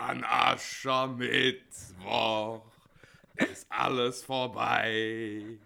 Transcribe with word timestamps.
An 0.00 0.24
Aschermittwoch 0.24 2.64
ist 3.36 3.66
alles 3.68 4.24
vorbei. 4.24 5.58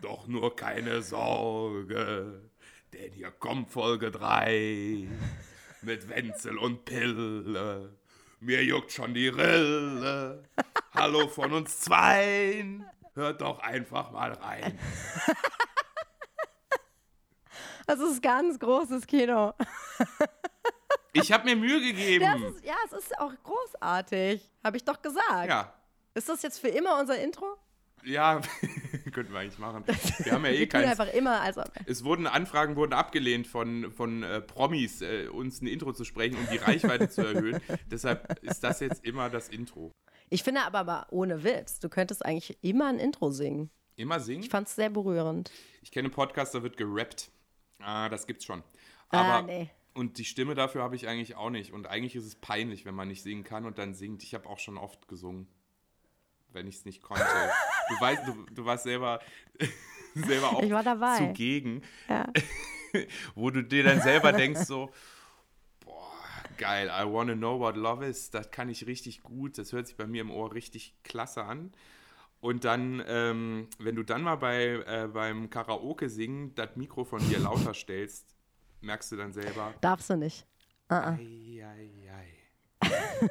Doch 0.00 0.26
nur 0.26 0.56
keine 0.56 1.02
Sorge, 1.02 2.40
denn 2.94 3.12
hier 3.12 3.30
kommt 3.30 3.70
Folge 3.70 4.10
3 4.10 5.06
mit 5.82 6.08
Wenzel 6.08 6.56
und 6.56 6.86
Pille. 6.86 7.94
Mir 8.40 8.64
juckt 8.64 8.90
schon 8.90 9.12
die 9.12 9.28
Rille. 9.28 10.44
Hallo 10.94 11.28
von 11.28 11.52
uns 11.52 11.80
zweien. 11.80 12.88
Hört 13.12 13.42
doch 13.42 13.58
einfach 13.58 14.10
mal 14.12 14.32
rein. 14.32 14.78
Das 17.86 18.00
ist 18.00 18.22
ganz 18.22 18.58
großes 18.58 19.06
Kino. 19.06 19.52
Ich 21.20 21.32
habe 21.32 21.44
mir 21.44 21.56
Mühe 21.56 21.80
gegeben. 21.80 22.24
Ist, 22.44 22.64
ja, 22.64 22.74
es 22.86 22.92
ist 22.92 23.18
auch 23.18 23.32
großartig. 23.42 24.50
Habe 24.64 24.76
ich 24.76 24.84
doch 24.84 25.00
gesagt. 25.02 25.48
Ja, 25.48 25.72
Ist 26.14 26.28
das 26.28 26.42
jetzt 26.42 26.58
für 26.58 26.68
immer 26.68 26.98
unser 27.00 27.18
Intro? 27.18 27.46
ja, 28.04 28.40
könnten 29.12 29.32
wir 29.32 29.40
eigentlich 29.40 29.58
machen. 29.58 29.84
Wir 30.18 30.32
haben 30.32 30.44
ja 30.44 30.50
eh 30.52 30.66
keins. 30.66 30.88
einfach 30.98 31.12
immer, 31.12 31.40
also 31.40 31.62
Es 31.84 32.04
wurden 32.04 32.26
Anfragen 32.28 32.76
wurden 32.76 32.92
abgelehnt 32.92 33.46
von, 33.48 33.90
von 33.90 34.22
äh, 34.22 34.40
Promis, 34.40 35.02
äh, 35.02 35.26
uns 35.28 35.60
ein 35.60 35.66
Intro 35.66 35.92
zu 35.92 36.04
sprechen, 36.04 36.36
um 36.38 36.46
die 36.50 36.58
Reichweite 36.58 37.08
zu 37.08 37.22
erhöhen. 37.22 37.60
Deshalb 37.90 38.38
ist 38.44 38.62
das 38.62 38.80
jetzt 38.80 39.04
immer 39.04 39.28
das 39.30 39.48
Intro. 39.48 39.90
Ich 40.30 40.42
finde 40.44 40.60
aber, 40.62 40.78
aber 40.78 41.06
ohne 41.10 41.42
Witz, 41.42 41.80
du 41.80 41.88
könntest 41.88 42.24
eigentlich 42.24 42.56
immer 42.62 42.86
ein 42.88 42.98
Intro 42.98 43.30
singen. 43.30 43.70
Immer 43.96 44.20
singen. 44.20 44.44
Ich 44.44 44.48
fand 44.48 44.68
es 44.68 44.76
sehr 44.76 44.90
berührend. 44.90 45.50
Ich 45.82 45.90
kenne 45.90 46.06
einen 46.06 46.14
Podcast, 46.14 46.54
da 46.54 46.62
wird 46.62 46.76
gerappt. 46.76 47.30
Ah, 47.80 48.08
das 48.08 48.26
gibt's 48.28 48.44
schon. 48.44 48.62
Ah, 49.10 49.38
Aber 49.38 49.46
nee. 49.46 49.70
Und 49.98 50.18
die 50.18 50.24
Stimme 50.24 50.54
dafür 50.54 50.82
habe 50.82 50.94
ich 50.96 51.08
eigentlich 51.08 51.34
auch 51.36 51.50
nicht. 51.50 51.72
Und 51.72 51.86
eigentlich 51.88 52.14
ist 52.16 52.24
es 52.24 52.36
peinlich, 52.36 52.84
wenn 52.84 52.94
man 52.94 53.08
nicht 53.08 53.22
singen 53.22 53.42
kann 53.44 53.66
und 53.66 53.78
dann 53.78 53.94
singt. 53.94 54.22
Ich 54.22 54.32
habe 54.34 54.48
auch 54.48 54.58
schon 54.58 54.78
oft 54.78 55.08
gesungen, 55.08 55.48
wenn 56.52 56.66
ich 56.68 56.76
es 56.76 56.84
nicht 56.84 57.02
konnte. 57.02 57.24
du 57.88 58.00
weißt, 58.00 58.22
du, 58.26 58.46
du 58.54 58.64
warst 58.64 58.84
selber, 58.84 59.20
selber 60.14 60.50
auch 60.52 60.62
Ich 60.62 60.70
war 60.70 60.82
dabei. 60.84 61.16
zugegen, 61.18 61.82
Ja. 62.08 62.26
wo 63.34 63.50
du 63.50 63.62
dir 63.62 63.82
dann 63.82 64.00
selber 64.00 64.32
denkst 64.32 64.60
so, 64.66 64.90
boah, 65.80 66.12
geil, 66.56 66.88
I 66.88 67.04
wanna 67.04 67.34
know 67.34 67.58
what 67.58 67.76
love 67.76 68.06
is. 68.06 68.30
Das 68.30 68.50
kann 68.50 68.68
ich 68.68 68.86
richtig 68.86 69.22
gut. 69.22 69.58
Das 69.58 69.72
hört 69.72 69.86
sich 69.88 69.96
bei 69.96 70.06
mir 70.06 70.22
im 70.22 70.30
Ohr 70.30 70.54
richtig 70.54 70.94
klasse 71.02 71.44
an. 71.44 71.72
Und 72.40 72.64
dann, 72.64 73.02
ähm, 73.08 73.68
wenn 73.80 73.96
du 73.96 74.04
dann 74.04 74.22
mal 74.22 74.36
bei, 74.36 74.64
äh, 74.86 75.08
beim 75.12 75.50
Karaoke 75.50 76.08
singen 76.08 76.54
das 76.54 76.76
Mikro 76.76 77.04
von 77.04 77.18
dir 77.28 77.40
lauter 77.40 77.74
stellst, 77.74 78.37
merkst 78.80 79.12
du 79.12 79.16
dann 79.16 79.32
selber, 79.32 79.74
Darfst 79.80 80.10
du 80.10 80.16
nicht. 80.16 80.46
Ei, 80.88 81.62
ei, 81.64 81.90
ei. 82.10 83.28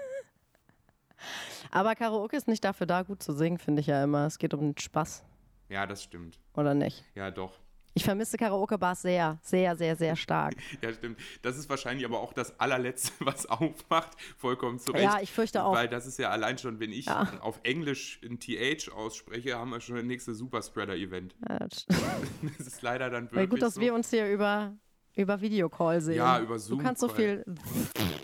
Aber 1.71 1.95
Karaoke 1.95 2.37
ist 2.37 2.47
nicht 2.47 2.63
dafür 2.63 2.87
da, 2.87 3.01
gut 3.03 3.21
zu 3.21 3.33
singen, 3.33 3.57
finde 3.57 3.81
ich 3.81 3.87
ja 3.87 4.03
immer. 4.03 4.25
Es 4.25 4.37
geht 4.37 4.53
um 4.53 4.61
den 4.61 4.77
Spaß, 4.77 5.23
Ja, 5.69 5.85
das 5.85 6.03
stimmt. 6.03 6.39
oder 6.55 6.73
nicht? 6.73 7.03
Ja, 7.15 7.31
doch. 7.31 7.59
Ich 7.93 8.03
vermisse 8.03 8.37
Karaoke-Bars 8.37 9.01
sehr, 9.01 9.39
sehr, 9.41 9.75
sehr, 9.75 9.95
sehr 9.95 10.15
stark. 10.15 10.53
Ja, 10.83 10.93
stimmt. 10.93 11.19
Das 11.41 11.57
ist 11.57 11.67
wahrscheinlich 11.67 12.05
aber 12.05 12.19
auch 12.19 12.31
das 12.31 12.57
allerletzte, 12.59 13.11
was 13.25 13.47
aufmacht. 13.47 14.11
Vollkommen 14.37 14.77
zu 14.77 14.91
Recht. 14.91 15.03
Ja, 15.03 15.19
ich 15.19 15.31
fürchte 15.31 15.63
auch. 15.63 15.73
Weil 15.73 15.87
das 15.89 16.05
ist 16.05 16.19
ja 16.19 16.29
allein 16.29 16.59
schon, 16.59 16.79
wenn 16.79 16.91
ich 16.91 17.07
Ja. 17.07 17.27
auf 17.41 17.59
Englisch 17.63 18.21
ein 18.23 18.39
TH 18.39 18.89
ausspreche, 18.93 19.57
haben 19.57 19.71
wir 19.71 19.81
schon 19.81 19.95
das 19.95 20.05
nächste 20.05 20.35
Superspreader-Event. 20.35 21.35
Ja, 21.49 21.57
das. 21.59 21.87
Das 22.59 22.67
ist 22.67 22.81
leider 22.83 23.09
dann 23.09 23.23
wirklich 23.25 23.39
Weil 23.39 23.47
gut, 23.47 23.61
dass 23.63 23.73
so. 23.73 23.81
wir 23.81 23.95
uns 23.95 24.11
hier 24.11 24.29
über, 24.31 24.73
über 25.17 25.41
Videocall 25.41 26.01
sehen. 26.01 26.17
Ja, 26.17 26.39
über 26.39 26.59
Zoom 26.59 26.79
Du 26.79 26.83
kannst 26.85 27.01
so 27.01 27.09
viel 27.09 27.43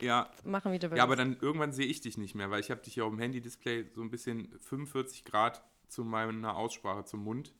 ja, 0.01 0.29
machen, 0.43 0.71
wie 0.71 0.79
du 0.79 0.89
willst. 0.89 0.97
ja, 0.97 1.03
aber 1.03 1.15
dann 1.15 1.37
irgendwann 1.41 1.73
sehe 1.73 1.87
ich 1.87 2.01
dich 2.01 2.17
nicht 2.17 2.35
mehr, 2.35 2.49
weil 2.51 2.59
ich 2.59 2.71
habe 2.71 2.81
dich 2.81 2.95
ja 2.95 3.03
auf 3.03 3.09
dem 3.11 3.19
Handy-Display 3.19 3.87
so 3.93 4.01
ein 4.01 4.09
bisschen 4.09 4.49
45 4.59 5.25
Grad 5.25 5.63
zu 5.87 6.03
meiner 6.03 6.55
Aussprache 6.55 7.05
zum 7.05 7.23
Mund. 7.23 7.53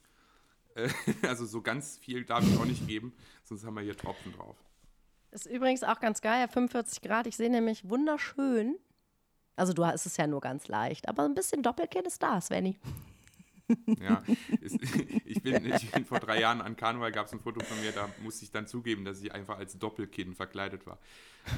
Äh, 0.75 0.89
Also 1.27 1.45
so 1.45 1.61
ganz 1.61 1.97
viel 1.97 2.25
darf 2.25 2.43
ich 2.43 2.57
auch 2.57 2.65
nicht 2.65 2.87
geben, 2.87 3.13
sonst 3.43 3.65
haben 3.65 3.75
wir 3.75 3.81
hier 3.81 3.97
Tropfen 3.97 4.33
drauf. 4.33 4.57
Ist 5.31 5.47
übrigens 5.47 5.83
auch 5.83 5.99
ganz 5.99 6.21
geil, 6.21 6.47
45 6.47 7.01
Grad. 7.01 7.25
Ich 7.27 7.35
sehe 7.35 7.49
nämlich 7.49 7.89
wunderschön. 7.89 8.75
Also 9.55 9.73
du 9.73 9.85
hast 9.85 10.05
es 10.05 10.17
ja 10.17 10.27
nur 10.27 10.41
ganz 10.41 10.67
leicht, 10.67 11.07
aber 11.07 11.23
ein 11.23 11.33
bisschen 11.35 11.63
Doppelkinn 11.63 12.05
ist 12.05 12.21
da, 12.21 12.39
Svenny. 12.41 12.79
Ja, 13.99 14.23
es, 14.61 14.73
ich, 15.25 15.41
bin, 15.41 15.65
ich 15.65 15.91
bin 15.91 16.05
vor 16.05 16.19
drei 16.19 16.39
Jahren 16.39 16.61
an 16.61 16.75
Karneval, 16.75 17.11
gab 17.11 17.27
es 17.27 17.33
ein 17.33 17.39
Foto 17.39 17.63
von 17.63 17.79
mir, 17.81 17.91
da 17.91 18.09
musste 18.21 18.45
ich 18.45 18.51
dann 18.51 18.67
zugeben, 18.67 19.05
dass 19.05 19.21
ich 19.21 19.31
einfach 19.31 19.57
als 19.57 19.77
Doppelkinn 19.77 20.35
verkleidet 20.35 20.85
war. 20.85 20.99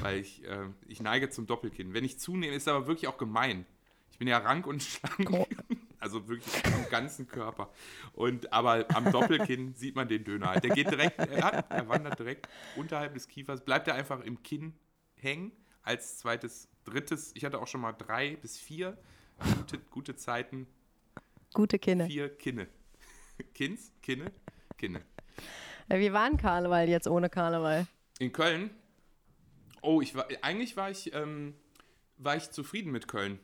Weil 0.00 0.20
ich, 0.20 0.44
äh, 0.44 0.68
ich 0.86 1.02
neige 1.02 1.30
zum 1.30 1.46
Doppelkinn. 1.46 1.94
Wenn 1.94 2.04
ich 2.04 2.18
zunehme, 2.18 2.54
ist 2.54 2.68
aber 2.68 2.86
wirklich 2.86 3.08
auch 3.08 3.18
gemein. 3.18 3.66
Ich 4.10 4.18
bin 4.18 4.28
ja 4.28 4.38
rank 4.38 4.66
und 4.66 4.82
schlank. 4.82 5.46
Also 5.98 6.28
wirklich 6.28 6.64
am 6.66 6.88
ganzen 6.90 7.26
Körper. 7.26 7.72
Und, 8.12 8.52
aber 8.52 8.84
am 8.94 9.10
Doppelkinn 9.10 9.74
sieht 9.74 9.96
man 9.96 10.06
den 10.06 10.22
Döner 10.22 10.50
halt. 10.50 10.62
Der 10.62 10.70
geht 10.70 10.90
direkt, 10.90 11.18
er, 11.18 11.42
hat, 11.42 11.70
er 11.70 11.88
wandert 11.88 12.18
direkt 12.18 12.48
unterhalb 12.76 13.14
des 13.14 13.26
Kiefers, 13.26 13.64
bleibt 13.64 13.88
er 13.88 13.94
einfach 13.94 14.20
im 14.20 14.42
Kinn 14.42 14.74
hängen 15.16 15.52
als 15.82 16.18
zweites, 16.18 16.68
drittes. 16.84 17.32
Ich 17.34 17.44
hatte 17.44 17.58
auch 17.58 17.66
schon 17.66 17.80
mal 17.80 17.92
drei 17.92 18.36
bis 18.36 18.58
vier 18.58 18.96
gute, 19.56 19.78
gute 19.90 20.16
Zeiten 20.16 20.68
Gute 21.54 21.78
Kinne. 21.78 22.06
vier 22.06 22.28
Kinne. 22.36 22.68
Kinns, 23.54 23.92
Kinne, 24.02 24.32
Kinne. 24.78 25.02
Ja, 25.88 25.98
Wie 25.98 26.12
war 26.12 26.24
ein 26.24 26.36
Karneval 26.36 26.88
jetzt 26.88 27.06
ohne 27.06 27.28
Karneval? 27.30 27.86
In 28.18 28.32
Köln. 28.32 28.70
Oh, 29.82 30.00
ich 30.00 30.14
war, 30.14 30.26
eigentlich 30.42 30.76
war 30.76 30.90
ich, 30.90 31.14
ähm, 31.14 31.54
war 32.16 32.36
ich 32.36 32.50
zufrieden 32.50 32.90
mit 32.90 33.08
Köln. 33.08 33.38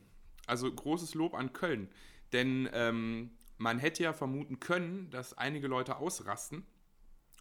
Also 0.47 0.71
großes 0.73 1.15
Lob 1.15 1.35
an 1.35 1.53
Köln. 1.53 1.89
Denn 2.33 2.69
ähm, 2.73 3.31
man 3.59 3.79
hätte 3.79 4.03
ja 4.03 4.13
vermuten 4.13 4.59
können, 4.59 5.11
dass 5.11 5.37
einige 5.39 5.69
Leute 5.69 5.97
ausrasten 5.97 6.65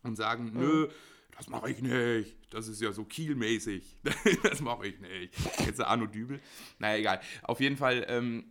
und 0.03 0.16
sagen, 0.17 0.51
nö, 0.53 0.89
das 1.35 1.47
mache 1.47 1.72
ich 1.72 1.81
nicht. 1.81 2.38
Das 2.53 2.67
ist 2.67 2.81
ja 2.81 2.91
so 2.91 3.05
kielmäßig. 3.05 3.97
das 4.43 4.61
mache 4.61 4.88
ich 4.88 4.99
nicht. 4.99 5.33
Jetzt 5.66 5.79
der 5.79 5.88
Arno 5.88 6.05
Dübel. 6.05 6.39
Naja, 6.78 6.97
egal. 6.97 7.22
Auf 7.43 7.59
jeden 7.59 7.78
Fall, 7.78 8.05
ähm, 8.07 8.43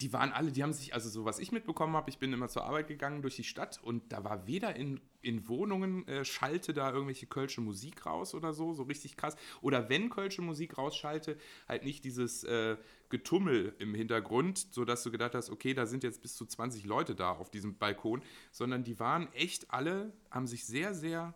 die 0.00 0.12
waren 0.12 0.32
alle, 0.32 0.52
die 0.52 0.62
haben 0.62 0.72
sich, 0.72 0.94
also 0.94 1.08
so 1.08 1.24
was 1.24 1.40
ich 1.40 1.50
mitbekommen 1.50 1.96
habe, 1.96 2.08
ich 2.08 2.18
bin 2.18 2.32
immer 2.32 2.48
zur 2.48 2.64
Arbeit 2.64 2.86
gegangen 2.86 3.20
durch 3.20 3.34
die 3.34 3.44
Stadt 3.44 3.80
und 3.82 4.12
da 4.12 4.22
war 4.22 4.46
weder 4.46 4.76
in, 4.76 5.00
in 5.22 5.48
Wohnungen 5.48 6.06
äh, 6.06 6.24
schalte 6.24 6.72
da 6.72 6.92
irgendwelche 6.92 7.26
kölsche 7.26 7.60
Musik 7.60 8.06
raus 8.06 8.32
oder 8.32 8.52
so, 8.52 8.74
so 8.74 8.84
richtig 8.84 9.16
krass. 9.16 9.36
Oder 9.60 9.88
wenn 9.88 10.08
kölsche 10.08 10.40
Musik 10.40 10.78
rausschalte, 10.78 11.36
halt 11.66 11.82
nicht 11.82 12.04
dieses 12.04 12.44
äh, 12.44 12.76
Getummel 13.08 13.74
im 13.80 13.92
Hintergrund, 13.92 14.68
sodass 14.70 15.02
du 15.02 15.10
gedacht 15.10 15.34
hast, 15.34 15.50
okay, 15.50 15.74
da 15.74 15.84
sind 15.84 16.04
jetzt 16.04 16.22
bis 16.22 16.36
zu 16.36 16.46
20 16.46 16.84
Leute 16.84 17.16
da 17.16 17.32
auf 17.32 17.50
diesem 17.50 17.76
Balkon, 17.76 18.22
sondern 18.52 18.84
die 18.84 19.00
waren 19.00 19.32
echt 19.32 19.72
alle, 19.72 20.12
haben 20.30 20.46
sich 20.46 20.64
sehr, 20.64 20.94
sehr, 20.94 21.34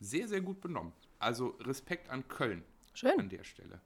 sehr, 0.00 0.28
sehr 0.28 0.42
gut 0.42 0.60
benommen. 0.60 0.92
Also 1.18 1.56
Respekt 1.60 2.10
an 2.10 2.28
Köln 2.28 2.62
Schön. 2.92 3.18
an 3.18 3.30
der 3.30 3.44
Stelle. 3.44 3.80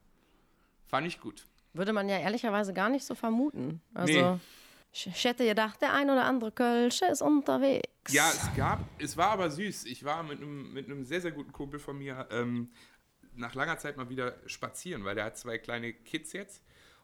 Fand 0.85 1.07
ich 1.07 1.21
gut. 1.21 1.45
Würde 1.75 1.91
man 1.91 2.07
ja 2.07 2.17
ehrlicherweise 2.19 2.73
gar 2.73 2.89
nicht 2.89 3.05
so 3.05 3.15
vermuten. 3.15 3.81
Also, 3.93 4.13
Nee. 4.13 4.39
ich, 4.93 5.23
hätte 5.25 5.45
gedacht, 5.45 5.81
der 5.81 5.93
ein 5.93 6.09
oder 6.09 6.23
andere 6.23 6.51
Kölsche 6.51 7.05
ist 7.05 7.21
unterwegs. 7.21 8.13
Ja, 8.13 8.29
es 8.29 8.49
gab, 8.55 8.79
es 8.97 9.17
war 9.17 9.31
aber 9.31 9.49
süß. 9.49 9.85
Ich 9.85 10.05
war 10.05 10.23
mit 10.23 10.39
einem, 10.41 10.71
mit 10.73 10.85
einem 10.85 11.03
sehr, 11.03 11.19
sehr 11.19 11.31
guten 11.31 11.51
Kumpel 11.51 11.79
von 11.79 11.97
mir 11.97 12.27
ähm, 12.31 12.69
nach 13.33 13.55
langer 13.55 13.77
Zeit 13.77 13.97
mal 13.97 14.09
wieder 14.09 14.37
spazieren, 14.45 15.03
weil 15.03 15.15
der 15.15 15.25
hat 15.25 15.37
zwei 15.37 15.57
kleine 15.57 15.91
Kids 15.91 16.31
jetzt. 16.31 16.63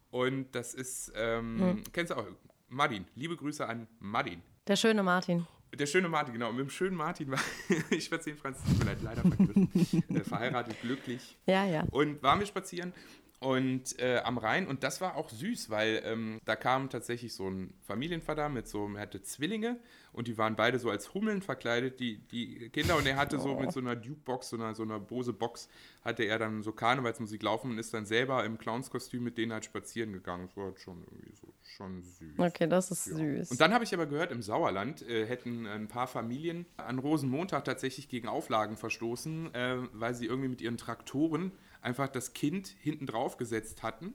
Und 0.09 0.55
das 0.55 0.73
ist, 0.73 1.11
ähm, 1.15 1.83
kennst 1.91 2.11
du 2.11 2.17
auch, 2.17 2.27
Martin. 2.69 3.05
Liebe 3.15 3.35
Grüße 3.35 3.67
an 3.67 3.87
Martin. 3.99 4.41
Der 4.67 4.77
schöne 4.77 5.03
Martin. 5.03 5.45
Der 5.73 5.85
schöne 5.85 6.07
Martin, 6.09 6.33
genau. 6.33 6.49
Und 6.49 6.55
mit 6.57 6.65
dem 6.67 6.69
schönen 6.69 6.95
Martin 6.95 7.31
war 7.31 7.39
ich 7.89 8.05
spazieren, 8.05 8.37
Franz, 8.37 8.59
tut 8.63 8.79
mir 8.79 8.85
leid, 8.85 9.01
leider 9.01 9.21
vergriffen. 9.21 9.69
äh, 10.09 10.19
verheiratet, 10.23 10.79
glücklich. 10.81 11.37
Ja, 11.45 11.65
ja. 11.65 11.83
Und 11.91 12.21
waren 12.23 12.39
wir 12.39 12.45
spazieren 12.47 12.93
und 13.41 13.97
äh, 13.99 14.19
am 14.19 14.37
Rhein 14.37 14.67
und 14.67 14.83
das 14.83 15.01
war 15.01 15.15
auch 15.15 15.29
süß, 15.29 15.71
weil 15.71 16.03
ähm, 16.05 16.39
da 16.45 16.55
kam 16.55 16.91
tatsächlich 16.91 17.33
so 17.33 17.49
ein 17.49 17.73
Familienvater 17.81 18.49
mit 18.49 18.67
so, 18.67 18.87
er 18.93 19.01
hatte 19.01 19.23
Zwillinge 19.23 19.79
und 20.13 20.27
die 20.27 20.37
waren 20.37 20.55
beide 20.55 20.77
so 20.77 20.91
als 20.91 21.15
Hummeln 21.15 21.41
verkleidet, 21.41 21.99
die, 21.99 22.19
die 22.27 22.69
Kinder 22.69 22.97
und 22.97 23.07
er 23.07 23.15
hatte 23.15 23.39
so 23.39 23.55
mit 23.55 23.71
so 23.71 23.79
einer 23.79 23.95
Dukebox, 23.95 24.49
so 24.49 24.57
einer, 24.57 24.75
so 24.75 24.83
einer 24.83 24.99
Bose 24.99 25.33
Box, 25.33 25.69
hatte 26.05 26.23
er 26.23 26.37
dann 26.37 26.61
so 26.61 26.71
Karnevalsmusik 26.71 27.41
laufen 27.41 27.71
und 27.71 27.79
ist 27.79 27.95
dann 27.95 28.05
selber 28.05 28.45
im 28.45 28.59
Clownskostüm 28.59 29.23
mit 29.23 29.39
denen 29.39 29.53
halt 29.53 29.65
spazieren 29.65 30.13
gegangen. 30.13 30.45
Das 30.45 30.55
war 30.55 30.65
halt 30.65 30.79
schon 30.79 31.03
irgendwie 31.09 31.33
so, 31.33 31.51
schon 31.63 32.03
süß. 32.03 32.37
Okay, 32.37 32.67
das 32.67 32.91
ist 32.91 33.07
Ja. 33.07 33.15
süß. 33.15 33.49
Und 33.49 33.59
dann 33.59 33.73
habe 33.73 33.83
ich 33.83 33.93
aber 33.95 34.05
gehört, 34.05 34.31
im 34.31 34.43
Sauerland 34.43 35.01
äh, 35.09 35.25
hätten 35.25 35.65
ein 35.65 35.87
paar 35.87 36.05
Familien 36.05 36.67
an 36.77 36.99
Rosenmontag 36.99 37.65
tatsächlich 37.65 38.07
gegen 38.07 38.27
Auflagen 38.27 38.77
verstoßen, 38.77 39.55
äh, 39.55 39.77
weil 39.93 40.13
sie 40.13 40.27
irgendwie 40.27 40.49
mit 40.49 40.61
ihren 40.61 40.77
Traktoren 40.77 41.51
einfach 41.81 42.07
das 42.07 42.33
Kind 42.33 42.67
hinten 42.81 43.05
drauf 43.05 43.37
gesetzt 43.37 43.83
hatten 43.83 44.13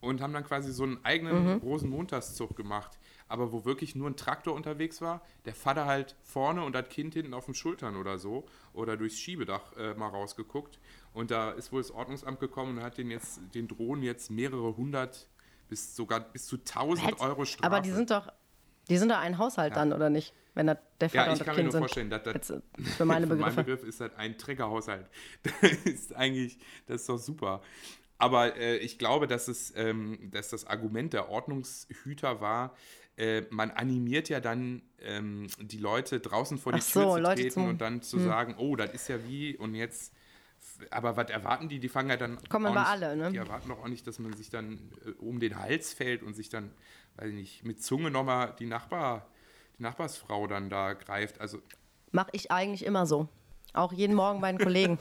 und 0.00 0.20
haben 0.20 0.32
dann 0.32 0.44
quasi 0.44 0.72
so 0.72 0.82
einen 0.82 1.04
eigenen 1.04 1.60
großen 1.60 1.88
Montagszug 1.88 2.56
gemacht. 2.56 2.98
Aber 3.28 3.52
wo 3.52 3.64
wirklich 3.64 3.94
nur 3.94 4.10
ein 4.10 4.16
Traktor 4.16 4.54
unterwegs 4.54 5.00
war, 5.00 5.22
der 5.44 5.54
Vater 5.54 5.86
halt 5.86 6.16
vorne 6.22 6.64
und 6.64 6.74
das 6.74 6.88
Kind 6.88 7.14
hinten 7.14 7.34
auf 7.34 7.46
den 7.46 7.54
Schultern 7.54 7.96
oder 7.96 8.18
so 8.18 8.44
oder 8.72 8.96
durchs 8.96 9.18
Schiebedach 9.18 9.72
äh, 9.76 9.94
mal 9.94 10.08
rausgeguckt. 10.08 10.78
Und 11.14 11.30
da 11.30 11.52
ist 11.52 11.72
wohl 11.72 11.80
das 11.80 11.90
Ordnungsamt 11.92 12.40
gekommen 12.40 12.78
und 12.78 12.82
hat 12.84 12.98
den 12.98 13.10
jetzt 13.10 13.40
den 13.54 13.68
Drohnen 13.68 14.02
jetzt 14.02 14.30
mehrere 14.30 14.76
hundert 14.76 15.28
bis 15.68 15.94
sogar 15.96 16.20
bis 16.20 16.46
zu 16.46 16.56
1000 16.56 17.06
Hätt- 17.12 17.20
Euro 17.20 17.44
Strafe. 17.44 17.66
Aber 17.72 17.80
die 17.80 17.90
sind 17.92 18.10
doch, 18.10 18.30
die 18.90 18.98
sind 18.98 19.10
doch 19.10 19.18
ein 19.18 19.38
Haushalt 19.38 19.76
dann, 19.76 19.92
oder 19.92 20.10
nicht? 20.10 20.34
Wenn 20.54 20.66
da 20.66 20.78
der 21.00 21.08
Vater 21.08 21.16
ja, 21.16 21.26
ich 21.26 21.32
und 21.32 21.40
das 21.40 21.46
kann 21.46 21.56
mir 21.56 21.62
nur 21.62 21.72
sind. 21.72 21.80
vorstellen, 21.80 22.10
dass 22.10 22.22
das 22.24 22.34
Jetzt, 22.34 22.50
äh, 22.50 22.82
für 22.96 23.04
meine 23.04 23.26
Begriffe. 23.28 23.56
Begriff 23.64 23.84
ist 23.84 24.00
das 24.00 24.14
ein 24.16 24.36
Trägerhaushalt. 24.38 25.06
Das 25.62 25.72
ist 25.84 26.14
eigentlich, 26.14 26.58
das 26.86 27.02
ist 27.02 27.08
doch 27.08 27.18
super. 27.18 27.62
Aber 28.18 28.56
äh, 28.56 28.76
ich 28.76 28.98
glaube, 28.98 29.26
dass, 29.26 29.48
es, 29.48 29.72
ähm, 29.76 30.30
dass 30.30 30.50
das 30.50 30.66
Argument 30.66 31.12
der 31.12 31.28
Ordnungshüter 31.28 32.40
war, 32.40 32.76
äh, 33.16 33.42
man 33.50 33.70
animiert 33.70 34.28
ja 34.28 34.40
dann 34.40 34.82
ähm, 35.00 35.48
die 35.60 35.78
Leute 35.78 36.20
draußen 36.20 36.58
vor 36.58 36.72
die 36.72 36.78
Ach 36.78 36.82
so, 36.82 37.00
Tür 37.00 37.12
zu 37.14 37.18
Leute 37.20 37.34
treten 37.42 37.50
zum- 37.54 37.68
und 37.68 37.80
dann 37.80 38.02
zu 38.02 38.18
sagen, 38.18 38.54
oh, 38.58 38.76
das 38.76 38.92
ist 38.92 39.08
ja 39.08 39.26
wie 39.26 39.56
und 39.56 39.74
jetzt. 39.74 40.14
Aber 40.90 41.16
was 41.16 41.28
erwarten 41.30 41.68
die? 41.68 41.80
Die 41.80 41.88
fangen 41.88 42.10
ja 42.10 42.16
dann. 42.16 42.38
Kommen 42.48 42.66
auch 42.66 42.70
aber 42.70 42.80
nicht, 42.80 42.88
alle, 42.88 43.16
ne? 43.16 43.32
Die 43.32 43.36
erwarten 43.36 43.68
doch 43.68 43.82
auch 43.82 43.88
nicht, 43.88 44.06
dass 44.06 44.18
man 44.18 44.32
sich 44.34 44.50
dann 44.50 44.78
äh, 45.04 45.10
um 45.18 45.40
den 45.40 45.58
Hals 45.58 45.92
fällt 45.92 46.22
und 46.22 46.34
sich 46.34 46.48
dann, 46.48 46.70
weiß 47.16 47.28
ich 47.30 47.34
nicht, 47.34 47.64
mit 47.64 47.82
Zunge 47.82 48.10
nochmal 48.10 48.54
die 48.58 48.66
Nachbar, 48.66 49.26
Nachbarsfrau 49.82 50.46
dann 50.46 50.70
da 50.70 50.94
greift. 50.94 51.40
Also 51.40 51.58
Mache 52.10 52.30
ich 52.32 52.50
eigentlich 52.50 52.84
immer 52.84 53.06
so. 53.06 53.28
Auch 53.74 53.92
jeden 53.92 54.14
Morgen 54.14 54.40
bei 54.40 54.52
den 54.52 54.58
Kollegen. 54.58 54.98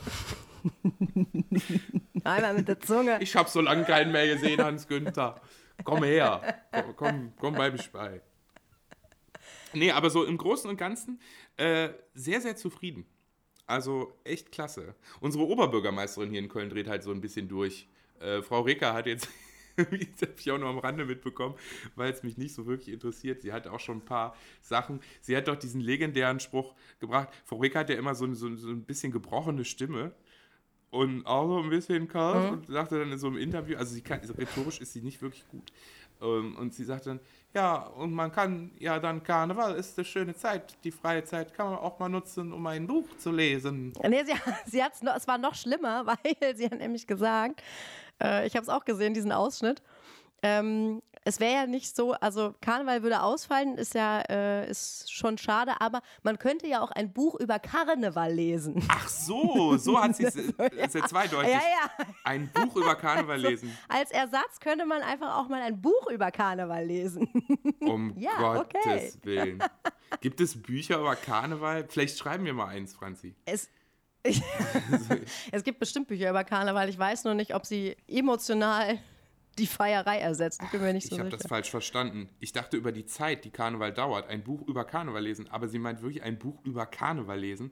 Einmal 2.24 2.54
mit 2.54 2.68
der 2.68 2.80
Zunge. 2.80 3.18
Ich 3.22 3.36
habe 3.36 3.50
so 3.50 3.62
lange 3.62 3.84
keinen 3.84 4.12
mehr 4.12 4.28
gesehen, 4.28 4.62
Hans 4.64 4.88
Günther. 4.88 5.42
Komm 5.84 6.04
her. 6.04 6.62
Komm, 6.72 6.96
komm, 6.96 7.34
komm 7.40 7.56
bei 7.56 7.72
mich 7.72 7.92
bei. 7.92 8.22
Nee, 9.74 9.92
aber 9.92 10.10
so 10.10 10.24
im 10.24 10.38
Großen 10.38 10.70
und 10.70 10.78
Ganzen 10.78 11.20
äh, 11.58 11.90
sehr, 12.14 12.42
sehr 12.42 12.56
zufrieden. 12.56 13.06
Also 13.66 14.14
echt 14.24 14.52
klasse. 14.52 14.96
Unsere 15.20 15.46
Oberbürgermeisterin 15.46 16.30
hier 16.30 16.40
in 16.40 16.50
Köln 16.50 16.70
dreht 16.70 16.88
halt 16.88 17.04
so 17.04 17.12
ein 17.12 17.22
bisschen 17.22 17.48
durch. 17.48 17.88
Äh, 18.20 18.42
Frau 18.42 18.62
Recker 18.62 18.94
hat 18.94 19.06
jetzt, 19.06 19.28
das 19.78 20.22
habe 20.22 20.34
ich 20.38 20.52
auch 20.52 20.58
nur 20.58 20.70
am 20.70 20.80
Rande 20.80 21.06
mitbekommen, 21.06 21.56
weil 21.96 22.12
es 22.12 22.24
mich 22.24 22.38
nicht 22.38 22.54
so 22.54 22.66
wirklich 22.66 22.94
interessiert. 22.94 23.42
Sie 23.42 23.54
hat 23.54 23.68
auch 23.68 23.80
schon 23.80 23.98
ein 23.98 24.06
paar 24.06 24.36
Sachen. 24.62 25.00
Sie 25.22 25.36
hat 25.36 25.48
doch 25.48 25.56
diesen 25.56 25.82
legendären 25.82 26.40
Spruch 26.40 26.74
gebracht. 27.00 27.30
Frau 27.46 27.58
Recker 27.58 27.80
hat 27.80 27.90
ja 27.90 27.96
immer 27.96 28.16
so, 28.16 28.32
so, 28.34 28.56
so 28.56 28.70
ein 28.70 28.84
bisschen 28.84 29.12
gebrochene 29.12 29.66
Stimme 29.66 30.14
und 30.92 31.26
auch 31.26 31.48
so 31.48 31.64
ein 31.64 31.70
bisschen 31.70 32.08
Chaos 32.08 32.52
und 32.52 32.68
sagte 32.68 33.00
dann 33.00 33.12
in 33.12 33.18
so 33.18 33.28
einem 33.28 33.38
Interview, 33.38 33.78
also 33.78 33.94
sie 33.94 34.02
kann, 34.02 34.20
also 34.20 34.34
rhetorisch 34.34 34.82
ist 34.82 34.94
sie 34.94 35.02
nicht 35.02 35.22
wirklich 35.22 35.48
gut. 35.48 35.72
Ähm, 36.22 36.56
und 36.58 36.74
sie 36.74 36.84
sagte 36.84 37.10
dann, 37.10 37.20
ja, 37.54 37.78
und 37.78 38.14
man 38.14 38.32
kann 38.32 38.72
ja 38.78 39.00
dann 39.00 39.24
Karneval 39.24 39.76
ist 39.76 39.98
eine 39.98 40.06
schöne 40.06 40.36
Zeit. 40.36 40.78
Die 40.84 40.92
freie 40.92 41.24
Zeit 41.24 41.54
kann 41.54 41.72
man 41.72 41.80
auch 41.80 42.00
mal 42.00 42.10
nutzen, 42.10 42.54
um 42.54 42.66
ein 42.68 42.88
Buch 42.88 43.08
zu 43.18 43.32
lesen. 43.32 43.94
Nee, 44.08 44.24
sie, 44.24 44.34
sie 44.66 44.84
hat's 44.84 45.02
noch, 45.02 45.16
es 45.16 45.28
war 45.28 45.38
noch 45.38 45.56
schlimmer, 45.56 46.06
weil 46.42 46.56
sie 46.56 46.66
hat 46.66 46.78
nämlich 46.78 47.08
gesagt, 47.08 47.64
äh, 48.22 48.46
ich 48.48 48.56
habe 48.56 48.64
es 48.64 48.70
auch 48.70 48.86
gesehen, 48.86 49.14
diesen 49.14 49.32
Ausschnitt. 49.32 49.82
Ähm, 50.44 51.02
es 51.24 51.40
wäre 51.40 51.54
ja 51.54 51.68
nicht 51.68 51.96
so, 51.96 52.14
also 52.14 52.56
Karneval 52.62 53.04
würde 53.04 53.22
ausfallen, 53.22 53.78
ist 53.78 53.94
ja 53.94 54.22
äh, 54.22 54.68
ist 54.68 55.14
schon 55.14 55.38
schade, 55.38 55.80
aber 55.80 56.02
man 56.24 56.40
könnte 56.40 56.66
ja 56.66 56.82
auch 56.82 56.90
ein 56.90 57.14
Buch 57.14 57.40
über 57.40 57.60
Karneval 57.60 58.34
lesen. 58.34 58.84
Ach 58.90 59.08
so, 59.08 59.78
so 59.78 60.02
hat 60.02 60.16
sie 60.16 60.24
es. 60.26 60.34
Das 60.34 60.72
ist 60.72 60.96
ja 60.96 61.06
zweideutig. 61.06 61.52
Ja, 61.52 61.60
ja. 61.60 62.06
Ein 62.24 62.50
Buch 62.52 62.76
über 62.76 62.96
Karneval 62.96 63.40
lesen. 63.42 63.78
Als 63.88 64.10
Ersatz 64.10 64.60
könnte 64.60 64.88
man 64.88 65.04
einfach 65.04 65.38
auch 65.38 65.48
mal 65.48 65.62
ein 65.62 65.80
Buch 65.80 66.10
über 66.12 66.32
Karneval 66.32 66.86
lesen. 66.86 67.28
Um 67.82 68.16
Ja, 68.18 68.54
Gottes 68.54 68.76
okay. 68.86 69.12
Willen. 69.24 69.64
Gibt 70.22 70.40
es 70.42 70.60
Bücher 70.62 71.00
über 71.00 71.16
Karneval? 71.16 71.86
Vielleicht 71.88 72.18
schreiben 72.18 72.46
wir 72.46 72.54
mal 72.54 72.68
eins, 72.68 72.94
Franzi. 72.94 73.36
Es, 73.46 73.70
es 75.52 75.64
gibt 75.64 75.80
bestimmt 75.80 76.08
Bücher 76.08 76.30
über 76.30 76.44
Karneval. 76.44 76.90
Ich 76.90 76.98
weiß 76.98 77.24
nur 77.24 77.34
nicht, 77.34 77.56
ob 77.56 77.66
sie 77.66 77.96
emotional 78.08 79.00
die 79.58 79.68
Feierei 79.68 80.20
ersetzen. 80.20 80.66
Ich 80.66 80.72
bin 80.72 80.82
mir 80.82 80.94
nicht 80.94 81.08
so 81.08 81.16
Ich 81.16 81.20
habe 81.20 81.30
sicher. 81.30 81.38
das 81.42 81.48
falsch 81.48 81.70
verstanden. 81.70 82.30
Ich 82.40 82.54
dachte 82.54 82.78
über 82.78 82.92
die 82.92 83.06
Zeit, 83.06 83.44
die 83.46 83.50
Karneval 83.50 83.94
dauert, 83.94 84.30
ein 84.30 84.44
Buch 84.44 84.68
über 84.68 84.86
Karneval 84.86 85.24
lesen. 85.24 85.50
Aber 85.50 85.68
sie 85.68 85.80
meint 85.80 86.02
wirklich 86.02 86.24
ein 86.24 86.40
Buch 86.40 86.60
über 86.64 86.86
Karneval 86.86 87.40
lesen. 87.40 87.72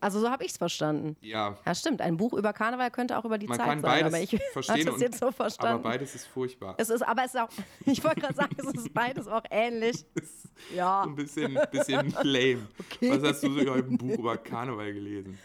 Also 0.00 0.20
so 0.20 0.30
habe 0.30 0.44
ich 0.44 0.52
es 0.52 0.56
verstanden. 0.56 1.16
Ja, 1.20 1.56
Ja, 1.66 1.74
stimmt. 1.74 2.00
Ein 2.00 2.16
Buch 2.16 2.32
über 2.32 2.52
Karneval 2.52 2.90
könnte 2.90 3.18
auch 3.18 3.24
über 3.24 3.36
die 3.38 3.46
man 3.46 3.58
Zeit 3.58 3.66
kann 3.66 3.80
sein, 3.80 3.90
beides 3.90 4.06
aber 4.14 4.22
ich 4.22 4.42
verstehen. 4.52 4.86
habe 4.86 4.90
das 4.92 5.00
jetzt 5.00 5.18
so 5.18 5.26
aber 5.26 5.32
verstanden. 5.36 5.82
beides 5.82 6.14
ist 6.14 6.26
furchtbar. 6.26 6.74
es 6.78 6.88
ist, 6.88 7.02
aber 7.02 7.24
es 7.24 7.34
ist 7.34 7.40
auch, 7.40 7.48
ich 7.86 8.02
wollte 8.02 8.20
gerade 8.20 8.34
sagen, 8.34 8.56
es 8.58 8.66
ist 8.66 8.94
beides 8.94 9.28
auch 9.28 9.42
ähnlich. 9.50 10.04
Ja. 10.74 11.02
ein 11.02 11.14
bisschen, 11.14 11.58
bisschen 11.70 12.14
lame. 12.22 12.66
Was 13.02 13.22
hast 13.22 13.42
du 13.42 13.52
so 13.52 13.60
über 13.60 13.74
ein 13.74 13.98
Buch 13.98 14.18
über 14.18 14.38
Karneval 14.38 14.94
gelesen? 14.94 15.38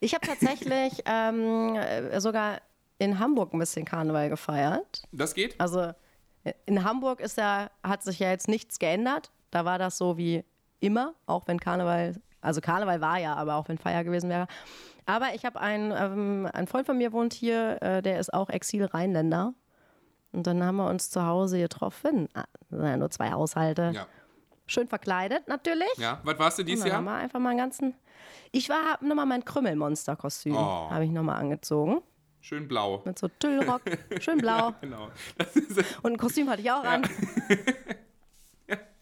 Ich 0.00 0.12
habe 0.12 0.26
tatsächlich 0.26 1.02
ähm, 1.04 1.76
äh, 1.76 2.20
sogar 2.20 2.60
in 2.98 3.20
Hamburg 3.20 3.52
ein 3.54 3.60
bisschen 3.60 3.84
Karneval 3.84 4.30
gefeiert. 4.30 5.04
Das 5.12 5.34
geht? 5.34 5.60
Also 5.60 5.92
in 6.66 6.82
Hamburg 6.82 7.20
ist 7.20 7.38
ja, 7.38 7.70
hat 7.84 8.02
sich 8.02 8.18
ja 8.18 8.30
jetzt 8.30 8.48
nichts 8.48 8.80
geändert. 8.80 9.30
Da 9.52 9.64
war 9.64 9.78
das 9.78 9.98
so 9.98 10.16
wie 10.16 10.44
immer, 10.80 11.14
auch 11.26 11.46
wenn 11.46 11.60
Karneval, 11.60 12.20
also 12.44 12.60
Karneval 12.60 13.00
war 13.00 13.18
ja, 13.18 13.34
aber 13.34 13.56
auch 13.56 13.68
wenn 13.68 13.78
Feier 13.78 14.04
gewesen 14.04 14.30
wäre. 14.30 14.46
Aber 15.06 15.34
ich 15.34 15.44
habe 15.44 15.60
einen, 15.60 15.92
ähm, 15.92 16.48
ein 16.52 16.66
Freund 16.66 16.86
von 16.86 16.96
mir 16.96 17.12
wohnt 17.12 17.32
hier, 17.32 17.82
äh, 17.82 18.02
der 18.02 18.18
ist 18.18 18.32
auch 18.32 18.48
Exil-Rheinländer. 18.48 19.54
Und 20.32 20.46
dann 20.46 20.64
haben 20.64 20.76
wir 20.76 20.88
uns 20.88 21.10
zu 21.10 21.24
Hause 21.24 21.58
getroffen. 21.58 22.28
Ah, 22.34 22.44
das 22.70 22.78
sind 22.78 22.88
ja 22.88 22.96
nur 22.96 23.10
zwei 23.10 23.30
Haushalte. 23.30 23.92
Ja. 23.94 24.06
Schön 24.66 24.88
verkleidet 24.88 25.46
natürlich. 25.46 25.92
Ja, 25.98 26.20
was 26.24 26.38
warst 26.38 26.58
du 26.58 26.62
dieses 26.64 26.84
dann 26.84 26.94
haben 26.94 27.06
Jahr? 27.06 27.16
wir 27.16 27.20
einfach 27.22 27.38
mal 27.38 27.50
einen 27.50 27.58
ganzen. 27.58 27.94
Ich 28.50 28.68
war, 28.68 28.92
habe 28.92 29.06
nochmal 29.06 29.26
mein 29.26 29.44
Krümmelmonster-Kostüm. 29.44 30.56
Oh. 30.56 30.90
Habe 30.90 31.04
ich 31.04 31.10
nochmal 31.10 31.38
angezogen. 31.38 32.00
Schön 32.40 32.66
blau. 32.66 33.02
Mit 33.04 33.18
so 33.18 33.28
Tüllrock. 33.28 33.82
Schön 34.20 34.38
blau. 34.38 34.74
Genau. 34.80 35.08
Das 35.38 35.54
ist, 35.56 35.78
Und 36.02 36.12
ein 36.12 36.18
Kostüm 36.18 36.48
hatte 36.50 36.62
ich 36.62 36.70
auch 36.70 36.84
an. 36.84 37.02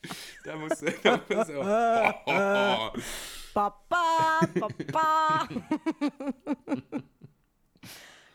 da 0.45 0.57
musst 0.57 0.83
du. 0.83 0.91
Da 1.03 1.21
musst 1.29 1.51
du 1.51 1.61
oh, 1.61 2.13
oh, 2.27 2.91
oh. 2.97 3.01
Papa, 3.55 4.41
Papa. 4.59 5.49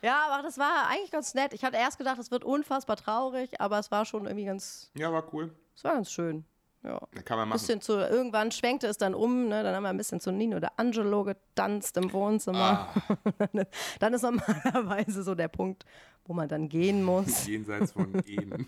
ja, 0.02 0.28
aber 0.30 0.44
das 0.44 0.58
war 0.58 0.88
eigentlich 0.90 1.12
ganz 1.12 1.34
nett. 1.34 1.54
Ich 1.54 1.64
hatte 1.64 1.78
erst 1.78 1.98
gedacht, 1.98 2.20
es 2.20 2.30
wird 2.32 2.44
unfassbar 2.44 2.98
traurig, 2.98 3.60
aber 3.60 3.80
es 3.80 3.90
war 3.92 4.06
schon 4.06 4.26
irgendwie 4.26 4.46
ganz, 4.46 4.92
Ja, 4.96 5.12
war 5.12 5.34
cool. 5.34 5.54
es 5.76 5.84
war 5.84 5.94
ganz 5.94 6.12
schön. 6.12 6.46
Ja. 6.84 7.00
Kann 7.26 7.38
man 7.38 7.50
machen. 7.50 7.60
Bisschen 7.60 7.82
zu, 7.82 7.94
irgendwann 7.94 8.52
schwenkte 8.52 8.88
es 8.88 8.98
dann 8.98 9.14
um, 9.14 9.48
ne? 9.50 9.64
dann 9.64 9.76
haben 9.76 9.84
wir 9.84 9.90
ein 9.90 9.98
bisschen 9.98 10.20
zu 10.20 10.32
Nino 10.32 10.58
oder 10.58 10.72
Angelo 10.78 11.24
getanzt 11.24 11.98
im 11.98 12.14
Wohnzimmer. 12.14 12.88
Ah, 12.94 13.18
Dann 14.00 14.14
ist 14.14 14.22
normalerweise 14.22 15.24
so 15.24 15.36
der 15.36 15.48
Punkt, 15.48 15.84
wo 16.28 16.34
man 16.34 16.48
dann 16.50 16.70
gehen 16.70 17.04
muss. 17.04 17.48
jenseits 17.48 17.92
von 17.94 18.14
Eden. 18.26 18.66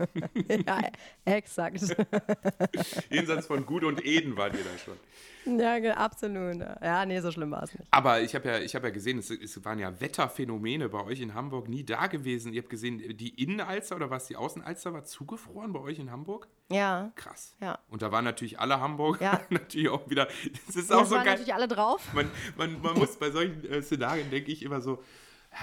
ja, 0.66 0.82
exakt. 1.26 1.82
jenseits 3.10 3.48
von 3.48 3.66
Gut 3.66 3.84
und 3.84 4.04
Eden 4.06 4.38
wart 4.38 4.54
ihr 4.56 4.64
da 4.64 4.78
schon. 4.78 5.60
ja, 5.60 5.94
absolut. 5.96 6.60
Ja, 6.82 7.06
nee, 7.06 7.20
so 7.22 7.32
schlimm 7.32 7.52
war 7.52 7.64
es 7.64 7.74
nicht. 7.74 7.88
Aber 7.92 8.22
ich 8.22 8.36
habe 8.36 8.48
ja, 8.50 8.60
ich 8.60 8.76
hab 8.76 8.84
ja 8.84 8.90
gesehen, 8.90 9.18
es, 9.20 9.30
es 9.30 9.64
waren 9.66 9.80
ja 9.80 10.00
Wetterphänomene 10.00 10.90
bei 10.90 11.04
euch 11.04 11.22
in 11.22 11.34
Hamburg 11.34 11.68
nie 11.70 11.84
da 11.84 12.08
gewesen. 12.08 12.54
Ihr 12.54 12.62
habt 12.62 12.70
gesehen, 12.70 13.02
die 13.18 13.30
Innenalster 13.42 13.96
oder 13.96 14.10
was, 14.10 14.28
die 14.28 14.36
Außenalster 14.36 14.94
war 14.94 15.04
zugefroren 15.06 15.74
bei 15.74 15.80
euch 15.80 16.00
in 16.00 16.12
Hamburg? 16.12 16.48
Ja, 16.72 17.12
Krass. 17.16 17.56
ja. 17.62 17.80
Und 17.90 18.02
da 18.02 18.12
waren 18.12 18.24
natürlich 18.26 18.60
alle 18.60 18.80
Hamburger 18.80 19.24
Ja. 19.26 19.42
natürlich 19.50 19.90
auch 19.90 20.10
wieder. 20.10 20.28
Das 20.68 20.76
ist 20.76 20.92
auch 20.92 21.00
Das 21.00 21.10
so 21.10 21.16
waren 21.16 21.24
geil. 21.26 21.34
natürlich 21.34 21.54
alle 21.54 21.68
drauf. 21.68 22.14
Man, 22.14 22.30
man, 22.58 22.82
man 22.82 22.98
muss 22.98 23.18
bei 23.18 23.32
solchen 23.32 23.66
äh, 23.66 23.82
Szenarien, 23.82 24.30
denke 24.30 24.52
ich, 24.52 24.62
immer 24.64 24.80
so, 24.82 24.94
ja, 24.96 25.00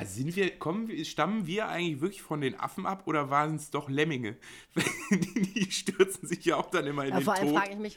sind 0.05 0.37
wir, 0.37 0.59
kommen 0.59 0.89
wir, 0.89 1.05
stammen 1.05 1.47
wir 1.47 1.69
eigentlich 1.69 2.01
wirklich 2.01 2.23
von 2.23 2.41
den 2.41 2.59
Affen 2.59 2.87
ab 2.87 3.05
oder 3.07 3.31
waren 3.31 3.57
es 3.57 3.71
doch 3.71 3.89
Lemminge? 3.89 4.37
die, 5.11 5.71
stürzen 5.71 6.27
sich 6.29 6.45
ja 6.45 6.57
auch 6.57 6.71
dann 6.71 6.87
immer 6.87 7.05
in 7.05 7.11
Ja, 7.11 7.17
den 7.17 7.25
vor 7.25 7.35
allem 7.35 7.55
frage 7.55 7.73
ich 7.73 7.79
mich, 7.79 7.97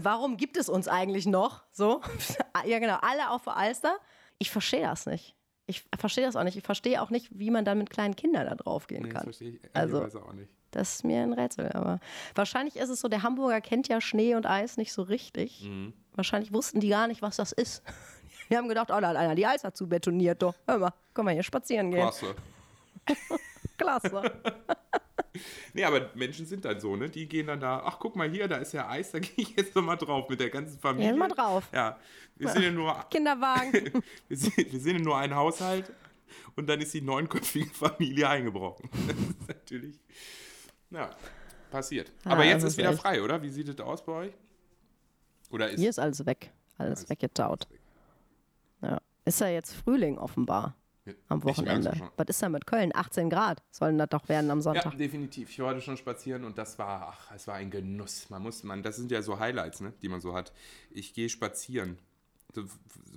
warum 0.00 0.36
gibt 0.36 0.56
es 0.56 0.68
uns 0.68 0.88
eigentlich 0.88 1.26
noch 1.26 1.64
so? 1.72 2.00
ja, 2.66 2.78
genau, 2.78 2.98
alle 3.02 3.30
auf 3.30 3.44
der 3.44 3.56
Alster. 3.56 3.96
Ich 4.38 4.50
verstehe 4.50 4.82
das 4.82 5.06
nicht. 5.06 5.34
Ich 5.66 5.84
verstehe 5.98 6.24
das 6.24 6.36
auch 6.36 6.44
nicht. 6.44 6.56
Ich 6.56 6.64
verstehe 6.64 7.02
auch 7.02 7.10
nicht, 7.10 7.28
wie 7.38 7.50
man 7.50 7.64
dann 7.64 7.78
mit 7.78 7.90
kleinen 7.90 8.16
Kindern 8.16 8.46
da 8.46 8.54
drauf 8.54 8.86
gehen 8.86 9.02
Nee, 9.02 9.08
das 9.08 9.14
kann. 9.14 9.24
verstehe 9.24 9.50
ich 9.50 9.60
Also- 9.74 9.96
ehrlicherweise 9.98 10.22
auch 10.24 10.32
nicht. 10.32 10.50
Das 10.70 10.96
ist 10.96 11.04
mir 11.04 11.22
ein 11.22 11.32
Rätsel. 11.32 11.72
Aber 11.72 11.98
wahrscheinlich 12.34 12.76
ist 12.76 12.90
es 12.90 13.00
so, 13.00 13.08
der 13.08 13.22
Hamburger 13.22 13.60
kennt 13.62 13.88
ja 13.88 14.02
Schnee 14.02 14.34
und 14.34 14.44
Eis 14.46 14.76
nicht 14.76 14.92
so 14.92 15.00
richtig. 15.02 15.62
Mhm. 15.64 15.94
Wahrscheinlich 16.14 16.52
wussten 16.52 16.80
die 16.80 16.88
gar 16.90 17.06
nicht, 17.08 17.22
was 17.22 17.36
das 17.36 17.52
ist. 17.52 17.82
Die 18.50 18.56
haben 18.56 18.68
gedacht, 18.68 18.90
oh, 18.90 19.00
da 19.00 19.08
hat 19.08 19.16
einer 19.16 19.34
die 19.34 19.46
Alster 19.46 19.72
zu 19.74 19.88
betoniert. 19.88 20.42
Doch. 20.42 20.54
Hör 20.66 20.78
mal, 20.78 20.92
komm 21.14 21.26
mal 21.26 21.34
hier 21.34 21.42
spazieren 21.42 21.90
gehen. 21.90 22.00
Klasse. 22.00 22.34
Klasse. 23.78 24.22
Nee, 25.72 25.84
aber 25.84 26.10
Menschen 26.14 26.46
sind 26.46 26.64
dann 26.64 26.80
so, 26.80 26.96
ne? 26.96 27.08
Die 27.08 27.28
gehen 27.28 27.46
dann 27.46 27.60
da, 27.60 27.80
ach 27.84 27.98
guck 28.00 28.16
mal 28.16 28.28
hier, 28.28 28.48
da 28.48 28.56
ist 28.56 28.72
ja 28.72 28.88
Eis, 28.88 29.12
da 29.12 29.18
gehe 29.20 29.30
ich 29.36 29.54
jetzt 29.56 29.72
nochmal 29.76 29.96
drauf 29.96 30.28
mit 30.28 30.40
der 30.40 30.50
ganzen 30.50 30.80
Familie. 30.80 31.10
Gehen 31.12 31.18
wir 31.18 31.28
drauf. 31.28 31.68
Ja, 31.72 31.96
wir 32.34 32.48
sind 32.48 32.62
ja 32.62 32.70
nur, 32.72 33.04
Kinderwagen. 33.08 34.02
wir 34.26 34.36
sind, 34.36 34.56
wir 34.56 34.80
sind 34.80 34.96
ja 34.98 35.02
nur 35.04 35.16
ein 35.16 35.32
Haushalt 35.36 35.92
und 36.56 36.68
dann 36.68 36.80
ist 36.80 36.92
die 36.92 37.02
neunköpfige 37.02 37.70
Familie 37.72 38.28
eingebrochen. 38.28 38.90
natürlich. 39.46 40.00
Ja, 40.90 41.10
passiert. 41.70 42.10
Ja, 42.24 42.32
Aber 42.32 42.44
jetzt 42.44 42.62
das 42.64 42.64
ist 42.64 42.70
ist 42.72 42.78
wieder 42.78 42.90
echt- 42.90 43.02
frei, 43.02 43.22
oder? 43.22 43.40
Wie 43.40 43.50
sieht 43.50 43.68
es 43.68 43.78
aus 43.78 44.04
bei 44.04 44.12
euch? 44.12 44.32
Oder 45.50 45.70
ist 45.70 45.78
Hier 45.78 45.90
ist 45.90 46.00
alles 46.00 46.26
weg. 46.26 46.50
Alles 46.78 47.00
Alles 47.00 47.10
weggetaut. 47.10 47.68
Ja. 47.70 47.77
Ist 49.28 49.40
ja 49.40 49.48
jetzt 49.48 49.74
Frühling 49.74 50.16
offenbar 50.18 50.74
am 51.28 51.42
Wochenende. 51.44 51.92
Was 52.16 52.26
ist 52.28 52.42
da 52.42 52.48
mit 52.48 52.66
Köln? 52.66 52.92
18 52.94 53.30
Grad 53.30 53.62
sollen 53.70 53.98
das 53.98 54.08
doch 54.10 54.28
werden 54.28 54.50
am 54.50 54.58
Ja, 54.58 54.62
Sonntag. 54.62 54.96
definitiv. 54.98 55.50
Ich 55.50 55.58
war 55.60 55.68
heute 55.68 55.80
schon 55.80 55.96
spazieren 55.96 56.44
und 56.44 56.56
das 56.58 56.78
war, 56.78 57.08
ach, 57.14 57.34
es 57.34 57.46
war 57.46 57.54
ein 57.54 57.70
Genuss. 57.70 58.30
Man 58.30 58.42
muss, 58.42 58.62
man, 58.62 58.82
das 58.82 58.96
sind 58.96 59.10
ja 59.10 59.20
so 59.22 59.38
Highlights, 59.38 59.80
ne, 59.80 59.92
die 60.02 60.08
man 60.08 60.20
so 60.20 60.34
hat. 60.34 60.52
Ich 60.90 61.12
gehe 61.14 61.28
spazieren. 61.28 61.98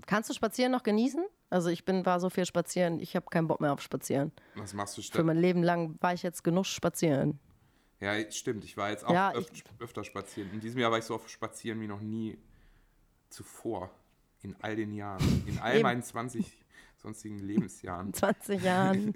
Kannst 0.06 0.30
du 0.30 0.34
Spazieren 0.34 0.72
noch 0.74 0.84
genießen? 0.84 1.25
Also 1.50 1.70
ich 1.70 1.86
bin 1.86 2.06
war 2.06 2.20
so 2.20 2.30
viel 2.30 2.46
spazieren, 2.46 3.00
ich 3.00 3.15
habe 3.15 3.25
keinen 3.30 3.48
Bock 3.48 3.62
mehr 3.62 3.72
auf 3.72 3.82
Spazieren. 3.82 4.32
Was 4.56 4.74
machst 4.74 4.98
du 4.98 5.01
Für 5.01 5.08
statt? 5.08 5.25
mein 5.25 5.38
Leben 5.38 5.63
lang 5.63 5.96
war 6.01 6.13
ich 6.13 6.24
jetzt 6.24 6.44
genug 6.44 6.65
spazieren. 6.65 7.39
Ja, 8.01 8.13
stimmt. 8.32 8.63
Ich 8.65 8.75
war 8.77 8.89
jetzt 8.89 9.06
auch 9.06 9.13
Ja, 9.13 9.34
öf 9.34 9.48
öfter 9.80 10.03
spazieren. 10.03 10.51
In 10.53 10.60
diesem 10.60 10.80
Jahr 10.82 10.91
war 10.91 10.98
ich 10.98 11.06
so 11.06 11.15
oft 11.15 11.30
spazieren 11.30 11.80
wie 11.80 11.88
noch 11.88 12.01
nie 12.01 12.38
zuvor. 13.30 13.89
In 14.43 14.55
all 14.62 14.75
den 14.75 14.91
Jahren. 14.93 15.43
In 15.48 15.60
all 15.60 15.74
Eben. 15.75 15.83
meinen 15.83 16.03
20 16.03 16.45
sonstigen 16.98 17.39
Lebensjahren. 17.39 18.13
20 18.13 18.62
Jahren. 18.63 19.13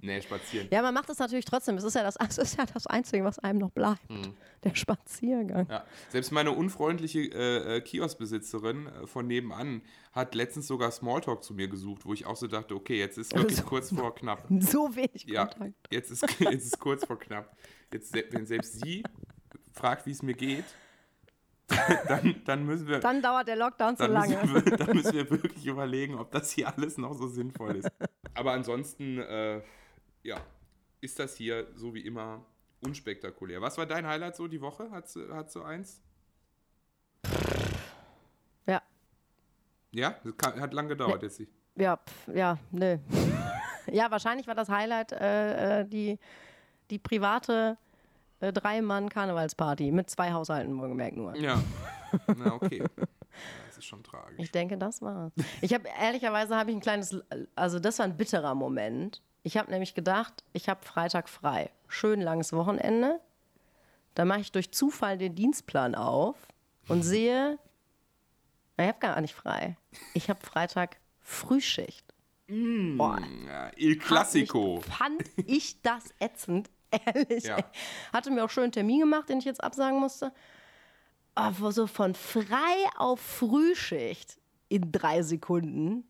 Nee, 0.00 0.20
spazieren. 0.20 0.68
ja, 0.70 0.82
man 0.82 0.92
macht 0.92 1.08
es 1.08 1.18
natürlich 1.18 1.46
trotzdem. 1.46 1.78
Es 1.78 1.84
ist 1.84 1.94
ja 1.94 2.02
das, 2.02 2.16
es 2.28 2.36
ist 2.36 2.58
ja 2.58 2.66
das 2.66 2.86
Einzige, 2.86 3.24
was 3.24 3.38
einem 3.38 3.58
noch 3.58 3.70
bleibt. 3.70 4.10
Mhm. 4.10 4.34
Der 4.62 4.74
Spaziergang. 4.74 5.66
Ja, 5.70 5.82
selbst 6.10 6.30
meine 6.30 6.50
unfreundliche 6.52 7.20
äh, 7.20 7.76
äh, 7.76 7.80
Kioskbesitzerin 7.80 8.86
äh, 8.86 9.06
von 9.06 9.26
nebenan 9.26 9.80
hat 10.12 10.34
letztens 10.34 10.66
sogar 10.66 10.90
Smalltalk 10.90 11.42
zu 11.42 11.54
mir 11.54 11.68
gesucht, 11.68 12.04
wo 12.04 12.12
ich 12.12 12.26
auch 12.26 12.36
so 12.36 12.46
dachte, 12.48 12.74
okay, 12.74 12.98
jetzt 12.98 13.16
ist 13.16 13.34
wirklich 13.34 13.56
So. 13.58 13.64
kurz 13.64 13.90
vor 13.94 14.14
knapp. 14.14 14.46
So 14.60 14.94
wenig 14.94 15.24
Ja, 15.26 15.46
Kontakt. 15.46 15.74
jetzt 15.90 16.10
ist, 16.10 16.22
jetzt 16.40 16.66
ist 16.66 16.78
kurz 16.78 17.06
vor 17.06 17.18
knapp. 17.18 17.56
Jetzt, 17.90 18.14
wenn 18.30 18.44
selbst 18.46 18.80
sie 18.82 19.04
fragt, 19.72 20.04
wie 20.04 20.10
es 20.10 20.22
mir 20.22 20.34
geht, 20.34 20.64
dann, 22.08 22.42
dann 22.44 22.66
müssen 22.66 22.86
wir. 22.86 23.00
Dann 23.00 23.22
dauert 23.22 23.48
der 23.48 23.56
Lockdown 23.56 23.96
zu 23.96 24.02
Dann 24.04 24.12
lange. 24.12 24.36
wir, 24.64 24.76
dann 24.76 24.94
müssen 24.96 25.12
wir 25.14 25.30
wirklich 25.30 25.66
überlegen, 25.66 26.14
ob 26.18 26.30
das 26.30 26.50
hier 26.50 26.68
alles 26.74 26.98
noch 26.98 27.14
so 27.14 27.26
sinnvoll 27.28 27.76
ist. 27.76 27.88
Aber 28.34 28.52
ansonsten, 28.52 29.18
äh, 29.18 29.62
ja, 30.22 30.36
ist 31.00 31.18
das 31.18 31.36
hier 31.36 31.66
so 31.74 31.94
wie 31.94 32.00
immer 32.06 32.44
unspektakulär. 32.80 33.60
Was 33.62 33.78
war 33.78 33.86
dein 33.86 34.06
Highlight 34.06 34.36
so 34.36 34.46
die 34.46 34.60
Woche? 34.60 34.90
Hat 34.90 35.08
hat 35.32 35.50
so 35.50 35.62
eins? 35.62 36.02
Ja, 38.66 38.82
Ja, 39.92 40.14
das 40.24 40.36
kann, 40.36 40.60
hat 40.60 40.74
lang 40.74 40.88
gedauert 40.88 41.22
jetzt. 41.22 41.38
die- 41.38 41.48
ja, 41.76 41.96
pf, 41.96 42.28
ja, 42.34 42.58
nö. 42.70 42.98
ja, 43.92 44.10
wahrscheinlich 44.10 44.46
war 44.46 44.54
das 44.54 44.68
Highlight 44.68 45.12
äh, 45.12 45.80
äh, 45.80 45.84
die, 45.88 46.18
die 46.90 46.98
private 46.98 47.76
äh, 48.44 48.52
Drei-Mann-Karnevalsparty 48.52 49.90
mit 49.90 50.10
zwei 50.10 50.32
Haushalten, 50.32 50.78
wohlgemerkt 50.78 51.16
nur. 51.16 51.34
Ja. 51.36 51.62
Na, 52.36 52.54
okay. 52.54 52.84
Das 53.66 53.78
ist 53.78 53.84
schon 53.86 54.02
tragisch. 54.04 54.38
Ich 54.38 54.52
denke, 54.52 54.78
das 54.78 55.02
war's. 55.02 55.32
Ich 55.60 55.74
habe 55.74 55.88
ehrlicherweise 56.00 56.56
habe 56.56 56.70
ich 56.70 56.76
ein 56.76 56.80
kleines, 56.80 57.16
also 57.56 57.78
das 57.80 57.98
war 57.98 58.06
ein 58.06 58.16
bitterer 58.16 58.54
Moment. 58.54 59.20
Ich 59.42 59.56
habe 59.56 59.70
nämlich 59.70 59.94
gedacht, 59.94 60.44
ich 60.52 60.68
habe 60.68 60.84
Freitag 60.84 61.28
frei, 61.28 61.70
schön 61.88 62.20
langes 62.20 62.52
Wochenende. 62.52 63.20
Da 64.14 64.24
mache 64.24 64.40
ich 64.40 64.52
durch 64.52 64.70
Zufall 64.72 65.18
den 65.18 65.34
Dienstplan 65.34 65.94
auf 65.94 66.36
und 66.88 67.02
sehe, 67.04 67.58
ich 68.76 68.86
habe 68.86 68.98
gar 69.00 69.20
nicht 69.20 69.34
frei. 69.34 69.76
Ich 70.14 70.30
habe 70.30 70.40
Freitag 70.44 70.98
Frühschicht. 71.20 72.04
Boah, 72.46 73.20
Ja, 73.46 73.70
Il 73.76 73.98
Classico. 73.98 74.80
Fand 74.80 75.22
ich, 75.22 75.34
fand 75.34 75.48
ich 75.48 75.82
das 75.82 76.14
ätzend, 76.20 76.70
ehrlich. 77.06 77.44
Ja. 77.44 77.58
Hatte 78.12 78.30
mir 78.30 78.44
auch 78.44 78.50
schon 78.50 78.64
einen 78.64 78.72
Termin 78.72 79.00
gemacht, 79.00 79.28
den 79.28 79.38
ich 79.38 79.44
jetzt 79.44 79.62
absagen 79.62 79.98
musste. 80.00 80.32
Aber 81.34 81.72
so 81.72 81.86
von 81.86 82.14
frei 82.14 82.88
auf 82.96 83.20
Frühschicht 83.20 84.38
in 84.68 84.92
drei 84.92 85.22
Sekunden, 85.22 86.04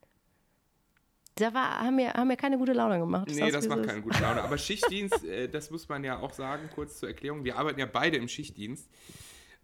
da 1.36 1.52
war, 1.52 1.80
haben, 1.80 1.96
mir, 1.96 2.12
haben 2.12 2.28
mir 2.28 2.36
keine 2.36 2.58
gute 2.58 2.72
Laune 2.72 2.98
gemacht. 2.98 3.26
Nee, 3.28 3.34
sag's, 3.34 3.52
das 3.52 3.68
macht 3.68 3.80
es 3.80 3.86
keine 3.86 4.02
gute 4.02 4.20
Laune. 4.22 4.42
Aber 4.42 4.56
Schichtdienst, 4.58 5.24
äh, 5.24 5.48
das 5.48 5.70
muss 5.70 5.88
man 5.88 6.04
ja 6.04 6.20
auch 6.20 6.32
sagen, 6.32 6.68
kurz 6.74 6.98
zur 6.98 7.08
Erklärung. 7.08 7.42
Wir 7.44 7.56
arbeiten 7.56 7.80
ja 7.80 7.86
beide 7.86 8.16
im 8.18 8.28
Schichtdienst, 8.28 8.88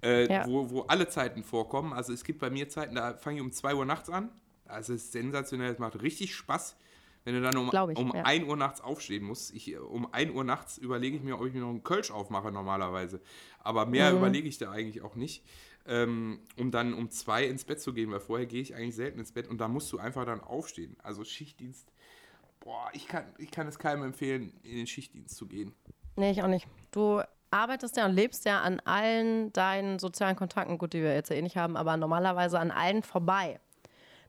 äh, 0.03 0.33
Ja. 0.33 0.47
wo, 0.49 0.69
wo 0.71 0.81
alle 0.83 1.09
Zeiten 1.09 1.45
vorkommen. 1.45 1.93
Also 1.93 2.13
es 2.13 2.25
gibt 2.25 2.41
bei 2.41 2.51
mir 2.51 2.69
Zeiten, 2.69 2.97
da 2.97 3.15
fange 3.15 3.37
ich 3.37 3.43
um 3.43 3.53
2 3.53 3.75
Uhr 3.75 3.85
nachts 3.85 4.11
an. 4.11 4.31
Das 4.67 4.89
ist 4.89 5.13
sensationell, 5.13 5.71
das 5.71 5.79
macht 5.79 6.01
richtig 6.03 6.35
Spaß. 6.35 6.77
Wenn 7.25 7.35
du 7.35 7.43
dann 7.43 7.57
um, 7.57 7.69
ich, 7.69 7.99
um 7.99 8.15
ja. 8.15 8.23
1 8.23 8.47
Uhr 8.47 8.57
nachts 8.57 8.81
aufstehen 8.81 9.25
musst. 9.25 9.55
Ich, 9.55 9.77
um 9.79 10.13
1 10.13 10.33
Uhr 10.33 10.45
nachts 10.45 10.79
überlege 10.79 11.17
ich 11.17 11.23
mir, 11.23 11.39
ob 11.39 11.47
ich 11.47 11.53
mir 11.53 11.61
noch 11.61 11.69
einen 11.69 11.85
Kölsch 11.85 12.11
aufmache 12.11 12.51
normalerweise. 12.51 13.21
Aber 13.59 13.85
mehr 13.87 14.11
Mhm. 14.11 14.19
überlege 14.19 14.49
ich 14.49 14.59
da 14.59 14.71
eigentlich 14.71 15.03
auch 15.03 15.17
nicht. 15.17 15.45
Ähm, 15.87 16.41
um 16.59 16.71
dann 16.71 16.93
um 16.95 17.11
2 17.11 17.47
ins 17.47 17.65
Bett 17.65 17.81
zu 17.81 17.93
gehen, 17.95 18.11
weil 18.11 18.21
vorher 18.21 18.47
gehe 18.47 18.61
ich 18.61 18.75
eigentlich 18.75 18.95
selten 18.97 19.19
ins 19.19 19.33
Bett 19.33 19.49
und 19.49 19.59
da 19.59 19.67
musst 19.67 19.91
du 19.93 19.99
einfach 19.99 20.27
dann 20.27 20.41
aufstehen. 20.41 20.97
Also 21.03 21.25
Schichtdienst, 21.25 21.91
boah, 22.61 22.91
ich 22.93 23.07
kann, 23.09 23.25
ich 23.39 23.51
kann 23.51 23.67
es 23.67 23.79
keinem 23.79 24.03
empfehlen, 24.05 24.53
in 24.63 24.77
den 24.77 24.87
Schichtdienst 24.87 25.37
zu 25.37 25.47
gehen. 25.47 25.75
Nee, 26.17 26.33
ich 26.33 26.43
auch 26.43 26.49
nicht. 26.49 26.67
Du 26.91 27.23
arbeitest 27.51 27.97
ja 27.97 28.05
und 28.07 28.13
lebst 28.13 28.45
ja 28.45 28.61
an 28.61 28.81
allen 28.81 29.53
deinen 29.55 29.99
sozialen 29.99 30.37
Kontakten, 30.37 30.77
gut, 30.79 30.93
die 30.93 31.01
wir 31.01 31.15
jetzt 31.15 31.31
ja 31.31 31.37
eh 31.37 31.43
nicht 31.43 31.57
haben, 31.57 31.77
aber 31.77 31.97
normalerweise 31.97 32.59
an 32.59 32.71
allen 32.71 33.03
vorbei. 33.03 33.59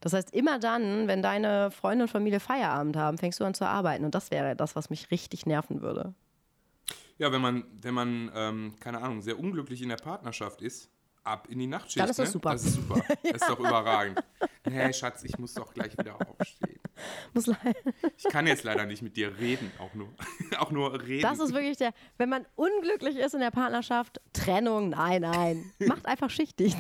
Das 0.02 0.14
heißt, 0.14 0.34
immer 0.34 0.60
dann, 0.60 1.08
wenn 1.08 1.22
deine 1.22 1.72
Freunde 1.72 2.04
und 2.06 2.10
Familie 2.10 2.40
Feierabend 2.40 2.98
haben, 2.98 3.18
fängst 3.18 3.40
du 3.40 3.46
an 3.46 3.54
zu 3.54 3.66
arbeiten. 3.66 4.04
Und 4.04 4.14
das 4.16 4.32
wäre 4.32 4.56
das, 4.56 4.76
was 4.76 4.90
mich 4.90 5.12
richtig 5.12 5.46
nerven 5.46 5.82
würde. 5.82 6.14
Ja, 7.18 7.32
wenn 7.32 7.42
man, 7.42 7.64
wenn 7.82 7.94
man, 7.94 8.32
ähm, 8.36 8.76
keine 8.80 9.00
Ahnung, 9.02 9.22
sehr 9.22 9.40
unglücklich 9.40 9.82
in 9.82 9.90
der 9.90 9.98
Partnerschaft 9.98 10.62
ist, 10.62 10.90
ab 11.24 11.48
in 11.50 11.60
die 11.60 11.68
Nachtschicht. 11.68 12.00
Dann 12.00 12.10
ist 12.10 12.18
das 12.20 12.30
ne? 12.30 12.34
super. 12.34 12.52
Das 12.54 12.64
ist 12.66 12.74
super. 12.74 13.02
Das 13.24 13.34
ist 13.42 13.50
doch 13.50 13.60
überragend. 13.60 14.24
Nee, 14.68 14.92
Schatz, 14.94 15.24
ich 15.24 15.38
muss 15.38 15.54
doch 15.54 15.74
gleich 15.74 15.96
wieder 15.98 16.16
aufstehen. 16.16 16.80
Muss 17.34 17.48
leider- 17.48 17.80
Ich 18.18 18.24
kann 18.26 18.46
jetzt 18.46 18.64
leider 18.64 18.86
nicht 18.86 19.02
mit 19.02 19.16
dir 19.18 19.36
reden, 19.40 19.72
auch 19.80 19.94
nur. 19.96 20.10
auch 20.60 20.72
nur 20.72 21.02
reden. 21.02 21.22
Das 21.24 21.40
ist 21.40 21.54
wirklich 21.54 21.78
der, 21.78 21.94
wenn 22.18 22.30
man 22.30 22.46
unglücklich 22.56 23.16
ist 23.18 23.34
in 23.34 23.40
der 23.40 23.50
Partnerschaft, 23.50 24.22
Trennung, 24.34 24.90
nein, 24.90 25.22
nein. 25.22 25.72
Macht 25.80 26.06
einfach 26.06 26.30
Schichtdienst. 26.30 26.78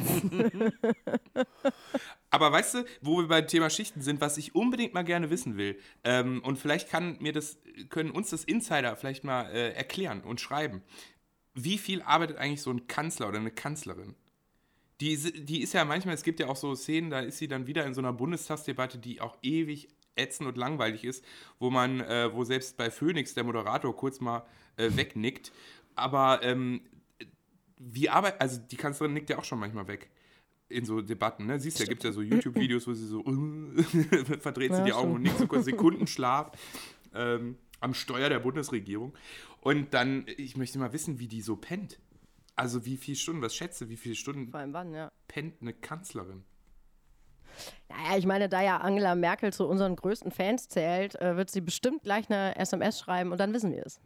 Aber 2.32 2.52
weißt 2.52 2.76
du, 2.76 2.86
wo 3.02 3.18
wir 3.18 3.28
beim 3.28 3.46
Thema 3.46 3.70
Schichten 3.70 4.02
sind, 4.02 4.22
was 4.22 4.38
ich 4.38 4.56
unbedingt 4.56 4.94
mal 4.94 5.04
gerne 5.04 5.30
wissen 5.30 5.58
will, 5.58 5.78
ähm, 6.06 6.42
und 6.44 6.58
vielleicht 6.58 6.90
kann 6.90 7.18
mir 7.20 7.34
das, 7.34 7.60
können 7.90 8.10
uns 8.10 8.30
das 8.30 8.46
Insider 8.46 8.96
vielleicht 8.96 9.26
mal 9.26 9.52
äh, 9.52 9.74
erklären 9.74 10.22
und 10.22 10.40
schreiben. 10.40 10.82
Wie 11.54 11.78
viel 11.78 12.02
arbeitet 12.02 12.38
eigentlich 12.38 12.62
so 12.62 12.72
ein 12.72 12.88
Kanzler 12.88 13.28
oder 13.28 13.38
eine 13.38 13.52
Kanzlerin? 13.52 14.16
Die, 15.02 15.18
die 15.18 15.62
ist 15.62 15.74
ja 15.74 15.84
manchmal, 15.84 16.16
es 16.16 16.24
gibt 16.24 16.40
ja 16.40 16.48
auch 16.48 16.56
so 16.56 16.74
Szenen, 16.74 17.10
da 17.10 17.20
ist 17.20 17.38
sie 17.38 17.50
dann 17.50 17.68
wieder 17.68 17.86
in 17.86 17.94
so 17.94 18.00
einer 18.00 18.14
Bundestagsdebatte, 18.14 18.98
die 18.98 19.20
auch 19.20 19.38
ewig 19.42 19.90
ätzend 20.16 20.48
und 20.48 20.58
langweilig 20.58 21.04
ist, 21.04 21.26
wo 21.60 21.70
man, 21.70 22.00
äh, 22.00 22.34
wo 22.34 22.46
selbst 22.46 22.78
bei 22.78 22.90
Phoenix 22.90 23.34
der 23.34 23.44
Moderator 23.44 23.96
kurz 23.96 24.22
mal 24.22 24.46
äh, 24.78 24.90
wegnickt. 24.96 25.52
Aber 25.96 26.42
ähm, 26.44 26.82
wie 27.78 28.10
arbeitet, 28.10 28.40
also 28.40 28.62
die 28.62 28.78
Kanzlerin 28.78 29.14
nickt 29.14 29.30
ja 29.30 29.38
auch 29.38 29.44
schon 29.44 29.60
manchmal 29.60 29.88
weg 29.88 30.10
in 30.72 30.86
so 30.86 31.01
Debatten, 31.01 31.46
ne? 31.46 31.60
Siehst 31.60 31.80
du, 31.80 31.84
da 31.84 31.90
gibt 31.90 32.04
es 32.04 32.10
ja 32.10 32.13
so 32.13 32.22
YouTube-Videos, 32.22 32.88
wo 32.88 32.94
sie 32.94 33.06
so 33.06 33.24
verdreht 34.40 34.72
sie 34.72 34.80
Ja, 34.80 34.86
die 34.86 34.94
Augen 34.94 35.13
und 35.13 35.22
nickt 35.24 35.38
so 35.38 35.48
kurz 35.48 35.66
Sekundenschlaf 35.66 36.51
ähm, 37.13 37.58
am 37.80 37.94
Steuer 37.94 38.30
der 38.30 38.40
Bundesregierung. 38.40 39.13
Und 39.62 39.94
dann, 39.94 40.25
ich 40.38 40.58
möchte 40.58 40.80
mal 40.80 40.94
wissen, 40.94 41.20
wie 41.20 41.28
die 41.28 41.42
so 41.42 41.56
pennt. 41.56 42.00
Also 42.56 42.86
wie 42.86 42.98
viele 42.98 43.18
Stunden, 43.18 43.42
was 43.42 43.56
schätze, 43.56 43.90
wie 43.90 43.98
viele 43.98 44.16
Stunden 44.16 44.50
Vor 44.50 44.60
allem 44.60 44.74
wann, 44.74 44.94
ja. 44.94 45.12
pennt 45.28 45.62
eine 45.62 45.74
Kanzlerin? 45.74 46.44
Naja, 47.90 48.18
ich 48.18 48.25
meine, 48.25 48.50
da 48.50 48.62
ja 48.62 48.78
Angela 48.78 49.16
Merkel 49.16 49.51
zu 49.51 49.68
unseren 49.68 49.96
größten 49.96 50.32
Fans 50.32 50.70
zählt, 50.70 51.16
äh, 51.16 51.36
wird 51.36 51.50
sie 51.50 51.62
bestimmt 51.62 52.04
gleich 52.04 52.30
eine 52.30 52.56
SMS 52.56 53.00
schreiben 53.00 53.32
und 53.32 53.40
dann 53.40 53.54
wissen 53.54 53.72
wir 53.72 53.86
es. 53.86 54.00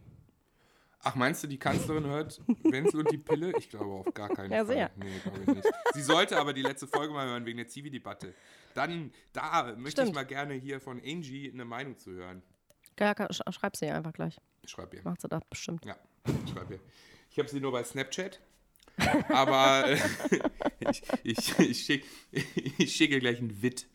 Ach, 1.08 1.14
meinst 1.14 1.40
du, 1.44 1.46
die 1.46 1.56
Kanzlerin 1.58 2.04
hört 2.06 2.40
Wenzel 2.64 2.98
und 2.98 3.12
die 3.12 3.18
Pille? 3.18 3.56
Ich 3.58 3.70
glaube 3.70 3.92
auf 3.92 4.12
gar 4.12 4.28
keinen 4.28 4.50
Ja, 4.50 4.64
Fall. 4.64 4.74
sehr. 4.74 4.90
Nee, 4.96 5.18
glaube 5.22 5.40
ich 5.40 5.46
nicht. 5.46 5.68
Sie 5.94 6.02
sollte 6.02 6.36
aber 6.36 6.52
die 6.52 6.62
letzte 6.62 6.88
Folge 6.88 7.14
mal 7.14 7.24
hören 7.28 7.46
wegen 7.46 7.58
der 7.58 7.68
Zivi-Debatte. 7.68 8.34
Dann, 8.74 9.12
da 9.32 9.74
möchte 9.76 10.00
ich 10.00 10.06
Stimmt. 10.06 10.14
mal 10.16 10.24
gerne 10.26 10.54
hier 10.54 10.80
von 10.80 10.98
Angie 10.98 11.48
eine 11.52 11.64
Meinung 11.64 11.96
zu 11.96 12.10
hören. 12.10 12.42
Ja, 12.98 13.14
schreib 13.52 13.76
sie 13.76 13.86
einfach 13.86 14.12
gleich. 14.14 14.40
Ich 14.62 14.70
schreibe 14.72 14.96
ihr. 14.96 15.02
Macht 15.04 15.20
sie 15.20 15.28
das 15.28 15.44
bestimmt. 15.48 15.84
Ja, 15.84 15.96
ich 16.44 16.50
schreibe 16.52 16.74
ihr. 16.74 16.80
Ich 17.30 17.38
habe 17.38 17.48
sie 17.48 17.60
nur 17.60 17.70
bei 17.70 17.84
Snapchat. 17.84 18.40
Aber 19.28 19.86
äh, 19.88 19.98
ich, 20.90 21.02
ich, 21.22 21.58
ich 21.60 21.82
schicke 21.84 22.06
ich 22.32 22.96
schick 22.96 23.12
ihr 23.12 23.20
gleich 23.20 23.38
ein 23.38 23.62
Wit. 23.62 23.86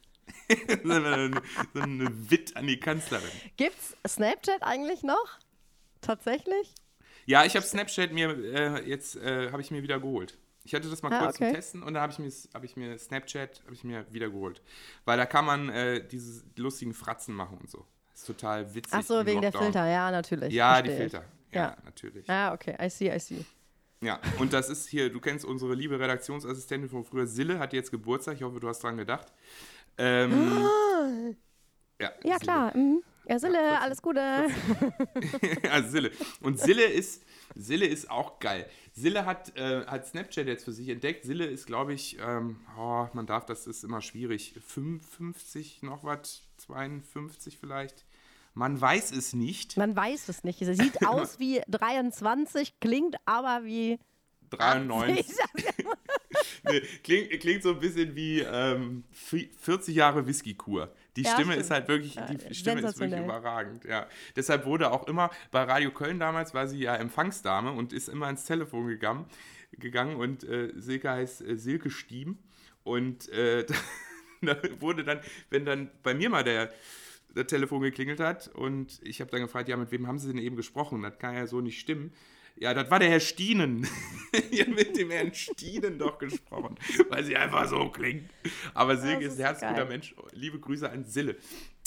so 0.84 0.92
eine 0.94 1.42
so 1.74 1.82
eine 1.82 2.30
Wit 2.32 2.56
an 2.56 2.68
die 2.68 2.80
Kanzlerin. 2.80 3.28
Gibt's 3.58 3.98
Snapchat 4.08 4.64
eigentlich 4.64 5.04
noch? 5.04 5.40
Tatsächlich? 6.00 6.74
Ja, 7.26 7.46
ich 7.46 7.56
habe 7.56 7.66
Snapchat 7.66 8.12
mir 8.12 8.30
äh, 8.30 8.90
jetzt 8.90 9.16
äh, 9.16 9.52
habe 9.52 9.62
ich 9.62 9.72
mir 9.72 9.84
wieder 9.84 10.00
geholt. 10.00 10.38
Ich 10.64 10.76
hatte 10.76 10.90
das 10.90 11.02
mal 11.02 11.12
Ah, 11.14 11.20
kurz 11.24 11.38
zum 11.38 11.48
okay. 11.48 11.56
Testen 11.56 11.84
und 11.84 11.94
da 11.96 12.02
habe 12.02 12.12
ich, 12.14 12.20
mir- 12.20 12.32
hab 12.54 12.64
ich 12.64 12.76
mir 12.76 12.98
Snapchat 12.98 13.62
habe 13.66 13.74
ich 13.74 13.84
mir 13.84 14.06
wieder 14.12 14.30
geholt. 14.30 14.62
Weil 15.06 15.18
da 15.18 15.26
kann 15.26 15.46
man 15.46 15.70
äh, 15.70 16.06
diese 16.08 16.44
lustigen 16.56 16.94
Fratzen 16.94 17.34
machen 17.34 17.58
und 17.60 17.70
so. 17.70 17.86
Das 18.12 18.22
ist 18.22 18.28
total 18.28 18.74
witzig. 18.76 18.94
Ach 18.94 19.02
so, 19.04 19.26
wegen 19.26 19.42
der 19.42 19.52
Lockdown. 19.52 19.64
Filter, 19.74 19.88
ja, 19.88 20.12
natürlich. 20.12 20.54
Ja, 20.54 20.74
verstehe 20.76 20.92
die. 20.94 20.98
Filter. 21.02 21.26
Ja, 21.52 21.62
Ja. 21.62 21.78
natürlich. 21.84 22.30
Ah, 22.30 22.54
okay, 22.54 22.76
I 22.80 22.90
see, 22.90 23.14
I 23.16 23.20
see. 23.20 23.44
Ja, 24.02 24.20
und 24.40 24.52
das 24.54 24.70
ist 24.70 24.88
hier, 24.88 25.12
du 25.12 25.20
kennst 25.20 25.46
unsere 25.46 25.76
liebe 25.76 26.00
Redaktionsassistentin 26.00 26.90
von 26.90 27.06
früher, 27.06 27.28
Sille, 27.28 27.60
hat 27.60 27.72
jetzt 27.74 27.92
Geburtstag. 27.92 28.36
Ich 28.36 28.44
hoffe, 28.44 28.60
du 28.60 28.68
hast 28.68 28.80
dran 28.84 28.98
gedacht. 28.98 29.32
Ähm, 29.98 30.32
ja, 32.00 32.08
Ah. 32.08 32.12
Ja, 32.12 32.12
Sille. 32.22 32.40
klar. 32.40 32.78
Mhm. 32.78 33.04
Ja, 33.32 33.40
Sille, 33.40 33.64
Ja, 33.64 33.80
alles 33.80 34.02
Gute. 34.02 34.20
ja, 35.64 35.84
Sille. 35.84 36.12
Und 36.42 36.60
Sille 36.60 36.84
ist, 36.84 37.24
Sille 37.56 37.86
ist 37.86 38.12
auch 38.12 38.40
geil. 38.40 38.70
Sille 38.92 39.26
hat, 39.26 39.56
äh, 39.56 39.86
hat 39.86 40.06
Snapchat 40.06 40.48
jetzt 40.48 40.66
für 40.66 40.74
sich 40.74 40.90
entdeckt. 40.90 41.24
Sille 41.24 41.46
ist, 41.46 41.66
glaube 41.66 41.94
ich, 41.94 42.18
ähm, 42.20 42.58
oh, 42.78 43.08
man 43.14 43.28
darf, 43.28 43.46
das 43.46 43.68
ist 43.68 43.86
immer 43.86 44.02
schwierig, 44.02 44.56
55 44.68 45.82
noch 45.82 46.04
was, 46.04 46.44
52 46.58 47.58
vielleicht. 47.58 48.04
Man 48.54 48.82
weiß 48.82 49.14
es 49.14 49.32
nicht. 49.32 49.78
Man 49.78 49.96
weiß 49.96 50.28
es 50.28 50.44
nicht. 50.44 50.60
Sie 50.60 50.74
sieht 50.74 51.02
aus 51.08 51.40
wie 51.40 51.62
23, 51.70 52.82
klingt 52.82 53.16
aber 53.24 53.64
wie 53.64 53.98
93. 54.50 55.26
80. 55.56 55.86
Nee, 56.64 56.82
klingt, 57.04 57.30
klingt 57.40 57.64
so 57.64 57.72
ein 57.72 57.80
bisschen 57.80 58.16
wie 58.16 58.42
ähm, 58.42 59.04
40 59.12 59.96
Jahre 59.96 60.26
Whisky-Kur. 60.28 60.94
Die 61.18 61.24
Ja, 61.24 61.32
Stimme 61.34 61.52
stimmt. 61.54 61.66
ist 61.66 61.72
halt 61.72 61.88
wirklich, 61.88 62.16
Ja, 62.16 62.26
die 62.34 62.56
Stimme 62.56 62.82
ist 62.82 63.00
wirklich 63.00 63.20
überragend. 63.22 63.84
Ja. 63.86 64.08
Deshalb 64.36 64.66
wurde 64.66 64.92
auch 64.92 65.08
immer, 65.08 65.30
bei 65.52 65.64
Radio 65.64 65.92
Köln 65.92 66.20
damals 66.20 66.54
war 66.54 66.68
sie 66.68 66.80
ja 66.80 66.96
Empfangsdame 66.96 67.72
und 67.72 67.92
ist 67.94 68.08
immer 68.08 68.28
ans 68.28 68.46
Telefon 68.46 68.88
gegangen, 68.88 69.26
gegangen 69.74 70.16
und 70.16 70.44
äh, 70.44 70.72
Silke 70.76 71.10
heißt 71.12 71.42
äh, 71.42 71.58
Silke 71.58 71.90
Stiem. 71.90 72.38
Und 72.84 73.30
äh, 73.30 73.66
da 74.42 74.58
wurde 74.80 75.04
dann, 75.04 75.20
wenn 75.50 75.66
dann 75.66 75.92
bei 76.02 76.14
mir 76.14 76.30
mal 76.30 76.44
der, 76.44 76.72
das 77.34 77.48
Telefon 77.48 77.82
geklingelt 77.82 78.20
hat 78.20 78.48
und 78.50 79.00
ich 79.04 79.22
habe 79.22 79.32
dann 79.32 79.42
gefragt, 79.42 79.70
ja, 79.70 79.78
mit 79.78 79.92
wem 79.92 80.08
haben 80.08 80.20
Sie 80.20 80.28
denn 80.28 80.38
eben 80.38 80.56
gesprochen? 80.56 81.02
Das 81.02 81.18
kann 81.20 81.36
ja 81.36 81.48
so 81.48 81.62
nicht 81.62 81.80
stimmen. 81.80 82.12
Ja, 82.56 82.74
das 82.74 82.90
war 82.92 83.00
der 83.00 83.10
Herr 83.10 83.20
Stienen. 83.20 83.88
ja, 84.52 84.68
mit 84.68 84.96
dem 84.98 85.12
Herrn 85.12 85.34
Stienen 85.34 85.98
doch 85.98 86.18
gesprochen, 86.18 86.76
weil 87.10 87.24
sie 87.24 87.36
einfach 87.36 87.68
so 87.68 87.90
klingt. 87.90 88.30
Aber 88.74 88.98
Silke 88.98 89.26
ist 89.26 89.40
ein 89.40 89.46
herzguter. 89.46 89.86
Mensch. 89.86 90.16
Liebe 90.34 90.60
Grüße 90.60 90.90
an 90.90 91.06
Sille. 91.06 91.38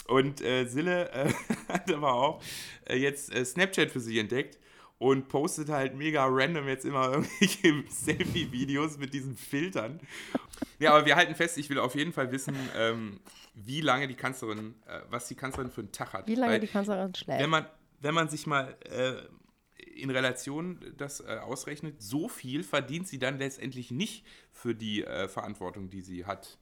Und 0.07 0.43
äh, 0.43 0.67
Sille 0.67 1.11
äh, 1.13 1.33
hat 1.69 1.91
aber 1.93 2.13
auch 2.13 2.43
äh, 2.87 2.97
jetzt 2.97 3.35
äh, 3.35 3.45
Snapchat 3.45 3.91
für 3.91 4.01
sich 4.01 4.19
entdeckt 4.19 4.59
und 4.99 5.29
postet 5.29 5.69
halt 5.71 5.95
mega 5.95 6.27
random 6.27 6.69
jetzt 6.69 6.85
immer 6.85 7.13
irgendwelche 7.41 7.85
Selfie-Videos 7.89 8.99
mit 8.99 9.15
diesen 9.15 9.37
Filtern. 9.37 10.01
Ja, 10.79 10.93
aber 10.95 11.07
wir 11.07 11.17
halten 11.17 11.35
fest, 11.35 11.59
ich 11.59 11.71
will 11.71 11.79
auf 11.79 11.95
jeden 11.95 12.13
Fall 12.13 12.31
wissen, 12.33 12.55
ähm, 12.77 13.21
wie 13.55 13.81
lange 13.81 14.09
die 14.09 14.15
Kanzlerin, 14.15 14.75
äh, 14.87 15.01
was 15.11 15.29
die 15.29 15.35
Kanzlerin 15.35 15.71
für 15.71 15.81
einen 15.81 15.93
Tag 15.93 16.13
hat. 16.13 16.27
Wie 16.27 16.35
lange 16.35 16.55
Weil, 16.55 16.61
die 16.61 16.67
Kanzlerin 16.67 17.15
schläft. 17.15 17.41
wenn 17.41 17.51
man, 17.51 17.67
wenn 18.01 18.15
man 18.15 18.29
sich 18.29 18.47
mal 18.47 18.77
äh, 18.91 19.15
in 19.97 20.11
Relation 20.11 20.79
das 20.97 21.21
äh, 21.21 21.39
ausrechnet, 21.43 22.03
so 22.03 22.29
viel 22.29 22.63
verdient 22.63 23.09
sie 23.09 23.19
dann 23.19 23.39
letztendlich 23.39 23.91
nicht 23.91 24.25
für 24.53 24.75
die 24.75 25.05
äh, 25.05 25.29
Verantwortung, 25.29 25.91
die 25.91 26.01
sie 26.03 26.25
hat 26.27 26.59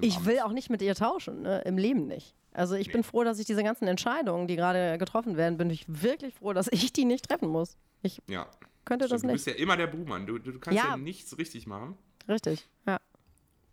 Ich 0.00 0.16
Amt. 0.16 0.26
will 0.26 0.40
auch 0.40 0.52
nicht 0.52 0.70
mit 0.70 0.82
ihr 0.82 0.94
tauschen, 0.94 1.42
ne? 1.42 1.62
im 1.64 1.78
Leben 1.78 2.06
nicht. 2.06 2.34
Also 2.52 2.74
ich 2.74 2.90
bin 2.90 3.02
froh, 3.04 3.24
dass 3.24 3.38
ich 3.38 3.46
diese 3.46 3.62
ganzen 3.62 3.86
Entscheidungen, 3.88 4.48
die 4.48 4.56
gerade 4.56 4.98
getroffen 4.98 5.36
werden, 5.36 5.58
bin 5.58 5.70
ich 5.70 5.84
wirklich 5.86 6.34
froh, 6.34 6.52
dass 6.52 6.68
ich 6.72 6.92
die 6.92 7.04
nicht 7.04 7.28
treffen 7.28 7.48
muss. 7.48 7.76
Ich 8.02 8.20
Ja. 8.28 8.48
könnte 8.84 9.06
das 9.06 9.20
Stimmt, 9.20 9.30
du 9.30 9.34
bist 9.34 9.46
nicht. 9.46 9.56
ja 9.58 9.62
immer 9.62 9.76
der 9.76 9.86
Buhmann. 9.86 10.26
Du, 10.26 10.38
du, 10.38 10.52
du 10.52 10.58
kannst 10.58 10.76
ja. 10.78 10.90
Ja. 10.90 10.96
nichts 10.96 11.36
richtig 11.38 11.66
machen. 11.66 11.96
Richtig, 12.28 12.68
ja. 12.86 12.98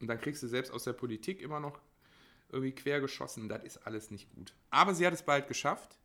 Und 0.01 0.07
dann 0.07 0.19
kriegst 0.19 0.43
du 0.43 0.47
selbst 0.47 0.71
aus 0.71 0.83
der 0.83 0.93
Politik 0.93 1.41
immer 1.41 1.59
noch 1.59 1.79
irgendwie 2.51 2.73
quergeschossen. 2.73 3.49
Das 3.49 3.63
ist 3.63 3.77
alles 3.87 4.11
nicht 4.11 4.29
gut. 4.35 4.53
Aber 4.69 4.93
sie 4.93 5.05
hat 5.07 5.13
es 5.13 5.23
bald 5.23 5.47
geschafft. 5.47 5.97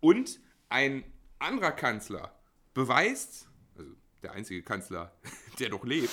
Und 0.00 0.40
ein 0.70 1.04
anderer 1.44 1.72
Kanzler 1.72 2.32
beweist, 2.74 3.46
also 3.78 3.90
der 4.22 4.32
einzige 4.32 4.62
Kanzler, 4.62 5.12
der 5.58 5.68
noch 5.70 5.84
lebt, 5.84 6.10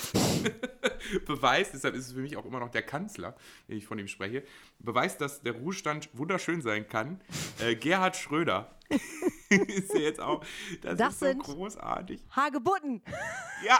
beweist, 1.25 1.73
deshalb 1.73 1.95
ist 1.95 2.07
es 2.07 2.13
für 2.13 2.19
mich 2.19 2.37
auch 2.37 2.45
immer 2.45 2.59
noch 2.59 2.69
der 2.69 2.83
Kanzler, 2.83 3.35
wenn 3.67 3.77
ich 3.77 3.85
von 3.85 3.97
ihm 3.99 4.07
spreche, 4.07 4.43
beweist, 4.79 5.19
dass 5.21 5.41
der 5.41 5.53
Ruhestand 5.53 6.09
wunderschön 6.13 6.61
sein 6.61 6.87
kann. 6.87 7.21
Äh, 7.59 7.75
Gerhard 7.75 8.15
Schröder 8.15 8.75
ist 9.49 9.93
ja 9.93 9.99
jetzt 10.01 10.19
auch, 10.19 10.43
das, 10.81 10.97
Das 10.97 11.13
ist 11.13 11.19
so 11.19 11.25
sind- 11.27 11.43
großartig. 11.43 12.21
Hagebutten. 12.31 13.01
Ja, 13.65 13.79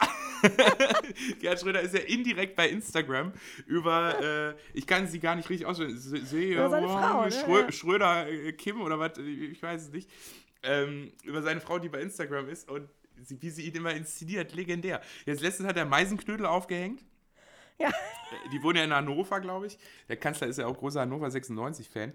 Gerhard 1.40 1.60
Schröder 1.60 1.82
ist 1.82 1.94
ja 1.94 2.00
indirekt 2.02 2.56
bei 2.56 2.70
Instagram 2.70 3.34
über, 3.68 4.20
äh, 4.22 4.56
ich 4.74 4.88
kann 4.88 5.08
sie 5.08 5.20
gar 5.20 5.36
nicht 5.36 5.50
richtig 5.50 5.68
aussprechen, 5.68 5.98
Se- 5.98 6.26
Se- 6.26 6.42
Über 6.54 6.70
seine 6.70 6.88
Frau, 6.88 7.26
ne? 7.26 7.32
Schrö. 7.32 7.72
Schröder 7.72 8.28
äh, 8.30 8.54
Kim 8.54 8.82
oder 8.82 8.98
was, 9.00 9.18
ich 9.18 9.62
weiß 9.62 9.84
es 9.84 9.92
nicht, 9.92 10.10
ähm, 10.64 11.12
über 11.24 11.42
seine 11.42 11.62
Frau, 11.62 11.80
die 11.80 11.90
bei 11.90 12.02
Instagram 12.02 12.50
ist 12.50 12.70
und 12.70 12.88
sie, 13.24 13.42
wie 13.42 13.50
sie 13.50 13.64
ihn 13.68 13.76
immer 13.76 13.94
inszeniert, 13.94 14.54
legendär. 14.54 15.02
Jetzt 15.26 15.42
letztens 15.42 15.68
hat 15.70 15.78
er 15.78 15.86
Meisenknödel 15.86 16.46
aufgehängt. 16.46 17.04
Ja. 17.80 17.90
Äh, 17.90 18.50
Die 18.52 18.62
wohnen 18.64 18.78
ja 18.78 18.84
in 18.84 18.94
Hannover, 18.94 19.40
glaube 19.40 19.68
ich. 19.68 19.78
Der 20.08 20.18
Kanzler 20.18 20.48
ist 20.48 20.58
ja 20.58 20.68
auch 20.68 20.78
großer 20.78 21.02
Hannover 21.02 21.28
96-Fan. 21.28 22.14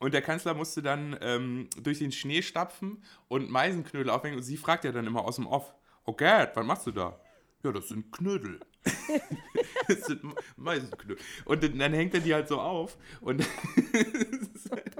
Und 0.00 0.14
der 0.14 0.22
Kanzler 0.22 0.54
musste 0.54 0.80
dann 0.82 1.16
ähm, 1.20 1.68
durch 1.82 1.98
den 1.98 2.12
Schnee 2.12 2.42
stapfen 2.42 3.02
und 3.28 3.50
Meisenknödel 3.50 4.10
aufhängen. 4.10 4.36
Und 4.36 4.44
sie 4.44 4.56
fragt 4.56 4.84
ja 4.84 4.92
dann 4.92 5.06
immer 5.06 5.24
aus 5.24 5.36
dem 5.36 5.46
Off: 5.46 5.74
Oh 6.04 6.12
Gerd, 6.12 6.54
was 6.56 6.64
machst 6.64 6.86
du 6.86 6.92
da? 6.92 7.20
Ja, 7.64 7.72
das 7.72 7.88
sind 7.88 8.12
Knödel. 8.12 8.60
das 9.88 10.06
sind 10.06 10.22
Me- 10.22 10.34
Meisenknödel. 10.56 11.18
Und 11.44 11.62
dann, 11.64 11.78
dann 11.78 11.92
hängt 11.92 12.14
er 12.14 12.20
die 12.20 12.32
halt 12.32 12.46
so 12.48 12.60
auf. 12.60 12.96
Und 13.20 13.40
das 13.92 14.48
ist 14.54 14.70
halt 14.70 14.96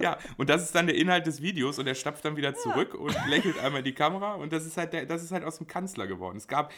ja, 0.00 0.18
und 0.36 0.48
das 0.50 0.62
ist 0.62 0.74
dann 0.74 0.86
der 0.86 0.96
Inhalt 0.96 1.26
des 1.26 1.42
Videos 1.42 1.78
und 1.78 1.86
er 1.86 1.94
stapft 1.94 2.24
dann 2.24 2.36
wieder 2.36 2.54
zurück 2.54 2.94
und 2.94 3.16
lächelt 3.28 3.58
einmal 3.58 3.80
in 3.80 3.84
die 3.84 3.94
Kamera 3.94 4.34
und 4.34 4.52
das 4.52 4.66
ist 4.66 4.76
halt 4.76 4.92
der, 4.92 5.06
das 5.06 5.22
ist 5.22 5.32
halt 5.32 5.44
aus 5.44 5.58
dem 5.58 5.66
Kanzler 5.66 6.06
geworden. 6.06 6.36
Es 6.36 6.48
gab 6.48 6.72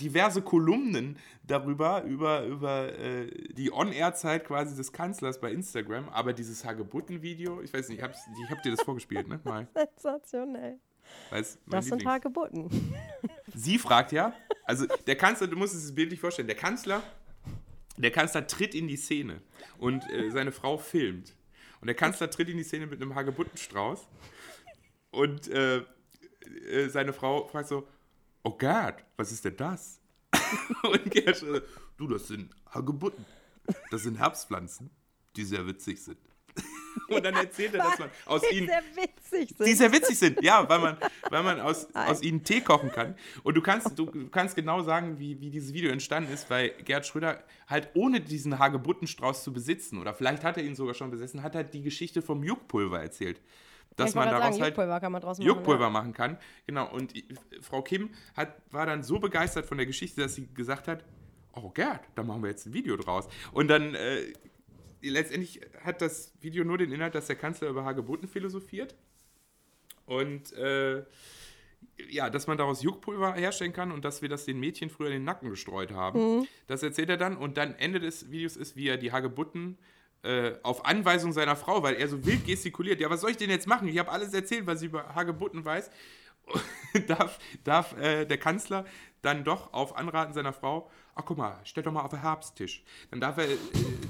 diverse 0.00 0.42
Kolumnen 0.42 1.16
darüber, 1.46 2.02
über, 2.02 2.44
über 2.44 2.92
äh, 2.98 3.30
die 3.52 3.72
On-Air-Zeit 3.72 4.44
quasi 4.46 4.76
des 4.76 4.92
Kanzlers 4.92 5.40
bei 5.40 5.50
Instagram, 5.52 6.08
aber 6.10 6.32
dieses 6.32 6.64
Hagebutten-Video, 6.64 7.62
ich 7.62 7.72
weiß 7.72 7.88
nicht, 7.88 7.98
ich 7.98 8.04
hab, 8.04 8.12
ich 8.12 8.50
hab 8.50 8.62
dir 8.62 8.70
das 8.72 8.82
vorgespielt, 8.82 9.28
ne? 9.28 9.40
Mal. 9.44 9.66
Sensationell. 9.96 10.78
Weiß, 11.30 11.58
Das 11.66 11.86
sind 11.86 12.02
Lieblings- 12.02 12.06
Hagebutten. 12.06 12.68
Sie 13.54 13.78
fragt 13.78 14.12
ja, 14.12 14.34
also 14.64 14.86
der 15.06 15.16
Kanzler, 15.16 15.46
du 15.46 15.56
musst 15.56 15.74
es 15.74 15.86
dir 15.88 15.94
bildlich 15.94 16.20
vorstellen, 16.20 16.48
der 16.48 16.56
Kanzler, 16.56 17.02
der 17.96 18.10
Kanzler 18.10 18.46
tritt 18.46 18.74
in 18.74 18.86
die 18.88 18.96
Szene 18.96 19.40
und 19.78 20.08
äh, 20.12 20.30
seine 20.30 20.52
Frau 20.52 20.76
filmt. 20.78 21.34
Und 21.80 21.86
der 21.86 21.94
Kanzler 21.94 22.30
tritt 22.30 22.48
in 22.48 22.56
die 22.56 22.64
Szene 22.64 22.86
mit 22.86 23.00
einem 23.00 23.14
Hagebuttenstrauß 23.14 24.06
und 25.10 25.48
äh, 25.48 25.78
äh, 25.78 26.88
seine 26.88 27.12
Frau 27.12 27.46
fragt 27.46 27.68
so, 27.68 27.86
oh 28.42 28.52
Gerd, 28.52 29.04
was 29.16 29.32
ist 29.32 29.44
denn 29.44 29.56
das? 29.56 30.00
und 30.82 31.10
Gerd 31.10 31.36
so, 31.36 31.60
du, 31.96 32.08
das 32.08 32.28
sind 32.28 32.54
Hagebutten. 32.66 33.24
Das 33.90 34.02
sind 34.02 34.18
Herbstpflanzen, 34.18 34.90
die 35.36 35.44
sehr 35.44 35.66
witzig 35.66 36.02
sind. 36.02 36.18
und 37.08 37.24
dann 37.24 37.34
erzählt 37.34 37.74
er, 37.74 37.84
dass 37.84 37.98
man 37.98 38.10
aus 38.26 38.42
Die 38.42 38.58
ihnen 38.58 38.66
sehr 38.68 38.82
witzig 38.94 39.56
sind. 39.56 39.66
die 39.66 39.74
sehr 39.74 39.92
witzig 39.92 40.18
sind, 40.18 40.42
ja, 40.42 40.68
weil 40.68 40.78
man, 40.78 40.96
weil 41.30 41.42
man 41.42 41.60
aus, 41.60 41.88
aus 41.94 42.22
ihnen 42.22 42.44
Tee 42.44 42.60
kochen 42.60 42.90
kann. 42.90 43.14
Und 43.42 43.56
du 43.56 43.62
kannst, 43.62 43.98
du, 43.98 44.28
kannst 44.30 44.56
genau 44.56 44.82
sagen, 44.82 45.18
wie, 45.18 45.40
wie 45.40 45.50
dieses 45.50 45.72
Video 45.72 45.90
entstanden 45.90 46.32
ist, 46.32 46.50
weil 46.50 46.70
Gerd 46.84 47.06
Schröder 47.06 47.42
halt 47.66 47.90
ohne 47.94 48.20
diesen 48.20 48.58
Hagebuttenstrauß 48.58 49.44
zu 49.44 49.52
besitzen, 49.52 49.98
oder 49.98 50.14
vielleicht 50.14 50.44
hat 50.44 50.56
er 50.56 50.64
ihn 50.64 50.74
sogar 50.74 50.94
schon 50.94 51.10
besessen, 51.10 51.42
hat 51.42 51.54
halt 51.54 51.74
die 51.74 51.82
Geschichte 51.82 52.22
vom 52.22 52.42
Juckpulver 52.42 53.00
erzählt. 53.00 53.40
Dass 53.96 54.14
man 54.14 54.28
daraus 54.28 54.54
sagen, 54.54 54.62
halt 54.62 54.70
Juckpulver 54.70 55.00
kann 55.00 55.12
man 55.12 55.20
draus 55.20 55.38
machen. 55.38 55.46
Juckpulver 55.46 55.84
ja. 55.84 55.90
machen 55.90 56.12
kann. 56.12 56.38
Genau, 56.66 56.90
und 56.92 57.12
Frau 57.60 57.82
Kim 57.82 58.10
hat, 58.36 58.54
war 58.70 58.86
dann 58.86 59.02
so 59.02 59.18
begeistert 59.18 59.66
von 59.66 59.76
der 59.76 59.86
Geschichte, 59.86 60.20
dass 60.20 60.36
sie 60.36 60.46
gesagt 60.54 60.86
hat, 60.86 61.04
oh 61.54 61.70
Gerd, 61.70 62.00
da 62.14 62.22
machen 62.22 62.42
wir 62.42 62.50
jetzt 62.50 62.66
ein 62.66 62.72
Video 62.72 62.96
draus. 62.96 63.28
Und 63.52 63.68
dann 63.68 63.94
äh, 63.94 64.32
letztendlich 65.02 65.60
hat 65.82 66.00
das 66.02 66.32
Video 66.40 66.64
nur 66.64 66.78
den 66.78 66.92
Inhalt, 66.92 67.14
dass 67.14 67.26
der 67.26 67.36
Kanzler 67.36 67.68
über 67.68 67.84
Hagebutten 67.84 68.28
philosophiert. 68.28 68.94
Und 70.06 70.52
äh, 70.54 71.04
ja, 72.08 72.30
dass 72.30 72.46
man 72.46 72.56
daraus 72.56 72.82
Juckpulver 72.82 73.34
herstellen 73.34 73.72
kann 73.72 73.92
und 73.92 74.04
dass 74.04 74.22
wir 74.22 74.28
das 74.28 74.44
den 74.44 74.58
Mädchen 74.58 74.90
früher 74.90 75.08
in 75.08 75.14
den 75.14 75.24
Nacken 75.24 75.50
gestreut 75.50 75.92
haben. 75.92 76.18
Das 76.66 76.82
erzählt 76.82 77.10
er 77.10 77.16
dann. 77.16 77.36
Und 77.36 77.56
dann 77.56 77.74
Ende 77.74 78.00
des 78.00 78.30
Videos 78.30 78.56
ist, 78.56 78.76
wie 78.76 78.88
er 78.88 78.96
die 78.96 79.12
Hagebutten 79.12 79.78
äh, 80.22 80.52
auf 80.62 80.84
Anweisung 80.86 81.32
seiner 81.32 81.56
Frau, 81.56 81.82
weil 81.82 81.94
er 81.94 82.08
so 82.08 82.24
wild 82.24 82.46
gestikuliert. 82.46 83.00
Ja, 83.00 83.10
was 83.10 83.20
soll 83.20 83.30
ich 83.30 83.36
denn 83.36 83.50
jetzt 83.50 83.66
machen? 83.66 83.88
Ich 83.88 83.98
habe 83.98 84.10
alles 84.10 84.32
erzählt, 84.34 84.66
was 84.66 84.82
ich 84.82 84.88
über 84.88 85.14
Hagebutten 85.14 85.64
weiß. 85.64 85.90
darf 87.08 87.38
darf 87.64 87.96
äh, 87.98 88.24
der 88.24 88.38
Kanzler 88.38 88.86
dann 89.22 89.44
doch 89.44 89.72
auf 89.72 89.96
Anraten 89.96 90.32
seiner 90.32 90.52
Frau, 90.52 90.90
ach 91.14 91.24
guck 91.24 91.38
mal, 91.38 91.58
stell 91.64 91.82
doch 91.82 91.92
mal 91.92 92.02
auf 92.02 92.10
den 92.10 92.20
Herbsttisch. 92.20 92.84
Dann 93.10 93.20
darf 93.20 93.38
er 93.38 93.48
äh, 93.50 93.56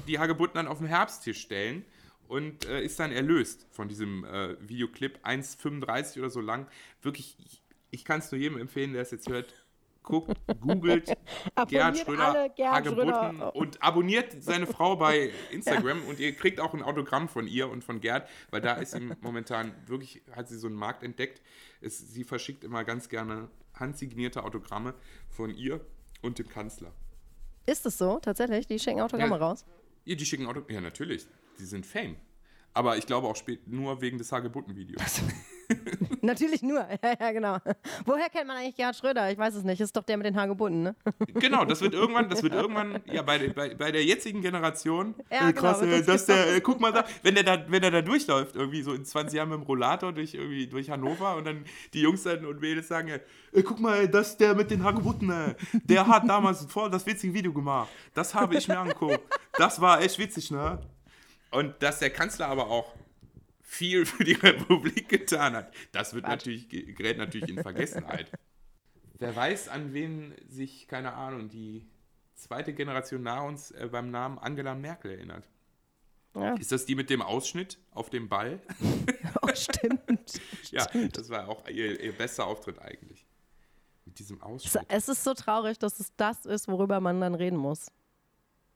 die 0.06 0.18
Hagebutten 0.18 0.54
dann 0.54 0.68
auf 0.68 0.78
den 0.78 0.86
Herbsttisch 0.86 1.40
stellen 1.40 1.84
und 2.28 2.66
äh, 2.66 2.82
ist 2.82 2.98
dann 3.00 3.12
erlöst 3.12 3.66
von 3.70 3.88
diesem 3.88 4.24
äh, 4.24 4.56
Videoclip, 4.60 5.18
1,35 5.24 6.18
oder 6.18 6.30
so 6.30 6.40
lang. 6.40 6.68
Wirklich, 7.02 7.36
ich, 7.38 7.62
ich 7.90 8.04
kann 8.04 8.20
es 8.20 8.30
nur 8.30 8.40
jedem 8.40 8.58
empfehlen, 8.58 8.92
der 8.92 9.02
es 9.02 9.10
jetzt 9.10 9.28
hört, 9.28 9.54
guckt, 10.02 10.32
googelt 10.60 11.12
Gerhard 11.68 11.98
Schröder, 11.98 12.48
Gerhard 12.50 12.86
Hagebutten 12.86 13.12
Schröder. 13.14 13.56
und 13.56 13.82
abonniert 13.82 14.42
seine 14.42 14.66
Frau 14.66 14.96
bei 14.96 15.30
Instagram 15.50 16.02
und 16.08 16.18
ihr 16.18 16.32
kriegt 16.34 16.60
auch 16.60 16.72
ein 16.74 16.82
Autogramm 16.82 17.28
von 17.28 17.46
ihr 17.46 17.68
und 17.68 17.84
von 17.84 18.00
Gerd, 18.00 18.28
weil 18.50 18.60
da 18.60 18.74
ist 18.74 18.92
sie 18.92 19.10
momentan 19.20 19.74
wirklich, 19.86 20.22
hat 20.32 20.48
sie 20.48 20.56
so 20.58 20.66
einen 20.66 20.76
Markt 20.76 21.02
entdeckt. 21.02 21.42
Es, 21.80 21.98
sie 21.98 22.24
verschickt 22.24 22.64
immer 22.64 22.84
ganz 22.84 23.08
gerne 23.08 23.48
handsignierte 23.74 24.44
Autogramme 24.44 24.94
von 25.28 25.54
ihr 25.54 25.80
und 26.22 26.38
dem 26.38 26.48
Kanzler. 26.48 26.92
Ist 27.66 27.84
es 27.84 27.98
so, 27.98 28.18
tatsächlich? 28.18 28.66
Die 28.66 28.78
schicken 28.78 29.00
Autogramme 29.00 29.36
Ja. 29.36 29.46
raus? 29.46 29.66
Ja, 30.04 30.14
die 30.14 30.24
schicken 30.24 30.46
Autogramme. 30.46 30.74
Ja, 30.74 30.80
natürlich. 30.80 31.26
Die 31.58 31.64
sind 31.64 31.84
Fame. 31.84 32.16
Aber 32.78 32.96
ich 32.96 33.06
glaube 33.06 33.26
auch 33.26 33.34
spät 33.34 33.66
nur 33.66 34.00
wegen 34.00 34.18
des 34.18 34.30
Hagebutten-Videos. 34.30 35.20
Natürlich 36.22 36.62
nur, 36.62 36.78
ja, 37.02 37.14
ja, 37.18 37.32
genau. 37.32 37.58
Woher 38.04 38.28
kennt 38.30 38.46
man 38.46 38.56
eigentlich 38.56 38.76
Gerhard 38.76 38.94
Schröder? 38.94 39.30
Ich 39.32 39.36
weiß 39.36 39.56
es 39.56 39.64
nicht. 39.64 39.80
Ist 39.80 39.96
doch 39.96 40.04
der 40.04 40.16
mit 40.16 40.26
den 40.26 40.36
Haargebunden, 40.36 40.82
ne? 40.84 40.96
Genau, 41.34 41.64
das 41.64 41.80
wird 41.80 41.92
irgendwann, 41.92 42.28
das 42.30 42.40
wird 42.44 42.54
irgendwann, 42.54 43.00
ja, 43.06 43.22
bei, 43.22 43.38
der- 43.38 43.52
bei, 43.52 43.74
bei 43.74 43.90
der 43.90 44.04
jetzigen 44.04 44.42
Generation, 44.42 45.16
Ja, 45.28 45.48
äh, 45.48 45.52
krass, 45.52 45.80
genau, 45.80 45.92
äh, 45.92 45.96
wird 45.96 46.08
dass 46.08 46.24
das 46.24 46.36
der, 46.36 46.54
äh, 46.56 46.60
guck 46.60 46.78
mal 46.80 46.92
da, 46.92 47.04
wenn 47.24 47.34
der 47.34 47.42
da, 47.42 47.64
wenn 47.68 47.82
der 47.82 47.90
da 47.90 48.00
durchläuft, 48.02 48.54
irgendwie 48.54 48.82
so 48.82 48.94
in 48.94 49.04
20 49.04 49.36
Jahren 49.36 49.48
mit 49.48 49.58
dem 49.58 49.64
Rollator 49.64 50.12
durch, 50.12 50.34
irgendwie 50.34 50.68
durch 50.68 50.88
Hannover 50.88 51.34
und 51.36 51.46
dann 51.48 51.64
die 51.92 52.00
Jungs 52.02 52.22
dann 52.22 52.46
und 52.46 52.60
Mädels 52.60 52.86
sagen, 52.86 53.08
äh, 53.08 53.62
guck 53.62 53.80
mal, 53.80 54.06
das 54.08 54.36
der 54.36 54.54
mit 54.54 54.70
den 54.70 54.84
Hagebutten, 54.84 55.30
äh, 55.30 55.54
der 55.82 56.06
hat 56.06 56.28
damals 56.28 56.64
voll 56.66 56.90
das 56.90 57.04
witzige 57.06 57.34
Video 57.34 57.52
gemacht. 57.52 57.88
Das 58.14 58.36
habe 58.36 58.56
ich 58.56 58.68
mir 58.68 58.78
angeguckt. 58.78 59.20
Das 59.58 59.80
war 59.80 60.00
echt 60.00 60.16
witzig, 60.18 60.50
ne? 60.52 60.78
Und 61.50 61.82
dass 61.82 61.98
der 61.98 62.10
Kanzler 62.10 62.46
aber 62.48 62.68
auch 62.68 62.94
viel 63.62 64.06
für 64.06 64.24
die 64.24 64.32
Republik 64.42 65.08
getan 65.08 65.54
hat, 65.54 65.72
das 65.92 66.14
wird 66.14 66.26
natürlich, 66.26 66.68
gerät 66.68 67.18
natürlich 67.18 67.48
in 67.50 67.62
Vergessenheit. 67.62 68.30
Wer 69.18 69.34
weiß, 69.34 69.68
an 69.68 69.92
wen 69.94 70.34
sich, 70.48 70.86
keine 70.86 71.12
Ahnung, 71.14 71.48
die 71.48 71.84
zweite 72.36 72.72
Generation 72.72 73.22
nach 73.22 73.42
uns 73.42 73.72
äh, 73.72 73.88
beim 73.90 74.10
Namen 74.10 74.38
Angela 74.38 74.74
Merkel 74.76 75.10
erinnert. 75.10 75.48
Ja. 76.36 76.54
Ist 76.54 76.70
das 76.70 76.86
die 76.86 76.94
mit 76.94 77.10
dem 77.10 77.20
Ausschnitt 77.20 77.78
auf 77.90 78.10
dem 78.10 78.28
Ball? 78.28 78.60
Oh, 79.42 79.54
stimmt. 79.54 80.40
ja, 80.70 80.84
das 81.12 81.28
war 81.30 81.48
auch 81.48 81.66
ihr, 81.68 82.00
ihr 82.00 82.12
bester 82.12 82.46
Auftritt 82.46 82.78
eigentlich. 82.80 83.24
Mit 84.04 84.18
diesem 84.18 84.36
Es- 84.38 84.42
Ausschnitt. 84.42 84.84
Es 84.88 85.08
ist 85.08 85.22
so 85.24 85.32
traurig, 85.34 85.78
dass 85.78 86.00
es 86.00 86.12
das 86.16 86.44
ist, 86.44 86.66
worüber 86.68 87.00
man 87.00 87.20
dann 87.20 87.34
reden 87.34 87.56
muss. 87.56 87.86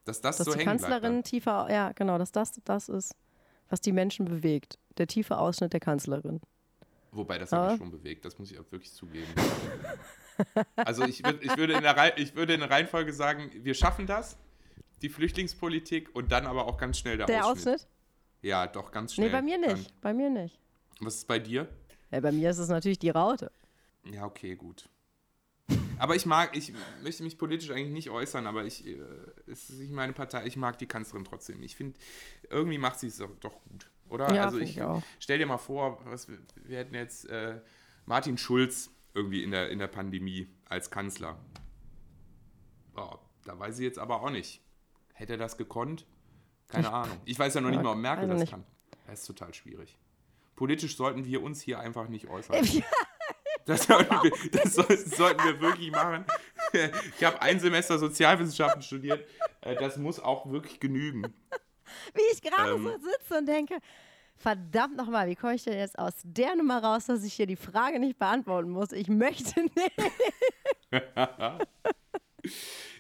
Dass 0.05 0.21
das 0.21 0.39
Dass 0.39 0.47
so 0.47 0.53
die 0.53 0.57
bleibt. 0.65 0.81
Kanzlerin 0.81 1.13
dann. 1.15 1.23
tiefer, 1.25 1.69
ja, 1.71 1.93
genau, 1.93 2.19
dass 2.19 2.33
das 2.33 2.53
das 2.65 2.89
ist, 2.89 3.15
was 3.69 3.81
die 3.81 3.93
Menschen 3.93 4.25
bewegt. 4.27 4.79
Der 4.99 5.07
tiefe 5.07 5.39
Ausschnitt 5.39 5.73
der 5.73 5.81
Kanzlerin. 5.81 6.41
Wobei 7.13 7.39
das 7.39 7.53
Aber- 7.53 7.71
mich 7.73 7.79
schon 7.79 7.91
bewegt, 7.91 8.25
das 8.25 8.39
muss 8.39 8.51
ich 8.51 8.59
auch 8.59 8.71
wirklich 8.71 8.93
zugeben. 8.93 9.27
also 10.77 11.05
ich, 11.05 11.25
würd, 11.25 11.43
ich, 11.45 11.57
würde 11.57 11.75
in 11.75 11.83
der 11.83 12.19
ich 12.19 12.35
würde 12.35 12.55
in 12.55 12.61
der 12.61 12.71
Reihenfolge 12.71 13.13
sagen, 13.13 13.51
wir 13.55 13.75
schaffen 13.75 14.07
das, 14.07 14.37
die 15.03 15.09
Flüchtlingspolitik 15.09 16.15
und 16.15 16.33
dann 16.33 16.47
aber 16.47 16.67
auch 16.67 16.79
ganz 16.79 16.99
schnell 16.99 17.17
der, 17.19 17.27
Der 17.27 17.47
Ausschnitt. 17.47 17.75
Ausschnitt? 17.75 17.89
Ja, 18.41 18.67
doch, 18.67 18.91
ganz 18.91 19.15
schnell. 19.15 19.29
Nee, 19.29 19.33
bei 19.33 19.43
mir 19.43 19.61
Dann, 19.61 19.77
nicht. 19.79 20.01
Bei 20.01 20.13
mir 20.13 20.31
nicht. 20.31 20.59
was 21.01 21.17
ist 21.17 21.29
bei 21.29 21.39
dir? 21.39 21.69
Ja, 22.11 22.21
bei 22.21 22.33
mir 22.33 22.51
ist 22.51 22.59
es 22.59 22.69
natürlich 22.69 22.99
die 22.99 23.11
Raute. 23.11 23.53
Ja, 24.13 24.25
okay, 24.25 24.57
gut. 24.57 24.89
Aber 26.03 26.17
ich 26.17 26.27
mag, 26.27 26.57
ich 26.57 26.73
möchte 27.05 27.23
mich 27.23 27.39
politisch 27.39 27.71
eigentlich 27.71 27.93
nicht 27.93 28.11
äußern, 28.11 28.49
aber 28.49 28.65
ich, 28.65 28.85
äh, 28.85 28.99
es 29.47 29.71
ist 29.71 29.79
nicht 29.79 29.93
meine 29.93 30.13
Partei, 30.13 30.45
ich 30.47 30.57
mag 30.57 30.77
die 30.79 30.87
Kanzlerin 30.87 31.25
trotzdem. 31.25 31.63
Ich 31.63 31.77
finde, 31.77 31.97
irgendwie 32.51 32.79
macht 32.79 32.99
sie 32.99 33.07
es 33.07 33.19
doch, 33.19 33.31
doch 33.39 33.63
gut, 33.63 33.89
oder? 34.09 34.35
Ja, 34.35 34.47
also 34.47 34.59
ich, 34.59 34.71
ich 34.79 34.83
auch. 34.83 35.01
stell 35.21 35.39
dir 35.39 35.47
mal 35.47 35.59
vor, 35.59 36.01
was, 36.05 36.29
wir- 36.29 36.39
wir 36.65 36.79
hätten 36.79 36.97
jetzt 36.97 37.27
äh, 37.29 37.61
Martin 38.05 38.37
Schulz 38.37 38.91
irgendwie 39.15 39.45
in 39.45 39.53
der, 39.53 39.71
in 39.71 39.79
der 39.79 39.87
Pandemie 39.87 40.49
als 40.69 40.91
Kanzler. 40.91 41.39
Ja, 42.97 43.19
da 43.45 43.59
weiß 43.59 43.79
ich 43.79 43.85
jetzt 43.85 43.99
aber 44.01 44.23
auch 44.23 44.31
nicht. 44.31 44.61
Hätte 45.15 45.35
er 45.35 45.39
das 45.39 45.57
gekonnt? 45.57 46.05
Keine 46.67 46.91
Ahnung. 46.93 47.17
Ich 47.27 47.39
weiß 47.39 47.55
ja 47.55 47.61
noch 47.61 47.71
nicht 47.71 47.83
mal, 47.83 47.93
ob 47.93 47.99
Merkel 47.99 48.23
also 48.25 48.33
das 48.33 48.41
nicht. 48.41 48.51
kann. 48.51 48.65
Das 49.07 49.21
ist 49.21 49.27
total 49.27 49.55
schwierig. 49.55 49.97
Politisch 50.57 50.97
sollten 50.97 51.25
wir 51.27 51.43
uns 51.43 51.61
hier 51.61 51.79
einfach 51.79 52.09
nicht 52.09 52.27
äußern. 52.29 52.57
Das 53.67 53.85
sollten 53.85 54.11
wir, 54.23 54.33
das 54.51 54.75
soll, 54.75 54.97
sollten 54.97 55.45
wir 55.45 55.61
wirklich 55.61 55.91
machen. 55.91 56.25
Ich 57.19 57.25
habe 57.25 57.43
ein 57.43 57.61
Semester 57.61 57.99
Sozialwissenschaften 57.99 58.81
studiert. 58.81 59.27
Äh, 59.61 59.75
Das 59.77 59.99
muss 59.99 60.19
auch 60.19 60.51
wirklich 60.51 60.81
genügen. 60.81 61.23
Wie 62.15 62.23
ich 62.33 62.41
gerade 62.41 62.73
Ähm. 62.73 62.83
so 62.85 62.91
sitze 62.93 63.39
und 63.39 63.47
denke, 63.47 63.77
verdammt 64.39 64.97
nochmal, 64.97 65.29
wie 65.29 65.37
komme 65.37 65.55
ich 65.55 65.65
denn 65.65 65.77
jetzt 65.77 65.99
aus 65.99 66.15
der 66.25 66.57
Nummer 66.57 66.83
raus, 66.83 67.07
dass 67.07 67.25
ich 67.25 67.35
hier 67.35 67.47
die 67.47 67.57
Frage 67.57 67.99
nicht 67.99 68.19
beantworten 68.19 68.71
muss? 68.71 68.93
Ich 68.93 69.09
möchte 69.09 69.61
nicht. 69.63 69.93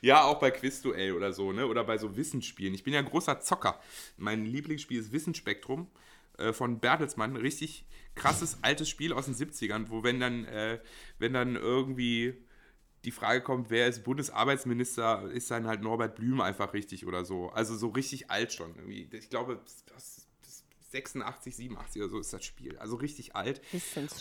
Ja, 0.00 0.22
auch 0.24 0.38
bei 0.38 0.50
Quizduell 0.52 1.12
oder 1.14 1.32
so, 1.32 1.52
ne? 1.52 1.66
Oder 1.66 1.82
bei 1.84 1.98
so 1.98 2.16
Wissensspielen. 2.16 2.74
Ich 2.74 2.84
bin 2.84 2.92
ja 2.94 3.00
ein 3.00 3.06
großer 3.08 3.40
Zocker. 3.40 3.80
Mein 4.16 4.44
Lieblingsspiel 4.46 5.00
ist 5.00 5.12
Wissensspektrum 5.12 5.90
äh, 6.42 6.52
von 6.52 6.80
Bertelsmann. 6.80 7.36
Richtig 7.36 7.86
krasses 8.14 8.58
altes 8.62 8.88
Spiel 8.88 9.12
aus 9.12 9.26
den 9.26 9.34
70ern, 9.34 9.86
wo 9.88 10.02
wenn 10.02 10.20
dann, 10.20 10.44
äh, 10.44 10.80
wenn 11.18 11.32
dann 11.32 11.56
irgendwie 11.56 12.34
die 13.04 13.10
Frage 13.10 13.42
kommt, 13.42 13.70
wer 13.70 13.88
ist 13.88 14.04
Bundesarbeitsminister, 14.04 15.30
ist 15.30 15.50
dann 15.50 15.66
halt 15.66 15.82
Norbert 15.82 16.14
Blüm 16.16 16.40
einfach 16.40 16.72
richtig 16.72 17.06
oder 17.06 17.24
so. 17.24 17.48
Also 17.50 17.76
so 17.76 17.88
richtig 17.88 18.30
alt 18.30 18.52
schon. 18.52 18.74
Irgendwie. 18.76 19.08
Ich 19.16 19.30
glaube, 19.30 19.60
das, 19.64 19.84
das 19.86 20.26
86, 20.90 21.56
87 21.56 22.02
oder 22.02 22.10
so 22.10 22.18
ist 22.18 22.32
das 22.32 22.44
Spiel. 22.44 22.78
Also 22.78 22.96
richtig 22.96 23.34
alt. 23.34 23.60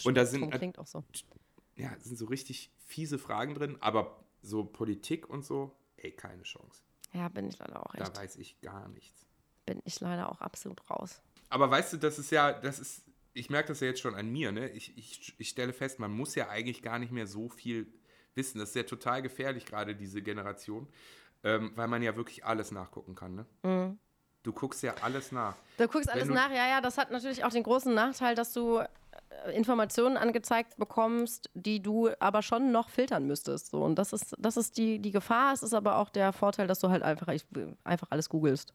Und 0.04 0.16
da 0.16 0.26
sind, 0.26 0.50
klingt 0.52 0.80
auch 0.80 0.88
so. 0.88 1.04
ja, 1.76 1.96
sind 2.00 2.18
so 2.18 2.26
richtig 2.26 2.72
fiese 2.86 3.20
Fragen 3.20 3.54
drin, 3.54 3.78
aber 3.82 4.24
so 4.42 4.64
Politik 4.64 5.30
und 5.30 5.46
so, 5.46 5.76
ey, 5.98 6.12
keine 6.12 6.44
Chance. 6.44 6.82
Ja, 7.14 7.28
bin 7.28 7.48
ich 7.48 7.60
leider 7.60 7.86
auch 7.86 7.94
Da 7.94 8.06
echt. 8.06 8.18
weiß 8.18 8.38
ich 8.38 8.60
gar 8.62 8.88
nichts. 8.90 9.26
Bin 9.66 9.82
ich 9.86 10.00
leider 10.00 10.32
auch 10.32 10.42
absolut 10.42 10.90
raus. 10.90 11.22
Aber 11.52 11.70
weißt 11.70 11.94
du, 11.94 11.98
das 11.98 12.18
ist 12.18 12.32
ja, 12.32 12.54
das 12.54 12.80
ist, 12.80 13.04
ich 13.34 13.50
merke 13.50 13.68
das 13.68 13.82
ja 13.82 13.88
jetzt 13.88 14.00
schon 14.00 14.16
an 14.16 14.30
mir, 14.30 14.52
ne? 14.54 14.70
Ich, 14.70 14.98
ich, 14.98 15.36
ich 15.38 15.50
stelle 15.50 15.74
fest, 15.74 16.00
man 16.00 16.12
muss 16.12 16.34
ja 16.34 16.48
eigentlich 16.50 16.82
gar 16.82 16.98
nicht 16.98 17.12
mehr 17.12 17.28
so 17.28 17.50
viel 17.50 17.94
wissen. 18.36 18.60
Das 18.60 18.70
ist 18.70 18.76
ja 18.76 18.84
total 18.84 19.22
gefährlich, 19.22 19.66
gerade 19.66 19.94
diese 19.94 20.22
Generation, 20.22 20.88
ähm, 21.44 21.74
weil 21.76 21.90
man 21.90 22.02
ja 22.02 22.16
wirklich 22.16 22.46
alles 22.46 22.72
nachgucken 22.72 23.16
kann, 23.16 23.36
ne? 23.36 23.46
Mhm. 23.64 24.00
Du 24.44 24.54
guckst 24.54 24.82
ja 24.82 24.96
alles 25.02 25.32
nach. 25.34 25.56
Du 25.78 25.88
guckst 25.90 26.10
alles 26.10 26.28
du- 26.30 26.34
nach, 26.34 26.50
ja, 26.52 26.68
ja, 26.70 26.82
das 26.82 26.98
hat 26.98 27.12
natürlich 27.12 27.44
auch 27.44 27.52
den 27.52 27.64
großen 27.64 27.94
Nachteil, 27.94 28.34
dass 28.34 28.54
du 28.54 28.78
äh, 28.78 28.88
Informationen 29.54 30.16
angezeigt 30.16 30.78
bekommst, 30.78 31.50
die 31.54 31.82
du 31.82 32.10
aber 32.20 32.42
schon 32.42 32.72
noch 32.72 32.90
filtern 32.90 33.28
müsstest. 33.28 33.72
So. 33.72 33.84
Und 33.84 33.96
das 34.00 34.14
ist, 34.14 34.36
das 34.40 34.56
ist 34.56 34.78
die, 34.78 35.00
die 35.00 35.12
Gefahr, 35.12 35.54
es 35.54 35.64
ist 35.64 35.74
aber 35.74 35.98
auch 35.98 36.10
der 36.10 36.32
Vorteil, 36.32 36.66
dass 36.68 36.80
du 36.80 36.90
halt 36.90 37.04
einfach, 37.04 37.28
einfach 37.84 38.08
alles 38.10 38.30
googelst. 38.30 38.74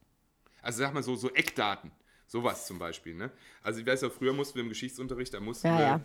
Also 0.61 0.81
sag 0.83 0.93
mal 0.93 1.03
so, 1.03 1.17
so 1.17 1.31
Eckdaten. 1.33 1.91
Sowas 2.27 2.67
zum 2.67 2.79
Beispiel, 2.79 3.15
ne? 3.15 3.31
Also 3.62 3.81
ich 3.81 3.87
weiß 3.87 4.01
ja, 4.03 4.11
früher 4.11 4.33
mussten 4.33 4.57
wir 4.57 4.62
im 4.62 4.69
Geschichtsunterricht, 4.69 5.33
da 5.35 5.41
mussten 5.41 5.69
Ja, 5.69 5.79
wir 5.79 5.85
ja. 5.85 6.01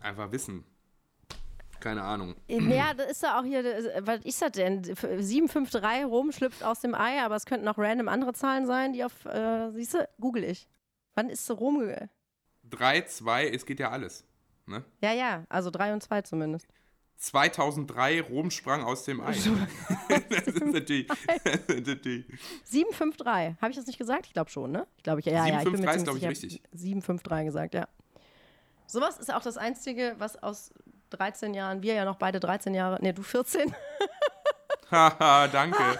einfach 0.00 0.32
wissen. 0.32 0.64
Keine 1.80 2.02
Ahnung. 2.02 2.36
Ja, 2.48 2.94
da 2.94 3.04
ist 3.04 3.22
ja 3.24 3.40
auch 3.40 3.44
hier, 3.44 3.64
was 4.06 4.24
ist 4.24 4.40
das 4.40 4.52
denn? 4.52 4.84
753 4.84 6.04
Rom 6.04 6.30
schlüpft 6.30 6.62
aus 6.62 6.80
dem 6.80 6.94
Ei, 6.94 7.20
aber 7.22 7.34
es 7.34 7.44
könnten 7.44 7.66
auch 7.66 7.76
random 7.78 8.08
andere 8.08 8.32
Zahlen 8.34 8.66
sein, 8.66 8.92
die 8.92 9.02
auf, 9.04 9.24
äh, 9.24 9.70
siehst 9.72 9.94
du, 9.94 10.08
google 10.20 10.44
ich. 10.44 10.68
Wann 11.14 11.28
ist 11.28 11.50
Rom? 11.50 11.80
ge- 11.80 12.06
3, 12.70 13.02
2, 13.02 13.48
es 13.48 13.66
geht 13.66 13.80
ja 13.80 13.90
alles. 13.90 14.24
Ne? 14.66 14.84
Ja, 15.00 15.12
ja, 15.12 15.44
also 15.48 15.70
3 15.70 15.92
und 15.92 16.02
2 16.02 16.22
zumindest. 16.22 16.66
2003, 17.16 18.22
Rom 18.22 18.50
sprang 18.50 18.82
aus 18.82 19.04
dem 19.04 19.20
Ei. 19.20 19.34
das 20.28 20.46
ist 20.46 20.64
natürlich, 20.66 21.06
das 21.44 21.76
ist 21.76 21.86
natürlich 21.86 22.26
753, 22.64 23.60
habe 23.60 23.70
ich 23.70 23.76
das 23.76 23.86
nicht 23.86 23.98
gesagt? 23.98 24.26
Ich 24.26 24.32
glaube 24.32 24.50
schon, 24.50 24.72
ne? 24.72 24.86
Ich 24.96 25.02
glaube, 25.02 25.20
ich, 25.20 25.26
ja, 25.26 25.46
ja, 25.46 25.58
ich 25.58 25.64
bin 25.64 25.72
mir 25.72 25.92
753 25.92 25.96
ist, 25.96 26.04
glaub 26.04 26.18
ziemlich 26.18 26.44
ich, 26.44 26.50
sicher. 26.50 26.64
753 26.72 27.46
gesagt, 27.46 27.74
ja. 27.74 27.88
Sowas 28.86 29.18
ist 29.18 29.32
auch 29.32 29.42
das 29.42 29.56
Einzige, 29.56 30.16
was 30.18 30.42
aus 30.42 30.72
13 31.10 31.54
Jahren, 31.54 31.82
wir 31.82 31.94
ja 31.94 32.04
noch 32.04 32.16
beide 32.16 32.40
13 32.40 32.74
Jahre, 32.74 33.02
ne, 33.02 33.14
du 33.14 33.22
14. 33.22 33.74
Haha, 34.92 35.48
danke. 35.48 35.78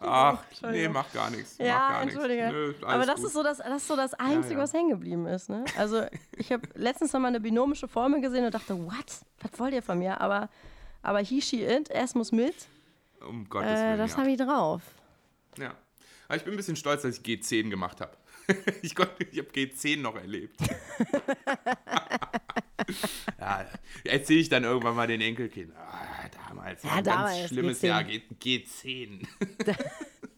Ach, 0.00 0.38
nee, 0.70 0.88
mach 0.88 1.12
gar 1.12 1.30
nichts. 1.30 1.56
Ja, 1.58 1.90
gar 1.90 2.02
entschuldige. 2.02 2.48
Nö, 2.50 2.74
Aber 2.82 3.04
das 3.06 3.16
gut. 3.16 3.26
ist, 3.26 3.32
so 3.34 3.42
das, 3.42 3.58
das 3.58 3.82
ist 3.82 3.86
so 3.88 3.96
das 3.96 4.14
Einzige, 4.14 4.54
ja. 4.54 4.60
was 4.60 4.72
hängen 4.72 4.90
geblieben 4.90 5.26
ist. 5.26 5.48
Ne? 5.50 5.64
Also 5.76 6.02
ich 6.36 6.50
habe 6.50 6.66
letztens 6.74 7.12
noch 7.12 7.20
mal 7.20 7.28
eine 7.28 7.40
binomische 7.40 7.86
Formel 7.86 8.20
gesehen 8.20 8.44
und 8.44 8.54
dachte, 8.54 8.76
what? 8.86 9.06
Was 9.40 9.58
wollt 9.60 9.74
ihr 9.74 9.82
von 9.82 9.98
mir? 9.98 10.20
Aber, 10.20 10.48
aber 11.02 11.18
he, 11.20 11.40
she, 11.40 11.64
it, 11.64 11.90
es 11.90 12.14
muss 12.14 12.32
mit. 12.32 12.54
Um 13.20 13.48
Gottes 13.48 13.70
Äh, 13.70 13.74
Willen, 13.84 13.98
das 13.98 14.12
ja. 14.12 14.16
habe 14.18 14.30
ich 14.30 14.36
drauf. 14.38 14.82
ja. 15.58 15.74
Aber 16.28 16.36
ich 16.36 16.44
bin 16.44 16.52
ein 16.54 16.56
bisschen 16.58 16.76
stolz, 16.76 17.02
dass 17.02 17.16
ich 17.18 17.22
G10 17.24 17.70
gemacht 17.70 18.00
habe. 18.02 18.12
ich 18.82 18.94
konnte- 18.94 19.24
ich 19.30 19.38
habe 19.38 19.48
G10 19.50 20.00
noch 20.00 20.16
erlebt. 20.16 20.58
ja, 23.38 23.66
erzähle 24.04 24.40
ich 24.40 24.48
dann 24.48 24.64
irgendwann 24.64 24.96
mal 24.96 25.06
den 25.06 25.20
Enkelkindern. 25.20 25.76
Ah, 25.78 26.28
damals 26.48 26.82
war 26.84 26.90
Ja, 26.92 26.96
ein 26.98 27.04
damals, 27.04 27.36
ganz 27.38 27.48
schlimmes 27.48 27.82
G10. 27.82 27.86
Jahr, 27.86 28.04
G 28.04 28.22
G10. 28.40 29.26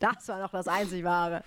Das 0.01 0.27
war 0.29 0.40
noch 0.40 0.51
das 0.51 0.66
einzig 0.66 1.05
Wahre. 1.05 1.44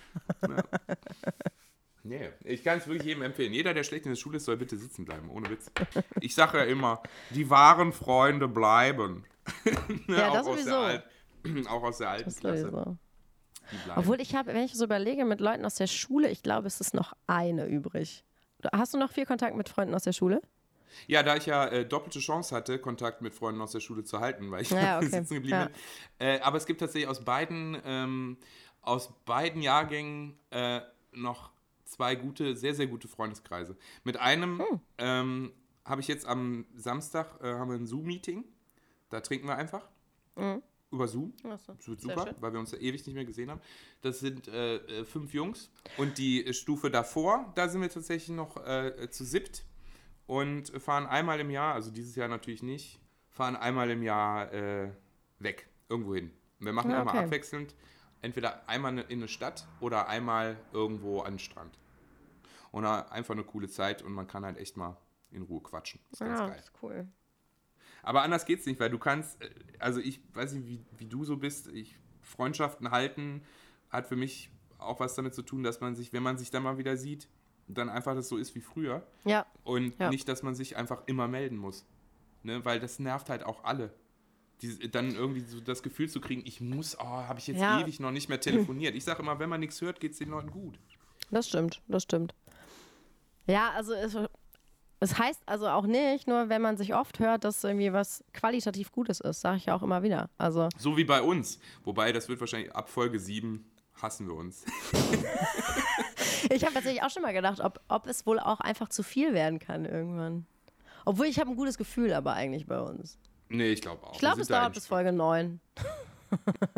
Nee, 2.04 2.28
ich 2.44 2.62
kann 2.62 2.78
es 2.78 2.86
wirklich 2.86 3.04
jedem 3.08 3.22
empfehlen. 3.24 3.52
Jeder, 3.52 3.74
der 3.74 3.82
schlecht 3.82 4.04
in 4.06 4.12
der 4.12 4.16
Schule 4.16 4.36
ist, 4.36 4.44
soll 4.44 4.56
bitte 4.56 4.76
sitzen 4.76 5.04
bleiben, 5.04 5.28
ohne 5.28 5.50
Witz. 5.50 5.72
Ich 6.20 6.36
sage 6.36 6.58
ja 6.58 6.64
immer, 6.64 7.02
die 7.30 7.50
wahren 7.50 7.92
Freunde 7.92 8.46
bleiben. 8.46 9.24
Ja, 10.06 10.28
auch 10.28 10.34
das 10.34 10.46
aus 10.46 10.52
sowieso. 10.52 10.70
Der 10.70 10.78
Alt, 10.78 11.04
auch 11.68 11.82
aus 11.82 11.98
der 11.98 12.10
alten 12.10 12.24
Das 12.26 12.36
Klasse. 12.38 12.62
sowieso. 12.70 12.96
Obwohl 13.96 14.20
ich 14.20 14.34
habe, 14.34 14.52
wenn 14.54 14.62
ich 14.64 14.74
so 14.74 14.84
überlege, 14.84 15.24
mit 15.24 15.40
Leuten 15.40 15.64
aus 15.64 15.74
der 15.76 15.86
Schule, 15.86 16.28
ich 16.30 16.42
glaube, 16.42 16.66
es 16.66 16.80
ist 16.80 16.94
noch 16.94 17.14
eine 17.26 17.66
übrig. 17.66 18.24
Hast 18.72 18.94
du 18.94 18.98
noch 18.98 19.10
viel 19.12 19.26
Kontakt 19.26 19.56
mit 19.56 19.68
Freunden 19.68 19.94
aus 19.94 20.04
der 20.04 20.12
Schule? 20.12 20.40
Ja, 21.06 21.22
da 21.22 21.36
ich 21.36 21.46
ja 21.46 21.66
äh, 21.66 21.84
doppelte 21.84 22.20
Chance 22.20 22.54
hatte, 22.54 22.78
Kontakt 22.78 23.20
mit 23.20 23.34
Freunden 23.34 23.60
aus 23.60 23.72
der 23.72 23.80
Schule 23.80 24.04
zu 24.04 24.20
halten, 24.20 24.50
weil 24.50 24.62
ich 24.62 24.70
Ja, 24.70 24.96
okay. 24.98 25.08
sitzen 25.08 25.34
geblieben 25.34 25.58
Ja. 25.58 25.64
bin. 25.66 25.74
Äh, 26.18 26.40
aber 26.40 26.56
es 26.56 26.66
gibt 26.66 26.80
tatsächlich 26.80 27.08
aus 27.08 27.24
beiden, 27.24 27.76
ähm, 27.84 28.36
aus 28.80 29.12
beiden 29.24 29.60
Jahrgängen 29.60 30.38
äh, 30.50 30.80
noch 31.12 31.50
zwei 31.84 32.14
gute, 32.14 32.56
sehr, 32.56 32.74
sehr 32.74 32.86
gute 32.86 33.08
Freundeskreise. 33.08 33.76
Mit 34.04 34.18
einem 34.18 34.60
Hm. 34.60 34.80
ähm, 34.98 35.52
habe 35.84 36.00
ich 36.00 36.08
jetzt 36.08 36.26
am 36.26 36.64
Samstag 36.76 37.42
äh, 37.42 37.54
haben 37.54 37.68
wir 37.70 37.76
ein 37.76 37.86
Zoom-Meeting. 37.86 38.44
Da 39.10 39.20
trinken 39.20 39.46
wir 39.48 39.56
einfach. 39.56 39.88
Über 40.94 41.08
Zoom. 41.08 41.34
Das 41.42 41.68
wird 41.88 42.00
super, 42.00 42.34
weil 42.40 42.52
wir 42.52 42.60
uns 42.60 42.72
ja 42.72 42.78
ewig 42.78 43.04
nicht 43.06 43.14
mehr 43.14 43.24
gesehen 43.24 43.50
haben. 43.50 43.60
Das 44.00 44.20
sind 44.20 44.48
äh, 44.48 44.76
äh, 44.76 45.04
fünf 45.04 45.34
Jungs. 45.34 45.70
Und 45.98 46.18
die 46.18 46.46
äh, 46.46 46.52
Stufe 46.52 46.90
davor, 46.90 47.52
da 47.54 47.68
sind 47.68 47.80
wir 47.80 47.90
tatsächlich 47.90 48.36
noch 48.36 48.64
äh, 48.66 49.08
zu 49.10 49.24
siebt 49.24 49.64
und 50.26 50.68
fahren 50.80 51.06
einmal 51.06 51.40
im 51.40 51.50
Jahr, 51.50 51.74
also 51.74 51.90
dieses 51.90 52.14
Jahr 52.16 52.28
natürlich 52.28 52.62
nicht, 52.62 53.00
fahren 53.28 53.56
einmal 53.56 53.90
im 53.90 54.02
Jahr 54.02 54.52
äh, 54.52 54.90
weg, 55.38 55.68
irgendwo 55.88 56.14
hin. 56.14 56.30
Wir 56.60 56.72
machen 56.72 56.90
Ja, 56.90 57.02
immer 57.02 57.10
okay. 57.10 57.24
abwechselnd, 57.24 57.74
entweder 58.22 58.68
einmal 58.68 58.98
in 58.98 59.18
eine 59.18 59.28
Stadt 59.28 59.66
oder 59.80 60.08
einmal 60.08 60.56
irgendwo 60.72 61.20
an 61.20 61.34
den 61.34 61.38
Strand. 61.38 61.78
Und 62.70 62.84
einfach 62.86 63.34
eine 63.34 63.44
coole 63.44 63.68
Zeit 63.68 64.02
und 64.02 64.12
man 64.12 64.26
kann 64.26 64.44
halt 64.44 64.56
echt 64.56 64.76
mal 64.76 64.96
in 65.30 65.42
Ruhe 65.42 65.62
quatschen. 65.62 66.00
ist 66.10 66.18
ganz 66.20 66.40
geil. 66.40 66.54
das 66.56 66.64
ist 66.66 66.72
cool. 66.82 67.06
Aber 68.04 68.22
anders 68.22 68.44
geht's 68.44 68.66
nicht, 68.66 68.78
weil 68.80 68.90
du 68.90 68.98
kannst, 68.98 69.40
äh, 69.42 69.50
also 69.78 70.00
ich 70.00 70.20
weiß 70.34 70.52
nicht, 70.52 70.66
wie, 70.66 70.80
wie 70.98 71.06
du 71.06 71.24
so 71.24 71.36
bist, 71.36 71.68
ich, 71.68 71.98
Freundschaften 72.22 72.90
halten 72.90 73.42
hat 73.90 74.06
für 74.06 74.16
mich 74.16 74.50
auch 74.78 74.98
was 75.00 75.14
damit 75.14 75.34
zu 75.34 75.42
tun, 75.42 75.62
dass 75.62 75.80
man 75.80 75.94
sich, 75.94 76.12
wenn 76.12 76.22
man 76.22 76.36
sich 76.36 76.50
dann 76.50 76.62
mal 76.62 76.78
wieder 76.78 76.96
sieht, 76.96 77.28
dann 77.68 77.88
einfach 77.88 78.14
das 78.14 78.28
so 78.28 78.36
ist 78.36 78.54
wie 78.54 78.60
früher 78.60 79.06
Ja, 79.24 79.46
und 79.62 79.98
Ja. 79.98 80.10
nicht, 80.10 80.28
dass 80.28 80.42
man 80.42 80.54
sich 80.54 80.76
einfach 80.76 81.02
immer 81.06 81.28
melden 81.28 81.56
muss. 81.56 81.86
Ne? 82.42 82.64
Weil 82.64 82.80
das 82.80 82.98
nervt 82.98 83.30
halt 83.30 83.44
auch 83.44 83.64
alle. 83.64 83.94
Die, 84.62 84.90
dann 84.90 85.14
irgendwie 85.14 85.40
so 85.40 85.60
das 85.60 85.82
Gefühl 85.82 86.08
zu 86.08 86.20
kriegen, 86.20 86.42
ich 86.44 86.60
muss, 86.60 86.98
oh, 86.98 87.04
habe 87.04 87.38
ich 87.38 87.46
jetzt 87.46 87.60
Ja. 87.60 87.80
ewig 87.80 88.00
noch 88.00 88.10
nicht 88.10 88.28
mehr 88.28 88.40
telefoniert. 88.40 88.94
Ich 88.94 89.04
sage 89.04 89.22
immer, 89.22 89.38
wenn 89.38 89.48
man 89.48 89.60
nichts 89.60 89.80
hört, 89.80 90.00
geht's 90.00 90.18
den 90.18 90.30
Leuten 90.30 90.50
gut. 90.50 90.78
das 91.30 91.48
stimmt, 91.48 91.82
das 91.88 92.02
stimmt. 92.02 92.34
Ja, 93.46 93.70
also 93.72 93.94
es 95.04 95.18
heißt 95.18 95.42
also 95.44 95.68
auch 95.68 95.86
nicht, 95.86 96.26
nur 96.26 96.48
wenn 96.48 96.62
man 96.62 96.78
sich 96.78 96.94
oft 96.94 97.18
hört, 97.18 97.44
dass 97.44 97.62
irgendwie 97.62 97.92
was 97.92 98.24
qualitativ 98.32 98.90
Gutes 98.90 99.20
ist, 99.20 99.42
sage 99.42 99.58
ich 99.58 99.66
ja 99.66 99.74
auch 99.76 99.82
immer 99.82 100.02
wieder. 100.02 100.30
Also 100.38 100.70
So 100.78 100.96
wie 100.96 101.04
bei 101.04 101.20
uns. 101.20 101.58
Wobei, 101.84 102.10
das 102.10 102.28
wird 102.28 102.40
wahrscheinlich 102.40 102.74
ab 102.74 102.88
Folge 102.88 103.18
7 103.18 103.70
hassen 104.00 104.26
wir 104.26 104.34
uns. 104.34 104.64
ich 106.50 106.64
habe 106.64 106.72
tatsächlich 106.72 107.02
auch 107.02 107.10
schon 107.10 107.22
mal 107.22 107.34
gedacht, 107.34 107.60
ob, 107.60 107.80
ob 107.88 108.06
es 108.06 108.26
wohl 108.26 108.40
auch 108.40 108.60
einfach 108.60 108.88
zu 108.88 109.02
viel 109.02 109.34
werden 109.34 109.58
kann 109.58 109.84
irgendwann. 109.84 110.46
Obwohl 111.04 111.26
ich 111.26 111.38
habe 111.38 111.50
ein 111.50 111.56
gutes 111.56 111.76
Gefühl 111.76 112.14
aber 112.14 112.32
eigentlich 112.32 112.66
bei 112.66 112.80
uns. 112.80 113.18
Nee, 113.50 113.72
ich 113.72 113.82
glaube 113.82 114.06
auch. 114.06 114.14
Ich 114.14 114.20
glaube, 114.20 114.40
es 114.40 114.48
dauert 114.48 114.72
bis 114.72 114.86
Folge 114.86 115.12
9. 115.12 115.60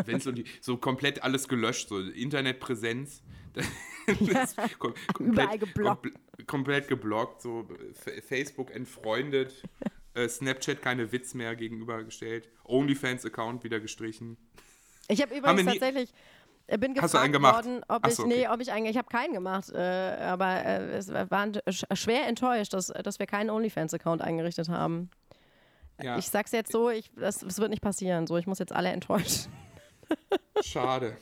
Wenn 0.04 0.20
so, 0.20 0.32
die, 0.32 0.44
so 0.60 0.76
komplett 0.76 1.22
alles 1.22 1.46
gelöscht, 1.46 1.88
so 1.88 2.00
Internetpräsenz. 2.00 3.22
das 4.32 4.54
kom 4.78 4.94
Überall 5.18 5.58
geblockt. 5.58 6.06
komple- 6.06 6.46
komplett 6.46 6.88
geblockt, 6.88 7.42
so 7.42 7.66
Facebook 8.28 8.70
entfreundet, 8.70 9.62
äh, 10.14 10.28
Snapchat 10.28 10.82
keine 10.82 11.10
Witz 11.12 11.34
mehr 11.34 11.56
gegenübergestellt, 11.56 12.48
OnlyFans-Account 12.64 13.64
wieder 13.64 13.80
gestrichen. 13.80 14.36
Ich 15.08 15.20
habe 15.22 15.34
übrigens 15.36 15.64
tatsächlich 15.64 16.12
äh, 16.68 16.78
bin 16.78 17.00
Hast 17.00 17.14
du 17.14 17.18
einen 17.18 17.32
gefragt 17.32 17.32
gemacht? 17.32 17.64
worden, 17.66 17.84
ob 17.88 18.00
Ach 18.02 18.08
ich 18.08 18.14
so, 18.16 18.26
nee, 18.26 18.46
okay. 18.46 18.48
ob 18.54 18.60
ich 18.60 18.72
eigentlich 18.72 18.90
ich 18.92 18.98
habe 18.98 19.08
keinen 19.08 19.32
gemacht, 19.32 19.70
äh, 19.72 19.78
aber 19.78 20.64
äh, 20.64 20.96
es 20.96 21.08
waren 21.12 21.52
sch- 21.52 21.96
schwer 21.96 22.26
enttäuscht, 22.26 22.72
dass, 22.72 22.88
dass 22.88 23.18
wir 23.18 23.26
keinen 23.26 23.50
OnlyFans 23.50 23.94
Account 23.94 24.20
eingerichtet 24.22 24.68
haben. 24.68 25.10
Ja, 26.02 26.18
Ich 26.18 26.28
sag's 26.28 26.52
jetzt 26.52 26.72
so, 26.72 26.90
ich 26.90 27.10
das, 27.16 27.38
das 27.38 27.58
wird 27.58 27.70
nicht 27.70 27.82
passieren, 27.82 28.26
so 28.26 28.36
ich 28.36 28.46
muss 28.46 28.58
jetzt 28.58 28.72
alle 28.72 28.90
enttäuschen. 28.90 29.50
schade. 30.62 31.16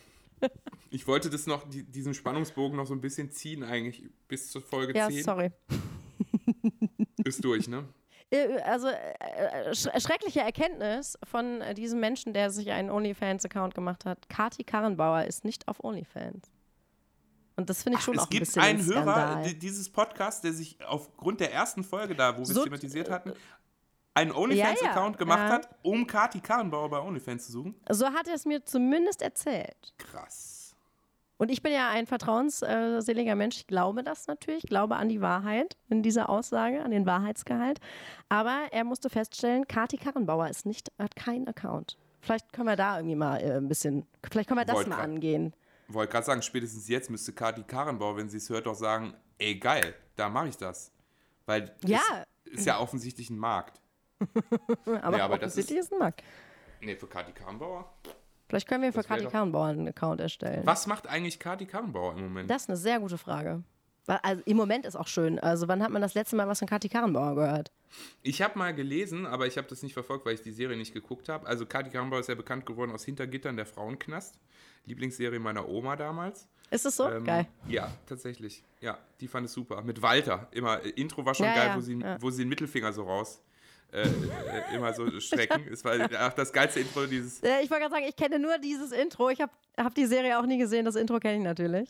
Ich 0.90 1.06
wollte 1.06 1.28
das 1.30 1.46
noch, 1.46 1.68
die, 1.68 1.82
diesen 1.82 2.14
Spannungsbogen 2.14 2.76
noch 2.76 2.86
so 2.86 2.94
ein 2.94 3.00
bisschen 3.00 3.30
ziehen 3.30 3.62
eigentlich, 3.64 4.04
bis 4.28 4.50
zur 4.50 4.62
Folge 4.62 4.96
Ja, 4.96 5.08
10. 5.08 5.24
sorry. 5.24 5.50
Ist 7.24 7.44
durch, 7.44 7.68
ne? 7.68 7.84
Äh, 8.30 8.60
Also 8.62 8.88
äh, 8.88 9.74
sch 9.74 9.88
schreckliche 10.00 10.40
Erkenntnis 10.40 11.18
von 11.24 11.60
äh, 11.60 11.74
diesem 11.74 12.00
Menschen, 12.00 12.32
der 12.34 12.50
sich 12.50 12.70
einen 12.70 12.90
OnlyFans 12.90 13.44
Account 13.44 13.74
gemacht 13.74 14.04
hat. 14.04 14.28
Kati 14.28 14.64
Karrenbauer 14.64 15.24
ist 15.24 15.44
nicht 15.44 15.66
auf 15.68 15.82
OnlyFans. 15.82 16.50
Und 17.56 17.70
das 17.70 17.82
finde 17.84 17.98
ich 17.98 18.04
schon 18.04 18.14
es 18.14 18.20
auch 18.20 18.26
ein 18.26 18.30
gibt 18.30 18.40
bisschen 18.46 18.62
einen 18.62 18.80
ein 18.80 18.86
Hörer 18.86 19.02
Skandal. 19.14 19.42
di- 19.44 19.58
dieses 19.58 19.88
Podcasts, 19.90 20.40
der 20.40 20.52
sich 20.52 20.76
aufgrund 20.84 21.40
der 21.40 21.52
ersten 21.52 21.84
Folge 21.84 22.14
da, 22.16 22.32
wo 22.34 22.38
wir 22.38 22.42
es 22.42 22.48
So- 22.48 22.64
thematisiert 22.64 23.10
hatten, 23.10 23.32
einen 24.14 24.32
OnlyFans-Account 24.32 24.96
Ja, 24.96 25.10
ja, 25.12 25.16
gemacht 25.18 25.38
ja. 25.40 25.48
hat, 25.50 25.68
um 25.82 26.06
Kati 26.06 26.40
Karrenbauer 26.40 26.88
bei 26.90 27.00
OnlyFans 27.00 27.46
zu 27.46 27.52
suchen. 27.52 27.74
So 27.90 28.06
hat 28.06 28.28
er 28.28 28.34
es 28.34 28.44
mir 28.46 28.64
zumindest 28.64 29.22
erzählt. 29.22 29.92
Krass. 29.98 30.74
Und 31.36 31.50
ich 31.50 31.62
bin 31.62 31.72
ja 31.72 31.90
ein 31.90 32.06
vertrauensseliger 32.06 33.34
Mensch. 33.34 33.56
Ich 33.56 33.66
glaube 33.66 34.04
das 34.04 34.28
natürlich. 34.28 34.64
Ich 34.64 34.70
glaube 34.70 34.96
an 34.96 35.08
die 35.08 35.20
Wahrheit 35.20 35.76
in 35.88 36.02
dieser 36.02 36.28
Aussage, 36.30 36.82
an 36.82 36.92
den 36.92 37.06
Wahrheitsgehalt. 37.06 37.80
Aber 38.28 38.68
er 38.70 38.84
musste 38.84 39.10
feststellen, 39.10 39.66
Kati 39.66 39.96
Karrenbauer 39.96 40.48
ist 40.48 40.64
nicht, 40.64 40.92
hat 40.98 41.16
keinen 41.16 41.48
Account. 41.48 41.98
Vielleicht 42.20 42.52
können 42.52 42.68
wir 42.68 42.76
da 42.76 42.96
irgendwie 42.98 43.16
mal 43.16 43.36
äh, 43.40 43.56
ein 43.56 43.68
bisschen, 43.68 44.06
vielleicht 44.30 44.48
können 44.48 44.60
wir 44.60 44.64
das 44.64 44.76
Wollte 44.76 44.90
mal 44.90 44.96
grad- 44.96 45.04
angehen. 45.06 45.54
Wollte 45.88 46.12
gerade 46.12 46.24
sagen, 46.24 46.40
spätestens 46.42 46.88
jetzt 46.88 47.10
müsste 47.10 47.32
Kati 47.32 47.64
Karrenbauer, 47.64 48.16
wenn 48.16 48.30
sie 48.30 48.38
es 48.38 48.48
hört, 48.48 48.66
doch 48.66 48.74
sagen, 48.76 49.12
ey 49.38 49.56
geil, 49.58 49.94
da 50.16 50.28
mache 50.30 50.48
ich 50.48 50.56
das. 50.56 50.92
Weil 51.46 51.74
Ja. 51.84 52.00
ist 52.44 52.64
ja 52.64 52.78
offensichtlich 52.78 53.28
ein 53.28 53.36
Markt. 53.38 53.80
Aber, 55.02 55.18
Ja, 55.18 55.24
aber 55.24 55.38
das 55.38 55.52
offensichtlich 55.52 55.78
ist 55.78 55.92
ein 55.92 55.98
Markt. 55.98 56.22
Nee, 56.80 56.96
für 56.96 57.06
Kati 57.06 57.32
Karrenbauer. 57.32 57.92
Vielleicht 58.48 58.68
können 58.68 58.82
wir 58.82 58.92
für 58.92 59.02
Kati 59.02 59.26
Karrenbauer 59.26 59.66
einen 59.66 59.88
Account 59.88 60.20
erstellen. 60.20 60.62
Was 60.64 60.86
macht 60.86 61.06
eigentlich 61.06 61.38
Kati 61.38 61.66
Karrenbauer 61.66 62.14
im 62.14 62.22
Moment? 62.24 62.50
Das 62.50 62.62
ist 62.62 62.68
eine 62.68 62.76
sehr 62.76 63.00
gute 63.00 63.18
Frage. 63.18 63.62
Also 64.06 64.42
im 64.44 64.56
Moment 64.58 64.84
ist 64.84 64.96
auch 64.96 65.06
schön. 65.06 65.38
Also 65.38 65.66
wann 65.66 65.82
hat 65.82 65.90
man 65.90 66.02
das 66.02 66.12
letzte 66.12 66.36
Mal 66.36 66.46
was 66.46 66.58
von 66.58 66.68
Kati 66.68 66.90
Karrenbauer 66.90 67.34
gehört? 67.36 67.72
Ich 68.22 68.42
habe 68.42 68.58
mal 68.58 68.74
gelesen, 68.74 69.24
aber 69.24 69.46
ich 69.46 69.56
habe 69.56 69.66
das 69.68 69.82
nicht 69.82 69.94
verfolgt, 69.94 70.26
weil 70.26 70.34
ich 70.34 70.42
die 70.42 70.52
Serie 70.52 70.76
nicht 70.76 70.92
geguckt 70.92 71.28
habe. 71.28 71.46
Also 71.46 71.64
Kati 71.64 71.90
Karrenbauer 71.90 72.20
ist 72.20 72.28
ja 72.28 72.34
bekannt 72.34 72.66
geworden 72.66 72.90
aus 72.90 73.04
Hintergittern 73.04 73.56
der 73.56 73.66
Frauenknast. 73.66 74.38
Lieblingsserie 74.84 75.38
meiner 75.38 75.66
Oma 75.66 75.96
damals. 75.96 76.46
Ist 76.70 76.84
es 76.84 76.96
so? 76.96 77.08
Ähm, 77.08 77.24
Geil. 77.24 77.46
Ja, 77.66 77.90
tatsächlich. 78.06 78.62
Ja, 78.80 78.98
die 79.20 79.28
fand 79.28 79.46
es 79.46 79.52
super. 79.54 79.80
Mit 79.80 80.02
Walter. 80.02 80.48
Immer, 80.50 80.84
äh, 80.84 80.90
Intro 80.90 81.24
war 81.24 81.34
schon 81.34 81.46
Ja, 81.46 81.54
geil, 81.54 81.66
ja, 81.68 81.76
wo, 81.76 81.80
sie, 81.80 81.94
ja. 81.98 82.20
wo 82.20 82.30
sie 82.30 82.42
den 82.42 82.48
Mittelfinger 82.50 82.92
so 82.92 83.04
raus 83.04 83.40
äh, 83.92 84.02
äh, 84.02 84.74
immer 84.74 84.92
so 84.92 85.08
strecken. 85.20 85.66
Es 85.70 85.84
war 85.84 85.94
ach, 86.18 86.32
das 86.34 86.52
geilste 86.52 86.80
Intro 86.80 87.06
dieses. 87.06 87.42
Äh, 87.42 87.62
Ich 87.62 87.70
wollte 87.70 87.82
gerade 87.82 87.94
sagen, 87.94 88.06
ich 88.08 88.16
kenne 88.16 88.38
nur 88.38 88.58
dieses 88.58 88.92
Intro. 88.92 89.30
Ich 89.30 89.40
habe 89.40 89.52
hab 89.76 89.94
die 89.94 90.06
Serie 90.06 90.38
auch 90.38 90.46
nie 90.46 90.58
gesehen. 90.58 90.84
Das 90.84 90.96
Intro 90.96 91.18
kenne 91.20 91.38
ich 91.38 91.44
natürlich. 91.44 91.88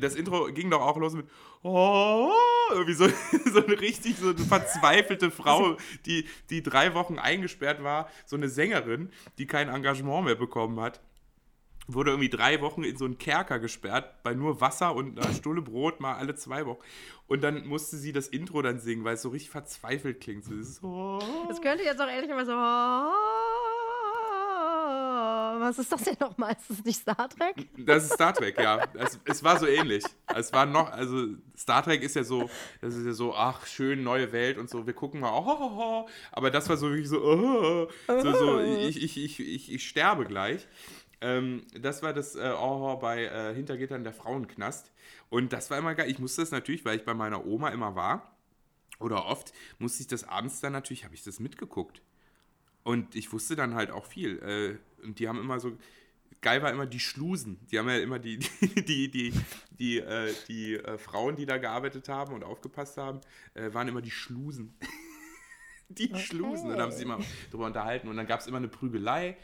Das 0.00 0.14
Intro 0.14 0.46
ging 0.52 0.70
doch 0.70 0.82
auch 0.82 0.96
los 0.96 1.14
mit 1.14 1.26
oh, 1.62 2.30
irgendwie 2.70 2.94
so, 2.94 3.08
so 3.52 3.64
eine 3.64 3.80
richtig 3.80 4.16
so 4.16 4.30
eine 4.30 4.38
verzweifelte 4.38 5.30
Frau, 5.30 5.76
die, 6.06 6.26
die 6.50 6.62
drei 6.62 6.94
Wochen 6.94 7.18
eingesperrt 7.18 7.82
war, 7.82 8.08
so 8.26 8.36
eine 8.36 8.48
Sängerin, 8.48 9.10
die 9.38 9.46
kein 9.46 9.68
Engagement 9.68 10.26
mehr 10.26 10.34
bekommen 10.34 10.80
hat. 10.80 11.00
Wurde 11.90 12.10
irgendwie 12.10 12.28
drei 12.28 12.60
Wochen 12.60 12.84
in 12.84 12.96
so 12.98 13.06
einen 13.06 13.16
Kerker 13.16 13.58
gesperrt, 13.58 14.22
bei 14.22 14.34
nur 14.34 14.60
Wasser 14.60 14.94
und 14.94 15.18
einer 15.18 15.34
Stulle 15.34 15.62
Brot 15.62 16.00
mal 16.00 16.16
alle 16.16 16.34
zwei 16.34 16.66
Wochen. 16.66 16.80
Und 17.26 17.42
dann 17.42 17.66
musste 17.66 17.96
sie 17.96 18.12
das 18.12 18.28
Intro 18.28 18.60
dann 18.60 18.78
singen, 18.78 19.04
weil 19.04 19.14
es 19.14 19.22
so 19.22 19.30
richtig 19.30 19.50
verzweifelt 19.50 20.20
klingt. 20.20 20.44
So, 20.44 20.52
dieses, 20.54 20.82
oh. 20.82 21.18
Das 21.48 21.60
könnte 21.62 21.84
jetzt 21.84 22.00
auch 22.00 22.08
ehrlich 22.08 22.30
mal 22.30 22.44
so. 22.44 22.52
Was 25.60 25.78
ist 25.78 25.90
das 25.90 26.02
denn 26.02 26.16
nochmal? 26.20 26.52
Ist 26.52 26.70
das 26.70 26.84
nicht 26.84 27.00
Star 27.00 27.28
Trek? 27.28 27.66
Das 27.76 28.04
ist 28.04 28.14
Star 28.14 28.32
Trek, 28.32 28.58
ja. 28.58 28.86
Es, 28.94 29.18
es 29.24 29.42
war 29.42 29.58
so 29.58 29.66
ähnlich. 29.66 30.04
Es 30.34 30.52
war 30.52 30.66
noch, 30.66 30.90
also 30.90 31.26
Star 31.56 31.82
Trek 31.82 32.02
ist 32.02 32.16
ja 32.16 32.24
so, 32.24 32.48
das 32.80 32.94
ist 32.94 33.06
ja 33.06 33.12
so, 33.12 33.34
ach, 33.34 33.66
schön, 33.66 34.02
neue 34.02 34.32
Welt 34.32 34.58
und 34.58 34.70
so, 34.70 34.86
wir 34.86 34.94
gucken 34.94 35.20
mal, 35.20 35.32
oh, 35.32 35.44
oh, 35.46 35.70
oh. 35.76 36.08
aber 36.32 36.50
das 36.50 36.68
war 36.68 36.76
so 36.76 36.88
wirklich 36.88 37.08
so, 37.08 37.20
oh, 37.22 37.88
so, 38.06 38.32
so 38.32 38.60
ich, 38.60 39.02
ich, 39.02 39.22
ich, 39.22 39.40
ich, 39.40 39.72
ich 39.72 39.88
sterbe 39.88 40.24
gleich. 40.24 40.66
Ähm, 41.20 41.64
das 41.78 42.02
war 42.02 42.12
das 42.12 42.36
äh, 42.36 42.52
oh, 42.58 42.96
bei 42.96 43.24
äh, 43.24 43.54
Hintergittern 43.54 44.04
der 44.04 44.12
Frauenknast. 44.12 44.92
Und 45.30 45.52
das 45.52 45.70
war 45.70 45.78
immer 45.78 45.94
geil. 45.94 46.10
Ich 46.10 46.18
musste 46.18 46.42
das 46.42 46.50
natürlich, 46.50 46.84
weil 46.84 46.96
ich 46.96 47.04
bei 47.04 47.14
meiner 47.14 47.44
Oma 47.44 47.70
immer 47.70 47.94
war, 47.94 48.36
oder 49.00 49.26
oft, 49.26 49.52
musste 49.78 50.02
ich 50.02 50.08
das 50.08 50.24
abends 50.24 50.60
dann 50.60 50.72
natürlich, 50.72 51.04
habe 51.04 51.14
ich 51.14 51.22
das 51.22 51.40
mitgeguckt. 51.40 52.02
Und 52.82 53.14
ich 53.14 53.32
wusste 53.32 53.54
dann 53.54 53.74
halt 53.74 53.90
auch 53.90 54.06
viel. 54.06 54.38
Äh, 54.38 55.04
und 55.04 55.18
die 55.18 55.28
haben 55.28 55.38
immer 55.38 55.60
so. 55.60 55.76
Geil 56.40 56.62
war 56.62 56.70
immer 56.70 56.86
die 56.86 57.00
Schlusen. 57.00 57.58
Die 57.70 57.78
haben 57.78 57.88
ja 57.88 57.98
immer 57.98 58.18
die, 58.18 58.38
die, 58.60 58.84
die, 58.84 59.10
die, 59.10 59.32
die, 59.78 59.98
äh, 59.98 60.32
die 60.46 60.74
äh, 60.74 60.98
Frauen, 60.98 61.36
die 61.36 61.46
da 61.46 61.58
gearbeitet 61.58 62.08
haben 62.08 62.32
und 62.32 62.44
aufgepasst 62.44 62.96
haben, 62.96 63.20
äh, 63.54 63.72
waren 63.74 63.88
immer 63.88 64.02
die 64.02 64.10
Schlusen. 64.10 64.74
Die 65.90 66.14
schlusen. 66.18 66.68
Dann 66.68 66.82
haben 66.82 66.90
sie 66.90 66.98
sich 66.98 67.06
immer 67.06 67.18
drüber 67.50 67.64
unterhalten. 67.64 68.08
Und 68.08 68.18
dann 68.18 68.26
gab 68.26 68.40
es 68.40 68.46
immer 68.46 68.58
eine 68.58 68.68
Prügelei. 68.68 69.38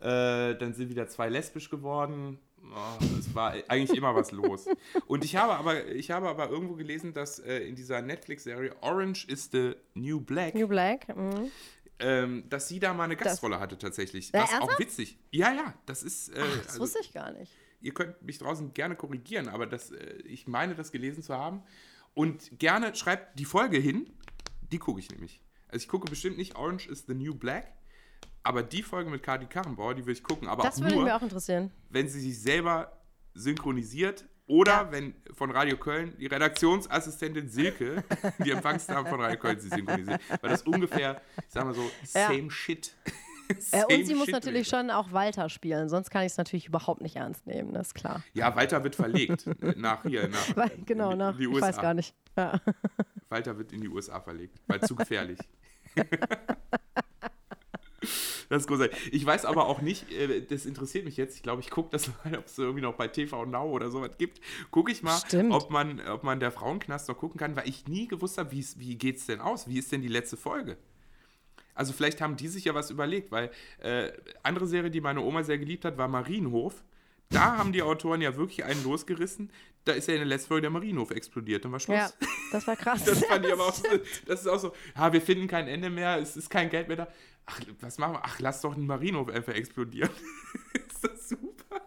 Äh, 0.00 0.56
dann 0.56 0.74
sind 0.74 0.90
wieder 0.90 1.08
zwei 1.08 1.28
lesbisch 1.28 1.70
geworden. 1.70 2.38
Oh, 2.62 3.04
es 3.18 3.34
war 3.34 3.54
eigentlich 3.68 3.96
immer 3.96 4.14
was 4.14 4.30
los. 4.30 4.66
Und 5.06 5.24
ich 5.24 5.36
habe 5.36 5.54
aber, 5.54 5.86
ich 5.86 6.10
habe 6.10 6.28
aber 6.28 6.50
irgendwo 6.50 6.74
gelesen, 6.74 7.14
dass 7.14 7.38
äh, 7.38 7.58
in 7.60 7.74
dieser 7.74 8.02
Netflix-Serie 8.02 8.74
Orange 8.80 9.26
is 9.28 9.48
the 9.50 9.74
New 9.94 10.20
Black, 10.20 10.54
New 10.54 10.68
Black. 10.68 11.08
Mhm. 11.16 11.50
ähm, 11.98 12.44
dass 12.48 12.68
sie 12.68 12.78
da 12.78 12.92
mal 12.94 13.04
eine 13.04 13.16
Gastrolle 13.16 13.58
hatte 13.58 13.78
tatsächlich. 13.78 14.30
Das 14.32 14.44
ist 14.44 14.48
auch 14.50 14.60
ernsthaft? 14.60 14.80
witzig. 14.80 15.18
Ja, 15.30 15.52
ja, 15.52 15.74
das 15.86 16.02
ist. 16.02 16.28
Äh, 16.28 16.40
Ach, 16.40 16.56
das 16.58 16.66
also, 16.68 16.80
wusste 16.80 16.98
ich 17.02 17.12
gar 17.12 17.32
nicht. 17.32 17.52
ihr 17.80 17.94
könnt 17.94 18.22
mich 18.22 18.38
draußen 18.38 18.74
gerne 18.74 18.96
korrigieren, 18.96 19.48
aber 19.48 19.66
das, 19.66 19.90
äh, 19.90 20.16
ich 20.24 20.46
meine, 20.46 20.74
das 20.74 20.92
gelesen 20.92 21.22
zu 21.22 21.34
haben. 21.34 21.62
Und 22.14 22.58
gerne 22.58 22.94
schreibt 22.94 23.38
die 23.38 23.44
Folge 23.44 23.78
hin, 23.78 24.10
die 24.72 24.78
gucke 24.78 25.00
ich 25.00 25.10
nämlich. 25.10 25.40
Also 25.68 25.82
ich 25.82 25.88
gucke 25.88 26.10
bestimmt 26.10 26.36
nicht 26.36 26.56
Orange 26.56 26.88
is 26.88 27.04
the 27.06 27.14
New 27.14 27.34
Black, 27.34 27.72
aber 28.42 28.62
die 28.62 28.82
Folge 28.82 29.10
mit 29.10 29.22
Kati 29.22 29.46
Karrenbauer, 29.46 29.94
die 29.94 30.04
will 30.06 30.12
ich 30.14 30.22
gucken. 30.22 30.48
Aber 30.48 30.62
Das 30.62 30.76
auch 30.78 30.82
würde 30.82 30.94
nur, 30.94 31.04
mich 31.04 31.12
auch 31.12 31.22
interessieren. 31.22 31.70
wenn 31.90 32.08
sie 32.08 32.20
sich 32.20 32.40
selber 32.40 32.92
synchronisiert 33.34 34.24
oder 34.46 34.72
Ja. 34.72 34.92
wenn 34.92 35.14
von 35.34 35.50
Radio 35.50 35.76
Köln 35.76 36.14
die 36.18 36.26
Redaktionsassistentin 36.26 37.48
Silke, 37.48 38.02
die 38.44 38.50
Empfangsdame 38.50 39.08
von 39.08 39.20
Radio 39.20 39.38
Köln, 39.38 39.60
sie 39.60 39.68
synchronisiert. 39.68 40.20
Weil 40.40 40.50
das 40.50 40.62
ungefähr, 40.62 41.20
ich 41.38 41.44
sag 41.52 41.64
mal 41.64 41.74
so, 41.74 41.82
Ja. 42.14 42.28
same 42.28 42.50
shit. 42.50 42.94
Äh, 43.50 43.54
Same 43.60 43.86
und 43.86 44.06
sie 44.06 44.14
muss 44.14 44.28
natürlich 44.28 44.70
wäre. 44.70 44.82
schon 44.82 44.90
auch 44.90 45.10
Walter 45.12 45.48
spielen, 45.48 45.88
sonst 45.88 46.10
kann 46.10 46.20
ich 46.20 46.32
es 46.32 46.36
natürlich 46.36 46.66
überhaupt 46.66 47.00
nicht 47.00 47.16
ernst 47.16 47.46
nehmen, 47.46 47.72
das 47.72 47.88
ist 47.88 47.94
klar. 47.94 48.22
Ja, 48.34 48.54
Walter 48.54 48.84
wird 48.84 48.94
verlegt 48.94 49.46
äh, 49.46 49.72
nach 49.74 50.02
hier, 50.02 50.28
nach 50.28 50.38
Weil, 50.56 50.70
genau, 50.84 51.12
in 51.12 51.18
nach, 51.18 51.34
die 51.34 51.44
ich 51.44 51.48
USA. 51.48 51.68
weiß 51.68 51.76
gar 51.80 51.94
nicht. 51.94 52.14
Ja. 52.36 52.60
Walter 53.30 53.56
wird 53.56 53.72
in 53.72 53.80
die 53.80 53.88
USA 53.88 54.20
verlegt, 54.20 54.60
weil 54.66 54.80
zu 54.82 54.94
gefährlich. 54.94 55.38
Das 58.48 58.62
ist 58.62 58.68
großartig. 58.68 59.12
Ich 59.12 59.26
weiß 59.26 59.44
aber 59.44 59.66
auch 59.66 59.82
nicht, 59.82 60.10
äh, 60.10 60.40
das 60.40 60.64
interessiert 60.64 61.04
mich 61.04 61.18
jetzt. 61.18 61.36
Ich 61.36 61.42
glaube, 61.42 61.60
ich 61.60 61.68
gucke 61.68 61.90
das 61.90 62.08
mal, 62.24 62.38
ob 62.38 62.46
es 62.46 62.56
irgendwie 62.56 62.80
noch 62.80 62.94
bei 62.94 63.06
TV 63.06 63.44
Now 63.44 63.68
oder 63.70 63.90
sowas 63.90 64.12
gibt. 64.16 64.40
Gucke 64.70 64.90
ich 64.90 65.02
mal, 65.02 65.18
Stimmt. 65.18 65.52
ob 65.52 65.70
man, 65.70 66.00
ob 66.08 66.22
man 66.22 66.40
der 66.40 66.50
Frauenknast 66.50 67.08
noch 67.08 67.18
gucken 67.18 67.38
kann, 67.38 67.56
weil 67.56 67.68
ich 67.68 67.88
nie 67.88 68.08
gewusst 68.08 68.38
habe, 68.38 68.50
wie 68.52 68.96
geht 68.96 69.18
es 69.18 69.26
denn 69.26 69.40
aus? 69.40 69.68
Wie 69.68 69.78
ist 69.78 69.92
denn 69.92 70.00
die 70.00 70.08
letzte 70.08 70.38
Folge? 70.38 70.78
Also 71.78 71.92
vielleicht 71.92 72.20
haben 72.20 72.36
die 72.36 72.48
sich 72.48 72.64
ja 72.64 72.74
was 72.74 72.90
überlegt, 72.90 73.30
weil 73.30 73.52
äh, 73.78 74.10
andere 74.42 74.66
Serie, 74.66 74.90
die 74.90 75.00
meine 75.00 75.20
Oma 75.20 75.44
sehr 75.44 75.58
geliebt 75.58 75.84
hat, 75.84 75.96
war 75.96 76.08
Marienhof. 76.08 76.82
Da 77.30 77.56
haben 77.58 77.72
die 77.72 77.82
Autoren 77.82 78.20
ja 78.20 78.36
wirklich 78.36 78.64
einen 78.64 78.82
losgerissen. 78.82 79.50
Da 79.84 79.92
ist 79.92 80.08
ja 80.08 80.14
in 80.14 80.20
der 80.20 80.26
letzten 80.26 80.48
Folge 80.48 80.62
der 80.62 80.70
Marienhof 80.70 81.12
explodiert. 81.12 81.64
Dann 81.64 81.70
war 81.70 81.78
Schluss. 81.78 81.96
ja, 81.96 82.10
das 82.50 82.66
war 82.66 82.74
krass. 82.74 83.04
Das 83.04 83.24
fand 83.24 83.46
ich 83.46 83.52
aber 83.52 83.66
auch 83.68 83.76
das 84.26 84.40
ist 84.40 84.48
auch 84.48 84.58
so, 84.58 84.72
ja, 84.96 85.12
wir 85.12 85.20
finden 85.20 85.46
kein 85.46 85.68
Ende 85.68 85.88
mehr, 85.88 86.18
es 86.18 86.36
ist 86.36 86.50
kein 86.50 86.68
Geld 86.68 86.88
mehr 86.88 86.96
da. 86.96 87.08
Ach, 87.50 87.60
was 87.80 87.98
machen 87.98 88.14
wir? 88.14 88.24
Ach, 88.24 88.38
lass 88.40 88.60
doch 88.60 88.74
den 88.74 88.86
Marienhof 88.86 89.28
einfach 89.28 89.54
explodieren. 89.54 90.10
ist 90.74 91.02
das 91.02 91.28
super? 91.30 91.80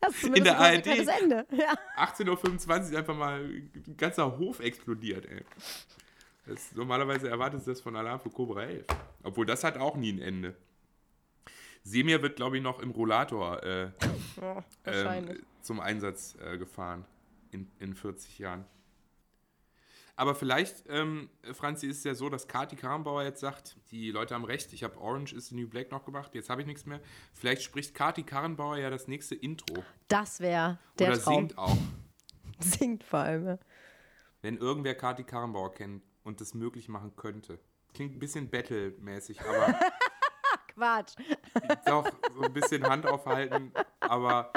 Das 0.00 0.14
ist 0.14 0.36
in 0.36 0.44
der 0.44 0.58
ARD. 0.58 0.86
Ende. 0.86 1.46
Ja. 1.52 1.74
18.25 1.96 2.68
Uhr 2.68 2.76
ist 2.76 2.94
einfach 2.94 3.16
mal 3.16 3.40
ein 3.42 3.96
ganzer 3.96 4.36
Hof 4.38 4.60
explodiert, 4.60 5.26
ey. 5.26 5.44
Das, 6.46 6.72
normalerweise 6.74 7.28
erwartet 7.28 7.66
das 7.66 7.80
von 7.80 7.96
Alarm 7.96 8.20
für 8.20 8.30
Cobra 8.30 8.64
11. 8.64 8.86
Obwohl, 9.22 9.46
das 9.46 9.64
hat 9.64 9.78
auch 9.78 9.96
nie 9.96 10.12
ein 10.12 10.20
Ende. 10.20 10.56
Semir 11.84 12.20
wird, 12.20 12.36
glaube 12.36 12.58
ich, 12.58 12.62
noch 12.62 12.80
im 12.80 12.90
Rollator 12.90 13.62
äh, 13.62 13.90
Ja, 14.40 14.64
ähm, 14.84 15.40
zum 15.62 15.80
Einsatz 15.80 16.36
äh, 16.40 16.58
gefahren 16.58 17.04
in, 17.50 17.70
in 17.78 17.94
40 17.94 18.38
Jahren. 18.38 18.64
Aber 20.14 20.34
vielleicht, 20.34 20.84
ähm, 20.88 21.30
Franzi, 21.54 21.86
ist 21.86 21.98
es 21.98 22.04
ja 22.04 22.14
so, 22.14 22.28
dass 22.28 22.46
Kati 22.46 22.76
Karrenbauer 22.76 23.22
jetzt 23.22 23.40
sagt, 23.40 23.76
die 23.90 24.10
Leute 24.10 24.34
haben 24.34 24.44
recht, 24.44 24.72
ich 24.72 24.84
habe 24.84 24.98
Orange 25.00 25.32
is 25.34 25.48
the 25.48 25.54
New 25.54 25.68
Black 25.68 25.90
noch 25.90 26.04
gemacht, 26.04 26.34
jetzt 26.34 26.50
habe 26.50 26.60
ich 26.60 26.66
nichts 26.66 26.84
mehr. 26.84 27.00
Vielleicht 27.32 27.62
spricht 27.62 27.94
Kati 27.94 28.22
Karrenbauer 28.22 28.76
ja 28.76 28.90
das 28.90 29.08
nächste 29.08 29.34
Intro. 29.34 29.82
das 30.08 30.40
wäre 30.40 30.78
der 30.98 31.08
Oder 31.12 31.20
Traum. 31.20 31.34
singt 31.34 31.58
auch. 31.58 31.76
Singt 32.60 33.02
vor 33.04 33.20
allem. 33.20 33.46
Ja. 33.46 33.58
Wenn 34.42 34.58
irgendwer 34.58 34.94
Kati 34.94 35.24
Karrenbauer 35.24 35.72
kennt 35.74 36.02
und 36.24 36.40
das 36.40 36.54
möglich 36.54 36.88
machen 36.88 37.16
könnte. 37.16 37.58
Klingt 37.94 38.14
ein 38.14 38.18
bisschen 38.18 38.48
Battle-mäßig, 38.50 39.40
aber 39.40 39.74
Quatsch. 40.68 41.14
doch 41.86 42.10
so 42.34 42.42
ein 42.42 42.52
bisschen 42.52 42.84
Hand 42.84 43.06
aufhalten, 43.06 43.72
aber 44.00 44.52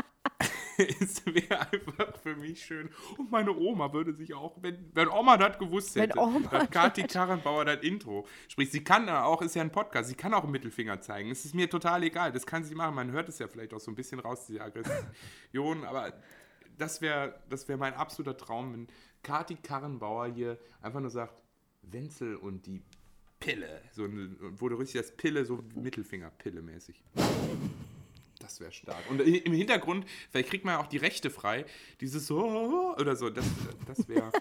es 0.99 1.25
wäre 1.25 1.59
einfach 1.71 2.17
für 2.21 2.35
mich 2.35 2.63
schön. 2.65 2.89
Und 3.17 3.31
meine 3.31 3.55
Oma 3.55 3.91
würde 3.93 4.13
sich 4.13 4.33
auch, 4.33 4.57
wenn, 4.61 4.89
wenn 4.93 5.07
Oma 5.07 5.37
das 5.37 5.57
gewusst 5.57 5.95
Wenn 5.95 6.03
hätte, 6.03 6.19
Oma 6.19 6.39
dass 6.49 6.69
Kati 6.69 7.03
Karrenbauer 7.03 7.65
das 7.65 7.81
Intro. 7.83 8.27
Sprich, 8.47 8.71
sie 8.71 8.83
kann 8.83 9.07
auch, 9.09 9.41
ist 9.41 9.55
ja 9.55 9.61
ein 9.61 9.71
Podcast, 9.71 10.09
sie 10.09 10.15
kann 10.15 10.33
auch 10.33 10.43
einen 10.43 10.51
Mittelfinger 10.51 11.01
zeigen. 11.01 11.31
Es 11.31 11.45
ist 11.45 11.55
mir 11.55 11.69
total 11.69 12.03
egal, 12.03 12.31
das 12.31 12.45
kann 12.45 12.63
sie 12.63 12.75
machen. 12.75 12.95
Man 12.95 13.11
hört 13.11 13.29
es 13.29 13.39
ja 13.39 13.47
vielleicht 13.47 13.73
auch 13.73 13.79
so 13.79 13.91
ein 13.91 13.95
bisschen 13.95 14.19
raus, 14.19 14.45
diese 14.47 14.61
Aggression, 14.61 15.85
aber 15.85 16.13
das 16.77 17.01
wäre 17.01 17.41
das 17.49 17.67
wär 17.67 17.77
mein 17.77 17.93
absoluter 17.93 18.37
Traum, 18.37 18.73
wenn 18.73 18.87
Kati 19.23 19.55
Karrenbauer 19.55 20.27
hier 20.27 20.59
einfach 20.81 20.99
nur 20.99 21.09
sagt, 21.09 21.41
Wenzel 21.81 22.35
und 22.35 22.65
die 22.65 22.81
Pille. 23.39 23.81
So, 23.91 24.07
wo 24.57 24.69
du 24.69 24.75
richtig 24.75 25.01
das 25.01 25.15
Pille, 25.15 25.45
so 25.45 25.63
Mittelfinger-Pille 25.75 26.61
mäßig. 26.61 27.03
Das 28.39 28.59
wäre 28.59 28.71
stark. 28.71 29.09
Und 29.09 29.21
im 29.21 29.53
Hintergrund, 29.53 30.05
vielleicht 30.29 30.49
kriegt 30.49 30.65
man 30.65 30.75
ja 30.75 30.81
auch 30.81 30.87
die 30.87 30.97
Rechte 30.97 31.29
frei, 31.29 31.65
dieses 32.01 32.27
so 32.27 32.93
oder 32.97 33.15
so. 33.15 33.29
Das, 33.29 33.45
das 33.87 34.07
wäre 34.07 34.31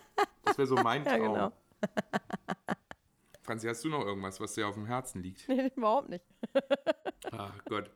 das 0.44 0.58
wär 0.58 0.66
so 0.66 0.74
mein 0.76 1.04
Ja, 1.04 1.16
Traum. 1.16 1.32
genau. 1.34 1.52
Franzi, 3.42 3.66
hast 3.68 3.84
du 3.84 3.88
noch 3.90 4.04
irgendwas, 4.04 4.40
was 4.40 4.54
dir 4.54 4.66
auf 4.66 4.74
dem 4.74 4.86
Herzen 4.86 5.22
liegt? 5.22 5.48
Nee, 5.48 5.70
überhaupt 5.76 6.08
nicht. 6.08 6.24
Ach 7.30 7.52
Gott. 7.66 7.90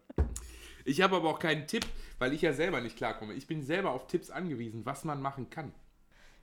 Ich 0.85 1.01
habe 1.03 1.17
aber 1.17 1.31
auch 1.31 1.39
keinen 1.39 1.67
Tipp, 1.67 1.87
weil 2.19 2.33
ich 2.33 2.43
ja 2.43 2.53
selber 2.53 2.81
nicht 2.81 2.97
klarkomme. 2.97 3.35
Ich 3.35 3.47
bin 3.47 3.63
selber 3.63 3.91
auf 3.93 4.07
Tipps 4.07 4.31
angewiesen, 4.31 4.85
was 4.87 5.05
man 5.05 5.21
machen 5.21 5.51
kann. 5.51 5.73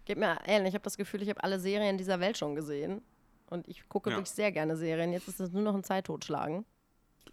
Geht 0.06 0.18
mir 0.18 0.38
ähnlich. 0.46 0.70
Ich 0.70 0.76
habe 0.76 0.84
das 0.84 0.98
Gefühl, 0.98 1.22
ich 1.24 1.30
habe 1.30 1.44
alle 1.44 1.60
Serien 1.60 1.98
dieser 1.98 2.20
Welt 2.20 2.38
schon 2.38 2.56
gesehen. 2.56 3.02
Und 3.50 3.68
ich 3.68 3.88
gucke 3.90 4.10
Ja. 4.10 4.18
wirklich 4.18 4.32
sehr 4.32 4.52
gerne 4.52 4.76
Serien. 4.76 5.14
Jetzt 5.14 5.28
ist 5.28 5.40
es 5.40 5.52
nur 5.52 5.62
noch 5.64 5.76
ein 5.76 5.84
Zeittotschlagen. 5.84 6.66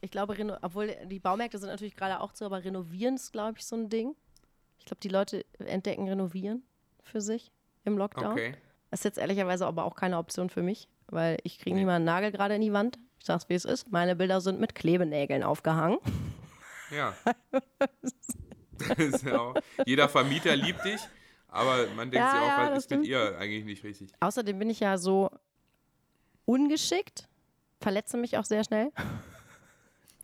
Ich 0.02 0.10
glaube, 0.10 0.34
reno- 0.36 0.58
obwohl 0.62 0.94
die 1.06 1.18
Baumärkte 1.20 1.56
sind 1.58 1.68
natürlich 1.70 1.96
gerade 1.96 2.20
auch 2.20 2.32
zu, 2.32 2.44
aber 2.44 2.62
renovieren 2.62 3.14
ist, 3.14 3.32
glaube 3.32 3.58
ich, 3.58 3.64
so 3.64 3.76
ein 3.76 3.88
Ding. 3.88 4.14
Ich 4.78 4.84
glaube, 4.84 5.00
die 5.00 5.08
Leute 5.08 5.46
entdecken 5.58 6.08
Renovieren 6.08 6.62
für 7.04 7.20
sich 7.20 7.50
im 7.84 7.96
Lockdown. 7.96 8.32
Okay. 8.32 8.54
Das 8.90 9.00
ist 9.00 9.04
jetzt 9.04 9.18
ehrlicherweise 9.18 9.64
aber 9.66 9.84
auch 9.84 9.94
keine 9.94 10.18
Option 10.18 10.50
für 10.50 10.62
mich, 10.62 10.88
weil 11.06 11.38
ich 11.44 11.58
kriege 11.58 11.70
Nee. 11.70 11.80
nicht 11.82 11.86
mal 11.86 11.96
einen 11.96 12.04
Nagel 12.04 12.30
gerade 12.32 12.56
in 12.56 12.60
die 12.60 12.72
Wand. 12.72 12.98
Ich 13.20 13.26
sag's, 13.26 13.48
wie 13.48 13.54
es 13.54 13.64
ist. 13.64 13.90
Meine 13.90 14.16
Bilder 14.16 14.40
sind 14.40 14.58
mit 14.60 14.74
Klebenägeln 14.74 15.42
aufgehangen. 15.42 15.98
Ja. 16.90 17.14
Auch, 19.38 19.54
jeder 19.86 20.08
Vermieter 20.10 20.54
liebt 20.56 20.84
dich, 20.84 21.00
aber 21.48 21.86
man 21.96 22.10
denkt 22.10 22.16
Ja, 22.16 22.30
sich 22.32 22.40
auch, 22.40 22.46
ja, 22.48 22.58
was 22.58 22.68
das 22.70 22.78
ist 22.84 22.90
mit 22.90 22.98
stimmt. 23.00 23.06
ihr 23.06 23.38
eigentlich 23.38 23.64
nicht 23.64 23.82
richtig? 23.84 24.10
Außerdem 24.20 24.58
bin 24.58 24.68
ich 24.68 24.80
ja 24.80 24.98
so 24.98 25.30
ungeschickt, 26.44 27.28
verletze 27.80 28.16
mich 28.16 28.36
auch 28.36 28.44
sehr 28.44 28.64
schnell. 28.64 28.90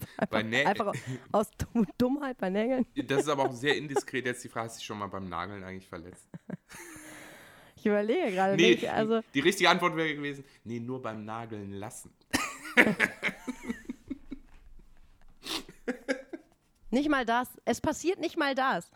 Bei 0.31 0.43
Nä 0.43 0.65
Einfach 0.65 0.93
aus 1.33 1.49
Dumm- 1.59 1.87
Dummheit 1.99 2.39
bei 2.39 2.51
Nägeln. 2.51 2.87
das 2.95 3.23
ist 3.23 3.29
aber 3.29 3.45
auch 3.45 3.53
sehr 3.53 3.77
indiskret. 3.79 4.25
Jetzt 4.27 4.45
die 4.45 4.49
Frage, 4.49 4.67
hast 4.67 4.77
du 4.77 4.79
dich 4.79 4.87
schon 4.87 4.99
mal 4.99 5.07
beim 5.09 5.29
Nageln 5.29 5.63
eigentlich 5.65 5.89
verletzt? 5.89 6.27
Ich 7.77 7.87
überlege 7.87 8.33
gerade 8.33 8.57
Nee, 8.57 8.71
nicht. 8.73 8.89
Also, 8.91 9.21
die 9.35 9.41
richtige 9.41 9.71
Antwort 9.71 9.97
wäre 9.97 10.15
gewesen, 10.15 10.45
nee, 10.65 10.81
nur 10.81 11.01
beim 11.01 11.25
Nageln 11.25 11.73
lassen. 11.73 12.13
nicht 16.91 17.09
mal 17.09 17.25
das. 17.25 17.49
Es 17.65 17.81
passiert 17.81 18.19
nicht 18.19 18.37
mal 18.37 18.55
das. 18.55 18.91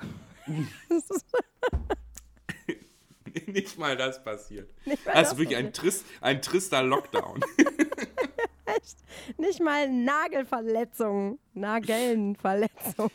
Nicht 3.46 3.78
mal 3.78 3.96
das 3.96 4.22
passiert. 4.22 4.70
mal 4.86 4.96
Das 5.04 5.14
das 5.14 5.32
ist 5.32 5.38
wirklich 5.38 5.56
ein, 5.56 5.72
trist, 5.72 6.04
ein 6.20 6.42
trister 6.42 6.82
Lockdown. 6.82 7.40
Nicht 9.38 9.60
mal 9.60 9.90
Nagelverletzungen. 9.90 11.38
Nagelnverletzungen. 11.54 13.10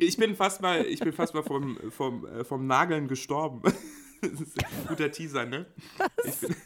Ich 0.00 0.16
bin 0.16 0.34
fast 0.36 0.60
mal, 0.60 0.84
ich 0.84 1.00
bin 1.00 1.12
fast 1.12 1.34
mal 1.34 1.42
vom, 1.42 1.78
vom, 1.90 2.26
äh, 2.26 2.44
vom 2.44 2.66
Nageln 2.66 3.08
gestorben. 3.08 3.62
Das 4.20 4.32
ist 4.40 4.58
ein 4.64 4.86
guter 4.88 5.12
Teaser, 5.12 5.46
ne? 5.46 5.64
Ich 6.24 6.40
bin, 6.40 6.56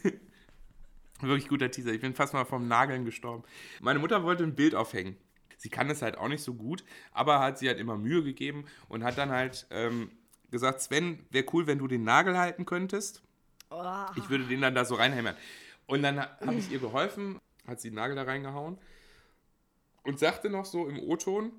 wirklich 1.21 1.47
guter 1.47 1.69
Teaser. 1.69 1.91
Ich 1.91 2.01
bin 2.01 2.15
fast 2.15 2.33
mal 2.33 2.45
vom 2.45 2.67
Nageln 2.67 3.05
gestorben. 3.05 3.43
Meine 3.79 3.99
Mutter 3.99 4.23
wollte 4.23 4.43
ein 4.43 4.55
Bild 4.55 4.73
aufhängen. 4.73 5.17
Sie 5.57 5.69
kann 5.69 5.87
es 5.91 6.01
halt 6.01 6.17
auch 6.17 6.29
nicht 6.29 6.41
so 6.41 6.55
gut, 6.55 6.83
aber 7.11 7.39
hat 7.41 7.59
sie 7.59 7.67
halt 7.67 7.77
immer 7.77 7.95
Mühe 7.95 8.23
gegeben 8.23 8.65
und 8.89 9.03
hat 9.03 9.19
dann 9.19 9.29
halt 9.29 9.67
ähm, 9.69 10.09
gesagt, 10.49 10.81
Sven, 10.81 11.25
wäre 11.29 11.45
cool, 11.53 11.67
wenn 11.67 11.77
du 11.77 11.87
den 11.87 12.03
Nagel 12.03 12.39
halten 12.39 12.65
könntest. 12.65 13.21
Oh, 13.69 14.05
Ich 14.15 14.29
würde 14.31 14.45
den 14.45 14.61
dann 14.61 14.73
da 14.73 14.83
so 14.83 14.95
reinhämmern. 14.95 15.35
Und 15.85 16.01
dann 16.01 16.19
habe 16.21 16.55
ich 16.55 16.71
ihr 16.71 16.79
geholfen, 16.79 17.39
hat 17.67 17.81
sie 17.81 17.89
den 17.89 17.95
Nagel 17.95 18.15
da 18.15 18.23
reingehauen 18.23 18.77
und 20.03 20.19
sagte 20.19 20.49
noch 20.49 20.65
so 20.65 20.87
im 20.87 20.99
O-Ton, 20.99 21.51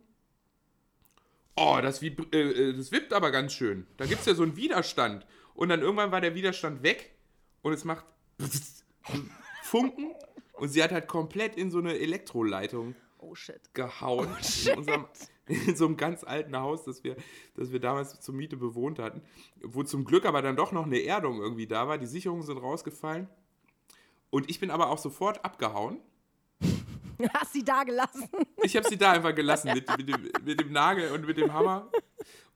oh, 1.56 1.78
das, 1.82 2.02
äh, 2.02 2.08
äh, 2.08 2.76
das 2.76 2.92
wippt 2.92 3.12
aber 3.12 3.30
ganz 3.30 3.52
schön. 3.52 3.86
Da 3.96 4.06
gibt 4.06 4.20
es 4.20 4.26
ja 4.26 4.34
so 4.34 4.42
einen 4.42 4.56
Widerstand. 4.56 5.26
Und 5.54 5.68
dann 5.68 5.80
irgendwann 5.80 6.12
war 6.12 6.20
der 6.20 6.34
Widerstand 6.34 6.82
weg 6.82 7.14
und 7.62 7.72
es 7.72 7.84
macht 7.84 8.04
Funken 9.62 10.14
und 10.54 10.68
sie 10.68 10.82
hat 10.82 10.92
halt 10.92 11.06
komplett 11.08 11.56
in 11.56 11.70
so 11.70 11.78
eine 11.78 11.98
Elektroleitung 11.98 12.94
Oh 13.18 13.34
shit. 13.34 13.72
gehauen. 13.72 14.28
In, 14.66 14.78
unserem, 14.78 15.06
in 15.46 15.76
so 15.76 15.86
einem 15.86 15.96
ganz 15.96 16.24
alten 16.24 16.56
Haus, 16.56 16.84
das 16.84 17.04
wir, 17.04 17.16
das 17.54 17.72
wir 17.72 17.80
damals 17.80 18.20
zur 18.20 18.34
Miete 18.34 18.56
bewohnt 18.56 18.98
hatten. 18.98 19.22
Wo 19.62 19.82
zum 19.82 20.04
Glück 20.04 20.26
aber 20.26 20.42
dann 20.42 20.56
doch 20.56 20.72
noch 20.72 20.84
eine 20.84 21.02
Erdung 21.02 21.40
irgendwie 21.40 21.66
da 21.66 21.88
war. 21.88 21.96
Die 21.98 22.06
Sicherungen 22.06 22.44
sind 22.44 22.58
rausgefallen. 22.58 23.28
Und 24.34 24.50
ich 24.50 24.58
bin 24.58 24.72
aber 24.72 24.90
auch 24.90 24.98
sofort 24.98 25.44
abgehauen. 25.44 26.00
Hast 27.34 27.52
sie 27.52 27.64
da 27.64 27.84
gelassen? 27.84 28.28
Ich 28.64 28.74
habe 28.74 28.88
sie 28.88 28.98
da 28.98 29.12
einfach 29.12 29.32
gelassen 29.36 29.70
mit, 29.72 29.88
mit, 29.96 30.08
dem, 30.08 30.28
mit 30.44 30.58
dem 30.58 30.72
Nagel 30.72 31.12
und 31.12 31.24
mit 31.24 31.38
dem 31.38 31.52
Hammer. 31.52 31.88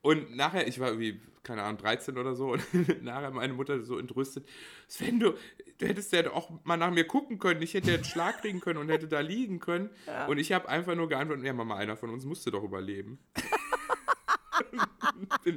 Und 0.01 0.35
nachher, 0.35 0.67
ich 0.67 0.81
war 0.81 0.89
irgendwie, 0.89 1.21
keine 1.41 1.63
Ahnung, 1.63 1.77
13 1.77 2.17
oder 2.17 2.35
so, 2.35 2.51
und 2.51 2.61
nachher 3.01 3.31
meine 3.31 3.53
Mutter 3.53 3.81
so 3.81 3.97
entrüstet, 3.97 4.45
Sven, 4.89 5.21
du, 5.21 5.35
du 5.77 5.87
hättest 5.87 6.11
ja 6.11 6.29
auch 6.31 6.51
mal 6.65 6.75
nach 6.75 6.91
mir 6.91 7.07
gucken 7.07 7.39
können, 7.39 7.61
ich 7.61 7.73
hätte 7.73 7.91
ja 7.91 7.95
einen 7.95 8.03
Schlag 8.03 8.41
kriegen 8.41 8.59
können 8.59 8.79
und 8.79 8.89
hätte 8.89 9.07
da 9.07 9.21
liegen 9.21 9.61
können. 9.61 9.89
Und 10.27 10.37
ich 10.37 10.51
habe 10.51 10.67
einfach 10.67 10.95
nur 10.95 11.07
geantwortet, 11.07 11.45
ja 11.45 11.53
Mama, 11.53 11.77
einer 11.77 11.95
von 11.95 12.09
uns 12.09 12.25
musste 12.25 12.51
doch 12.51 12.63
überleben. 12.63 13.19
Bin 15.45 15.55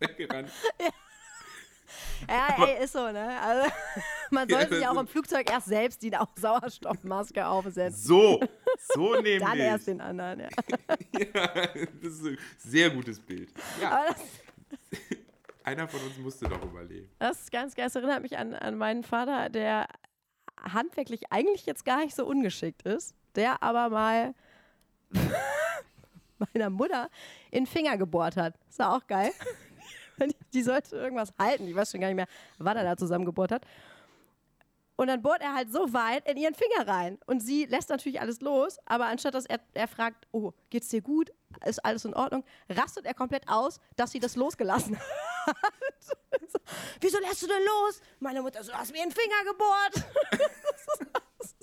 weggerannt. 0.00 0.50
Ja, 0.80 0.88
ey, 2.28 2.84
ist 2.84 2.92
so, 2.92 3.10
ne? 3.10 3.40
Also, 3.40 3.70
man 4.30 4.48
Ja, 4.48 4.58
sollte 4.58 4.74
sich 4.74 4.84
das 4.84 4.90
auch 4.94 5.00
im 5.00 5.06
ist- 5.06 5.12
Flugzeug 5.12 5.50
erst 5.50 5.66
selbst 5.66 6.02
die 6.02 6.12
Sauerstoffmaske 6.36 7.46
aufsetzen. 7.46 8.00
So, 8.02 8.40
so 8.94 9.14
nämlich. 9.14 9.38
Dann 9.44 9.58
erst 9.58 9.86
den 9.86 10.00
anderen, 10.00 10.40
ja. 10.40 10.48
Ja, 11.12 11.46
das 12.02 12.12
ist 12.12 12.24
ein 12.26 12.38
sehr 12.58 12.90
gutes 12.90 13.18
Bild. 13.20 13.50
Ja, 13.80 14.06
einer 15.64 15.86
von 15.88 16.00
uns 16.00 16.16
musste 16.18 16.48
doch 16.48 16.62
überleben. 16.62 17.10
das 17.18 17.40
ist 17.42 17.52
ganz 17.52 17.74
geil. 17.74 17.86
Das 17.86 17.94
erinnert 17.94 18.22
mich 18.22 18.36
an, 18.38 18.54
an 18.54 18.76
meinen 18.76 19.04
Vater, 19.04 19.48
der 19.50 19.86
handwerklich 20.60 21.30
eigentlich 21.32 21.66
jetzt 21.66 21.84
gar 21.84 21.98
nicht 22.04 22.14
so 22.16 22.26
ungeschickt 22.26 22.82
ist, 22.82 23.14
der 23.34 23.62
aber 23.62 23.88
mal 23.90 24.34
meiner 26.54 26.70
Mutter 26.70 27.10
in 27.50 27.64
den 27.64 27.66
Finger 27.66 27.96
gebohrt 27.98 28.36
hat. 28.36 28.54
Das 28.68 28.78
war 28.78 28.96
auch 28.96 29.06
geil. 29.06 29.32
Die 30.54 30.62
sollte 30.62 30.96
irgendwas 30.96 31.32
halten. 31.38 31.66
Ich 31.68 31.74
weiß 31.74 31.90
schon 31.90 32.00
gar 32.00 32.08
nicht 32.08 32.16
mehr, 32.16 32.26
was 32.58 32.74
er 32.76 32.84
da 32.84 32.96
zusammengebohrt 32.96 33.52
hat. 33.52 33.64
Und 34.96 35.06
dann 35.06 35.22
bohrt 35.22 35.40
er 35.40 35.54
halt 35.54 35.72
so 35.72 35.94
weit 35.94 36.28
in 36.28 36.36
ihren 36.36 36.54
Finger 36.54 36.86
rein. 36.86 37.18
Und 37.24 37.40
sie 37.40 37.64
lässt 37.64 37.88
natürlich 37.88 38.20
alles 38.20 38.42
los, 38.42 38.76
aber 38.84 39.06
anstatt 39.06 39.32
dass 39.32 39.46
er, 39.46 39.58
er 39.72 39.88
fragt, 39.88 40.26
oh, 40.30 40.52
geht's 40.68 40.88
dir 40.88 41.00
gut? 41.00 41.32
Ist 41.64 41.82
alles 41.84 42.04
in 42.04 42.12
Ordnung? 42.12 42.44
Rastet 42.68 43.06
er 43.06 43.14
komplett 43.14 43.48
aus, 43.48 43.80
dass 43.96 44.10
sie 44.12 44.20
das 44.20 44.36
losgelassen 44.36 44.98
hat. 45.46 45.56
so, 46.00 46.58
Wieso 47.00 47.18
lässt 47.20 47.40
du 47.42 47.46
denn 47.46 47.64
los? 47.64 48.02
Meine 48.18 48.42
Mutter 48.42 48.62
so, 48.62 48.72
du 48.72 48.76
hast 48.78 48.92
mir 48.92 49.02
den 49.02 49.10
Finger 49.10 49.42
gebohrt. 49.50 50.04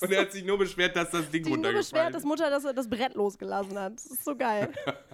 Und 0.02 0.12
er 0.12 0.22
hat 0.22 0.32
sich 0.32 0.44
nur 0.44 0.58
beschwert, 0.58 0.96
dass 0.96 1.12
das 1.12 1.30
Ding 1.30 1.44
Die 1.44 1.50
nur 1.50 1.58
runtergefallen 1.58 1.84
beschwert, 1.84 2.10
ist. 2.10 2.16
dass 2.16 2.24
Mutter 2.24 2.50
das, 2.50 2.64
das 2.76 2.90
Brett 2.90 3.14
losgelassen 3.14 3.78
hat. 3.80 3.94
Das 3.98 4.06
ist 4.08 4.26
so 4.26 4.36
geil. 4.36 4.74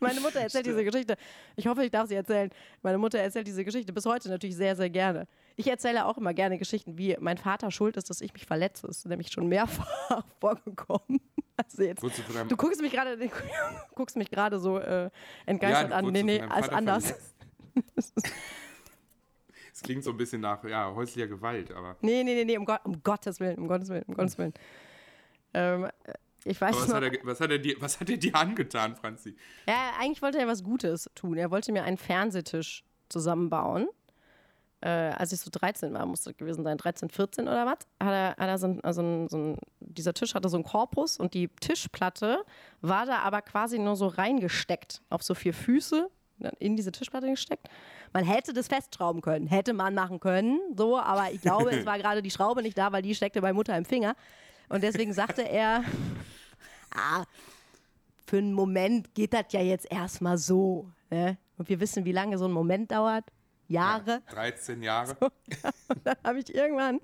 Meine 0.00 0.20
Mutter 0.20 0.40
erzählt 0.40 0.66
diese 0.66 0.84
Geschichte. 0.84 1.16
Ich 1.56 1.66
hoffe, 1.66 1.84
ich 1.84 1.90
darf 1.90 2.08
sie 2.08 2.14
erzählen. 2.14 2.50
Meine 2.82 2.98
Mutter 2.98 3.18
erzählt 3.18 3.46
diese 3.46 3.64
Geschichte 3.64 3.92
bis 3.92 4.06
heute 4.06 4.28
natürlich 4.28 4.56
sehr, 4.56 4.76
sehr 4.76 4.90
gerne. 4.90 5.26
Ich 5.56 5.66
erzähle 5.66 6.06
auch 6.06 6.18
immer 6.18 6.34
gerne 6.34 6.58
Geschichten, 6.58 6.98
wie 6.98 7.16
mein 7.20 7.38
Vater 7.38 7.70
schuld 7.70 7.96
ist, 7.96 8.10
dass 8.10 8.20
ich 8.20 8.32
mich 8.32 8.46
verletze. 8.46 8.86
Das 8.86 8.98
ist 8.98 9.06
nämlich 9.06 9.30
schon 9.32 9.48
mehrfach 9.48 10.24
vorgekommen. 10.40 11.20
Also 11.56 11.82
jetzt, 11.82 12.02
du 12.02 12.56
guckst 12.56 12.80
mich 12.80 12.92
gerade, 12.92 13.18
guckst 13.96 14.16
mich 14.16 14.30
gerade 14.30 14.60
so 14.60 14.78
äh, 14.78 15.10
entgeistert 15.44 15.90
du 15.90 15.96
an. 15.96 16.06
Nee, 16.06 16.22
nee, 16.22 16.40
als 16.40 16.68
anders. 16.68 17.14
Es 19.78 19.82
klingt 19.84 20.02
so 20.02 20.10
ein 20.10 20.16
bisschen 20.16 20.40
nach 20.40 20.64
ja, 20.64 20.92
häuslicher 20.92 21.28
Gewalt, 21.28 21.70
aber, 21.70 21.96
Nee, 22.00 22.24
nee, 22.24 22.34
nee, 22.34 22.44
nee, 22.44 22.58
um, 22.58 22.64
Gott, 22.64 22.80
um 22.82 23.00
Gottes 23.00 23.38
Willen, 23.38 23.58
um 23.58 23.68
Gottes 23.68 23.88
Willen, 23.88 24.02
um 24.08 24.14
Gottes 24.14 24.36
Willen. 24.36 24.52
Ähm, 25.54 25.88
ich 26.44 26.60
weiß 26.60 26.76
was, 26.76 26.88
noch, 26.88 26.96
hat 26.96 27.02
er, 27.02 27.12
was, 27.24 27.40
hat 27.40 27.50
er 27.50 27.58
dir, 27.58 27.76
was 27.80 28.00
hat 28.00 28.10
er 28.10 28.16
dir 28.16 28.34
angetan, 28.34 28.96
Franzi? 28.96 29.36
Ja, 29.66 29.92
eigentlich 29.98 30.22
wollte 30.22 30.38
er 30.38 30.46
was 30.46 30.62
Gutes 30.62 31.10
tun. 31.14 31.36
Er 31.36 31.50
wollte 31.50 31.72
mir 31.72 31.84
einen 31.84 31.98
Fernsehtisch 31.98 32.84
zusammenbauen. 33.08 33.88
Äh, 34.80 34.88
als 34.88 35.32
ich 35.32 35.40
so 35.40 35.50
13 35.50 35.92
war, 35.92 36.06
musste 36.06 36.32
gewesen 36.34 36.62
sein, 36.62 36.78
13, 36.78 37.08
14 37.08 37.48
oder 37.48 37.66
was, 37.66 37.78
hat 38.00 38.12
er, 38.12 38.28
hat 38.30 38.48
er 38.48 38.58
so 38.58 38.68
ein, 38.68 38.84
also 38.84 39.02
ein, 39.02 39.28
so 39.28 39.36
ein, 39.36 39.58
dieser 39.80 40.14
Tisch 40.14 40.36
hatte 40.36 40.48
so 40.48 40.56
einen 40.56 40.62
Korpus 40.62 41.16
und 41.16 41.34
die 41.34 41.48
Tischplatte 41.48 42.44
war 42.80 43.04
da 43.04 43.18
aber 43.18 43.42
quasi 43.42 43.80
nur 43.80 43.96
so 43.96 44.06
reingesteckt, 44.06 45.02
auf 45.10 45.24
so 45.24 45.34
vier 45.34 45.52
Füße, 45.52 46.08
in 46.60 46.76
diese 46.76 46.92
Tischplatte 46.92 47.28
gesteckt. 47.28 47.68
Man 48.12 48.24
hätte 48.24 48.52
das 48.52 48.68
festschrauben 48.68 49.20
können, 49.20 49.48
hätte 49.48 49.72
man 49.72 49.94
machen 49.94 50.20
können, 50.20 50.60
so, 50.76 50.96
aber 50.96 51.32
ich 51.32 51.40
glaube, 51.40 51.70
es 51.70 51.84
war 51.86 51.98
gerade 51.98 52.22
die 52.22 52.30
Schraube 52.30 52.62
nicht 52.62 52.78
da, 52.78 52.92
weil 52.92 53.02
die 53.02 53.16
steckte 53.16 53.40
bei 53.40 53.52
Mutter 53.52 53.76
im 53.76 53.84
Finger. 53.84 54.14
Und 54.68 54.82
deswegen 54.82 55.12
sagte 55.12 55.42
er, 55.42 55.84
ah, 56.94 57.24
für 58.26 58.38
einen 58.38 58.52
Moment 58.52 59.14
geht 59.14 59.32
das 59.32 59.46
ja 59.50 59.60
jetzt 59.60 59.90
erstmal 59.90 60.38
so. 60.38 60.90
Ne? 61.10 61.38
Und 61.56 61.68
wir 61.68 61.80
wissen, 61.80 62.04
wie 62.04 62.12
lange 62.12 62.38
so 62.38 62.44
ein 62.44 62.52
Moment 62.52 62.90
dauert. 62.90 63.24
Jahre. 63.68 64.22
13 64.30 64.82
Jahre. 64.82 65.16
Dann 66.04 66.16
habe 66.24 66.38
ich 66.38 66.54
irgendwann, 66.54 67.00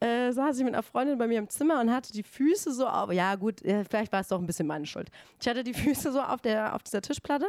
äh, 0.00 0.32
saß 0.32 0.58
ich 0.58 0.64
mit 0.64 0.74
einer 0.74 0.82
Freundin 0.82 1.18
bei 1.18 1.26
mir 1.26 1.38
im 1.38 1.48
Zimmer 1.48 1.80
und 1.80 1.90
hatte 1.90 2.12
die 2.12 2.22
Füße 2.22 2.72
so 2.72 2.86
auf, 2.86 3.12
ja 3.12 3.34
gut, 3.36 3.62
äh, 3.62 3.84
vielleicht 3.84 4.12
war 4.12 4.20
es 4.20 4.28
doch 4.28 4.38
ein 4.38 4.46
bisschen 4.46 4.66
meine 4.66 4.86
Schuld. 4.86 5.10
Ich 5.40 5.48
hatte 5.48 5.64
die 5.64 5.74
Füße 5.74 6.12
so 6.12 6.20
auf, 6.20 6.42
der, 6.42 6.74
auf 6.74 6.82
dieser 6.82 7.00
Tischplatte 7.00 7.48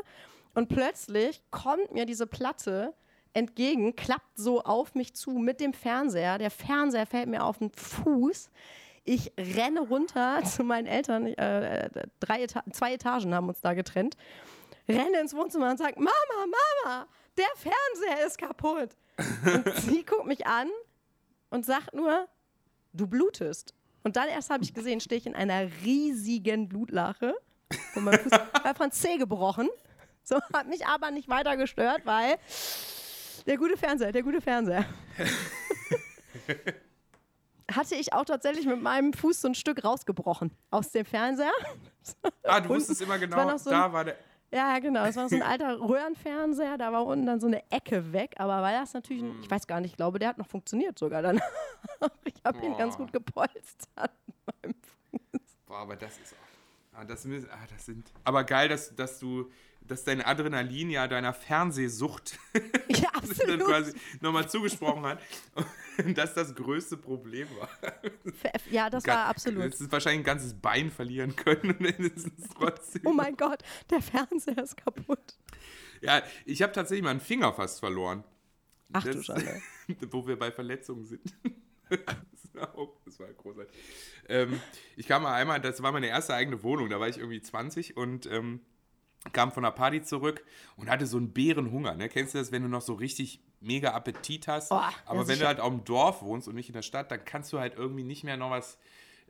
und 0.54 0.70
plötzlich 0.70 1.42
kommt 1.52 1.94
mir 1.94 2.06
diese 2.06 2.28
Platte 2.28 2.94
entgegen, 3.34 3.96
klappt 3.96 4.38
so 4.38 4.64
auf 4.64 4.96
mich 4.96 5.14
zu 5.14 5.32
mit 5.32 5.60
dem 5.60 5.74
Fernseher. 5.74 6.38
Der 6.38 6.52
Fernseher 6.52 7.06
fällt 7.06 7.28
mir 7.28 7.44
auf 7.44 7.58
den 7.58 7.72
Fuß. 7.72 8.50
Ich 9.04 9.32
renne 9.38 9.82
runter 9.82 10.42
zu 10.46 10.64
meinen 10.64 10.88
Eltern. 10.88 11.28
Äh, 11.28 11.90
drei 12.20 12.44
Eta 12.44 12.64
zwei 12.72 12.94
Etagen 12.94 13.34
haben 13.34 13.48
uns 13.50 13.62
da 13.62 13.74
getrennt. 13.74 14.16
Renne 14.88 15.20
ins 15.20 15.34
Wohnzimmer 15.34 15.70
und 15.70 15.78
sage, 15.78 15.96
Mama, 15.96 16.12
Mama, 16.86 17.08
der 17.38 17.48
Fernseher 17.56 18.28
ist 18.28 18.38
kaputt. 18.38 18.90
Und 19.46 19.76
sie 19.82 20.04
guckt 20.04 20.26
mich 20.26 20.46
an 20.46 20.70
und 21.50 21.66
sagt 21.66 21.94
nur, 21.94 22.28
du 22.94 23.08
blutest. 23.08 23.74
Und 24.04 24.18
dann 24.18 24.28
erst 24.28 24.50
habe 24.50 24.64
ich 24.64 24.74
gesehen, 24.74 25.00
stehe 25.00 25.20
ich 25.20 25.26
in 25.26 25.36
einer 25.36 25.70
riesigen 25.84 26.68
Blutlache. 26.68 27.36
Und 27.96 28.04
mein 28.04 28.20
Fuß 28.20 28.32
war 28.64 28.76
von 28.76 28.92
C 28.92 29.18
gebrochen. 29.18 29.70
So 30.24 30.40
hat 30.54 30.68
mich 30.68 30.86
aber 30.86 31.12
nicht 31.12 31.30
weiter 31.30 31.58
gestört, 31.58 32.02
weil 32.06 32.38
der 33.46 33.58
gute 33.58 33.78
Fernseher, 33.78 34.12
der 34.12 34.24
gute 34.24 34.42
Fernseher. 34.42 34.86
Hatte 37.72 37.96
ich 37.96 38.14
auch 38.14 38.26
tatsächlich 38.26 38.66
mit 38.66 38.82
meinem 38.82 39.14
Fuß 39.14 39.42
so 39.42 39.48
ein 39.48 39.56
Stück 39.56 39.84
rausgebrochen 39.84 40.52
aus 40.72 40.92
dem 40.92 41.06
Fernseher. 41.06 41.52
Ah, 42.44 42.60
du 42.60 42.68
wusstest 42.68 43.02
immer 43.02 43.12
war 43.12 43.20
genau, 43.20 43.46
noch 43.52 43.58
so 43.58 43.70
ein- 43.70 43.78
da 43.80 43.94
war 43.94 44.04
der. 44.04 44.18
Ja, 44.52 44.78
genau. 44.80 45.06
Es 45.06 45.16
war 45.16 45.30
so 45.30 45.36
ein 45.38 45.42
alter 45.42 45.80
Röhrenfernseher, 45.80 46.78
da 46.78 46.92
war 46.92 47.06
unten 47.06 47.26
dann 47.26 47.40
so 47.40 47.48
eine 47.48 47.64
Ecke 47.72 48.12
weg, 48.12 48.36
aber 48.38 48.62
weil 48.62 48.78
das 48.78 48.94
natürlich, 48.94 49.24
ein, 49.24 49.40
ich 49.42 49.50
weiß 49.50 49.66
gar 49.68 49.80
nicht, 49.80 49.92
ich 49.92 49.98
glaube, 49.98 50.20
der 50.20 50.28
hat 50.30 50.38
noch 50.38 50.48
funktioniert 50.48 51.00
sogar 51.00 51.22
dann. 51.22 51.42
ich 52.26 52.34
habe 52.44 52.64
ihn 52.66 52.76
ganz 52.78 52.98
gut 52.98 53.14
gepolstert. 53.14 54.12
Boah, 55.66 55.78
aber 55.80 55.96
das 55.96 56.18
ist 56.18 56.34
auch. 56.34 57.00
Ah, 57.00 57.06
das, 57.06 57.26
ah, 57.26 57.66
das 57.70 57.86
sind. 57.86 58.12
Aber 58.24 58.44
geil, 58.44 58.68
dass, 58.70 58.94
dass 58.96 59.18
du, 59.18 59.50
dass 59.88 60.04
dein 60.04 60.22
Adrenalin 60.22 60.90
ja 60.90 61.08
deiner 61.08 61.34
Fernsehsucht 61.34 62.38
Ja, 62.90 63.10
quasi 63.58 63.94
nochmal 64.22 64.50
zugesprochen 64.50 65.04
hat. 65.06 65.20
Und 66.04 66.18
das 66.18 66.34
das 66.34 66.56
größte 66.56 66.98
Problem 66.98 67.48
war. 67.60 67.70
Ja, 68.72 68.90
das 68.90 69.06
war 69.06 69.26
absolut. 69.26 69.66
Es 69.74 69.82
ist 69.82 69.92
wahrscheinlich 69.92 70.22
ein 70.22 70.26
ganzes 70.26 70.54
Bein 70.54 70.90
verlieren 70.92 71.36
können 71.36 71.72
und 71.78 71.86
ist 71.86 72.30
trotzdem. 72.58 73.02
Oh 73.06 73.14
mein 73.14 73.36
Gott, 73.38 73.62
der 73.90 74.02
Fernseher 74.02 74.58
ist 74.64 74.78
kaputt. 74.78 75.38
Ja, 76.02 76.22
ich 76.46 76.62
habe 76.62 76.74
tatsächlich 76.74 77.04
mal 77.04 77.12
einen 77.12 77.20
Finger 77.22 77.54
fast 77.54 77.80
verloren. 77.80 78.24
Ach 78.92 79.04
du 79.04 79.12
Das- 79.14 79.26
Schande. 79.26 79.62
wo 80.12 80.26
wir 80.28 80.38
bei 80.38 80.52
Verletzungen 80.52 81.06
sind. 81.06 81.22
das, 81.90 82.54
war 82.54 82.76
auch, 82.78 82.96
das 83.06 83.20
war 83.20 83.28
großartig. 83.28 83.74
Ähm, 84.30 84.60
ich 84.96 85.08
kam 85.08 85.24
mal 85.24 85.34
einmal, 85.34 85.60
das 85.62 85.82
war 85.84 85.92
meine 85.92 86.08
erste 86.08 86.34
eigene 86.34 86.64
Wohnung, 86.64 86.90
da 86.90 87.00
war 87.00 87.08
ich 87.10 87.18
irgendwie 87.18 87.42
20 87.42 87.98
und 87.98 88.26
ähm, 88.28 88.62
kam 89.32 89.52
von 89.52 89.64
der 89.64 89.72
Party 89.72 90.02
zurück 90.02 90.44
und 90.76 90.90
hatte 90.90 91.06
so 91.08 91.18
einen 91.18 91.32
Bärenhunger. 91.32 91.96
Ne? 91.96 92.10
Kennst 92.10 92.34
du 92.34 92.38
das, 92.40 92.52
wenn 92.52 92.64
du 92.64 92.68
noch 92.68 92.82
so 92.82 92.94
richtig 92.94 93.40
mega 93.62 93.92
Appetit 93.94 94.48
hast? 94.48 94.72
Oh, 94.72 94.82
Aber 95.06 95.28
wenn 95.28 95.40
du 95.40 95.48
halt 95.48 95.60
auf 95.62 95.70
dem 95.70 95.86
Dorf 95.86 96.22
wohnst 96.22 96.48
und 96.48 96.56
nicht 96.56 96.68
in 96.70 96.74
der 96.74 96.82
Stadt, 96.82 97.10
dann 97.12 97.24
kannst 97.24 97.54
du 97.54 97.60
halt 97.60 97.76
irgendwie 97.76 98.04
nicht 98.04 98.24
mehr 98.26 98.36
noch 98.36 98.50
was 98.52 98.78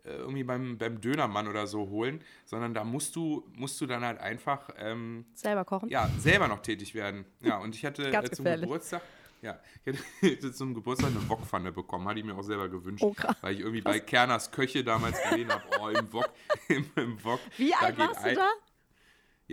äh, 0.06 0.10
irgendwie 0.16 0.44
beim, 0.44 0.78
beim 0.78 1.00
Dönermann 1.00 1.48
oder 1.48 1.68
so 1.68 1.88
holen, 1.90 2.22
sondern 2.46 2.74
da 2.74 2.84
musst 2.84 3.16
du, 3.16 3.46
musst 3.56 3.80
du 3.80 3.86
dann 3.86 4.04
halt 4.04 4.20
einfach 4.20 4.70
ähm, 4.78 5.26
Selber 5.36 5.64
kochen? 5.64 5.90
ja, 5.90 6.10
selber 6.18 6.48
noch 6.48 6.62
tätig 6.62 6.94
werden. 6.96 7.24
Ja, 7.42 7.58
und 7.60 7.76
ich 7.76 7.86
hatte 7.86 8.08
äh, 8.12 8.32
zum. 8.32 8.44
Geburtstag, 8.46 9.02
ja, 9.42 9.60
ich 10.22 10.38
hatte 10.38 10.52
zum 10.54 10.74
Geburtstag 10.74 11.12
eine 11.12 11.30
Wokpfanne 11.30 11.72
bekommen, 11.72 12.08
hatte 12.08 12.20
ich 12.20 12.26
mir 12.26 12.36
auch 12.36 12.42
selber 12.44 12.68
gewünscht, 12.68 13.04
Oh, 13.04 13.14
krass. 13.14 13.36
weil 13.42 13.54
ich 13.54 13.60
irgendwie 13.60 13.82
bei 13.82 14.00
Kerners 14.00 14.52
Köche 14.52 14.84
damals 14.84 15.22
gesehen 15.22 15.50
habe, 15.50 15.64
oh, 15.80 15.88
im 15.90 16.12
Wok, 16.12 16.30
im, 16.68 16.86
im 16.96 17.24
Wok. 17.24 17.40
Wie 17.58 17.74
alt 17.76 17.98
warst 17.98 18.22
du 18.26 18.30
ein- 18.30 18.36
da? 18.36 18.50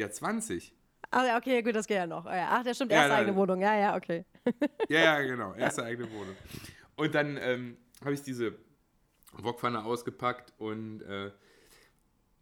Ja, 0.01 0.11
20. 0.11 0.73
Ach 1.11 1.27
ja, 1.27 1.37
okay, 1.37 1.61
gut, 1.63 1.75
das 1.75 1.87
geht 1.87 1.99
ja 1.99 2.07
noch. 2.07 2.25
Ah, 2.25 2.35
ja. 2.37 2.49
Ach, 2.53 2.63
der 2.63 2.73
stimmt, 2.73 2.91
Ja, 2.91 2.99
erste 2.99 3.11
da- 3.11 3.17
eigene 3.19 3.37
Wohnung. 3.37 3.61
Ja, 3.61 3.75
ja, 3.79 3.97
okay. 3.97 4.25
Ja, 4.89 5.01
ja, 5.01 5.21
genau, 5.27 5.53
erste 5.55 5.85
eigene 5.85 6.11
Wohnung. 6.11 6.35
Und 6.97 7.15
dann 7.15 7.37
ähm, 7.37 7.77
habe 8.01 8.15
ich 8.15 8.23
diese 8.23 8.55
Wokpfanne 9.35 9.85
ausgepackt 9.85 10.55
und 10.59 11.03
äh, 11.03 11.31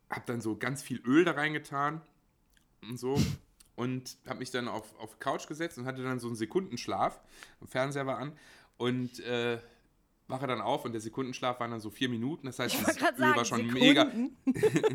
habe 0.08 0.22
dann 0.26 0.40
so 0.40 0.56
ganz 0.56 0.82
viel 0.82 1.00
Öl 1.04 1.24
da 1.24 1.32
reingetan 1.32 2.00
und 2.82 2.96
so 2.98 3.20
und 3.74 4.16
habe 4.28 4.38
mich 4.38 4.52
dann 4.52 4.68
auf, 4.68 4.96
auf 5.00 5.18
Couch 5.18 5.48
gesetzt 5.48 5.78
und 5.78 5.84
hatte 5.86 6.02
dann 6.04 6.20
so 6.20 6.28
einen 6.28 6.36
Sekundenschlaf. 6.36 7.20
Der 7.60 7.66
Fernseher 7.68 8.06
war 8.06 8.18
an 8.18 8.32
und 8.76 9.18
äh, 9.20 9.58
wache 10.28 10.46
dann 10.46 10.60
auf 10.60 10.84
und 10.84 10.92
der 10.92 11.00
Sekundenschlaf 11.00 11.58
waren 11.58 11.70
dann 11.70 11.80
so 11.80 11.90
vier 11.90 12.08
Minuten. 12.08 12.46
Das 12.46 12.58
heißt, 12.58 12.76
das 12.86 12.96
Öl 12.96 13.02
sagen, 13.16 13.36
war 13.36 13.44
schon 13.44 13.58
Sekunden. 13.70 13.78
mega, 13.80 14.12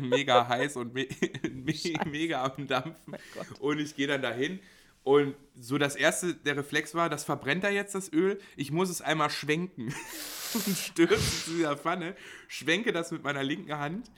mega 0.00 0.48
heiß 0.48 0.76
und 0.76 0.94
me 0.94 1.06
me 1.52 1.74
mega 2.06 2.44
am 2.44 2.66
Dampfen. 2.66 3.16
Gott. 3.34 3.60
Und 3.60 3.78
ich 3.80 3.94
gehe 3.96 4.06
dann 4.06 4.22
dahin 4.22 4.60
und 5.02 5.34
so 5.60 5.76
das 5.76 5.96
erste, 5.96 6.34
der 6.34 6.56
Reflex 6.56 6.94
war, 6.94 7.10
das 7.10 7.24
verbrennt 7.24 7.62
da 7.64 7.68
jetzt 7.68 7.94
das 7.94 8.10
Öl. 8.12 8.40
Ich 8.56 8.70
muss 8.72 8.88
es 8.88 9.02
einmal 9.02 9.28
schwenken 9.28 9.92
und 10.54 10.76
stürze 10.76 11.44
zu 11.44 11.50
dieser 11.56 11.76
Pfanne, 11.76 12.16
schwenke 12.48 12.92
das 12.92 13.10
mit 13.10 13.22
meiner 13.22 13.42
linken 13.42 13.76
Hand 13.78 14.10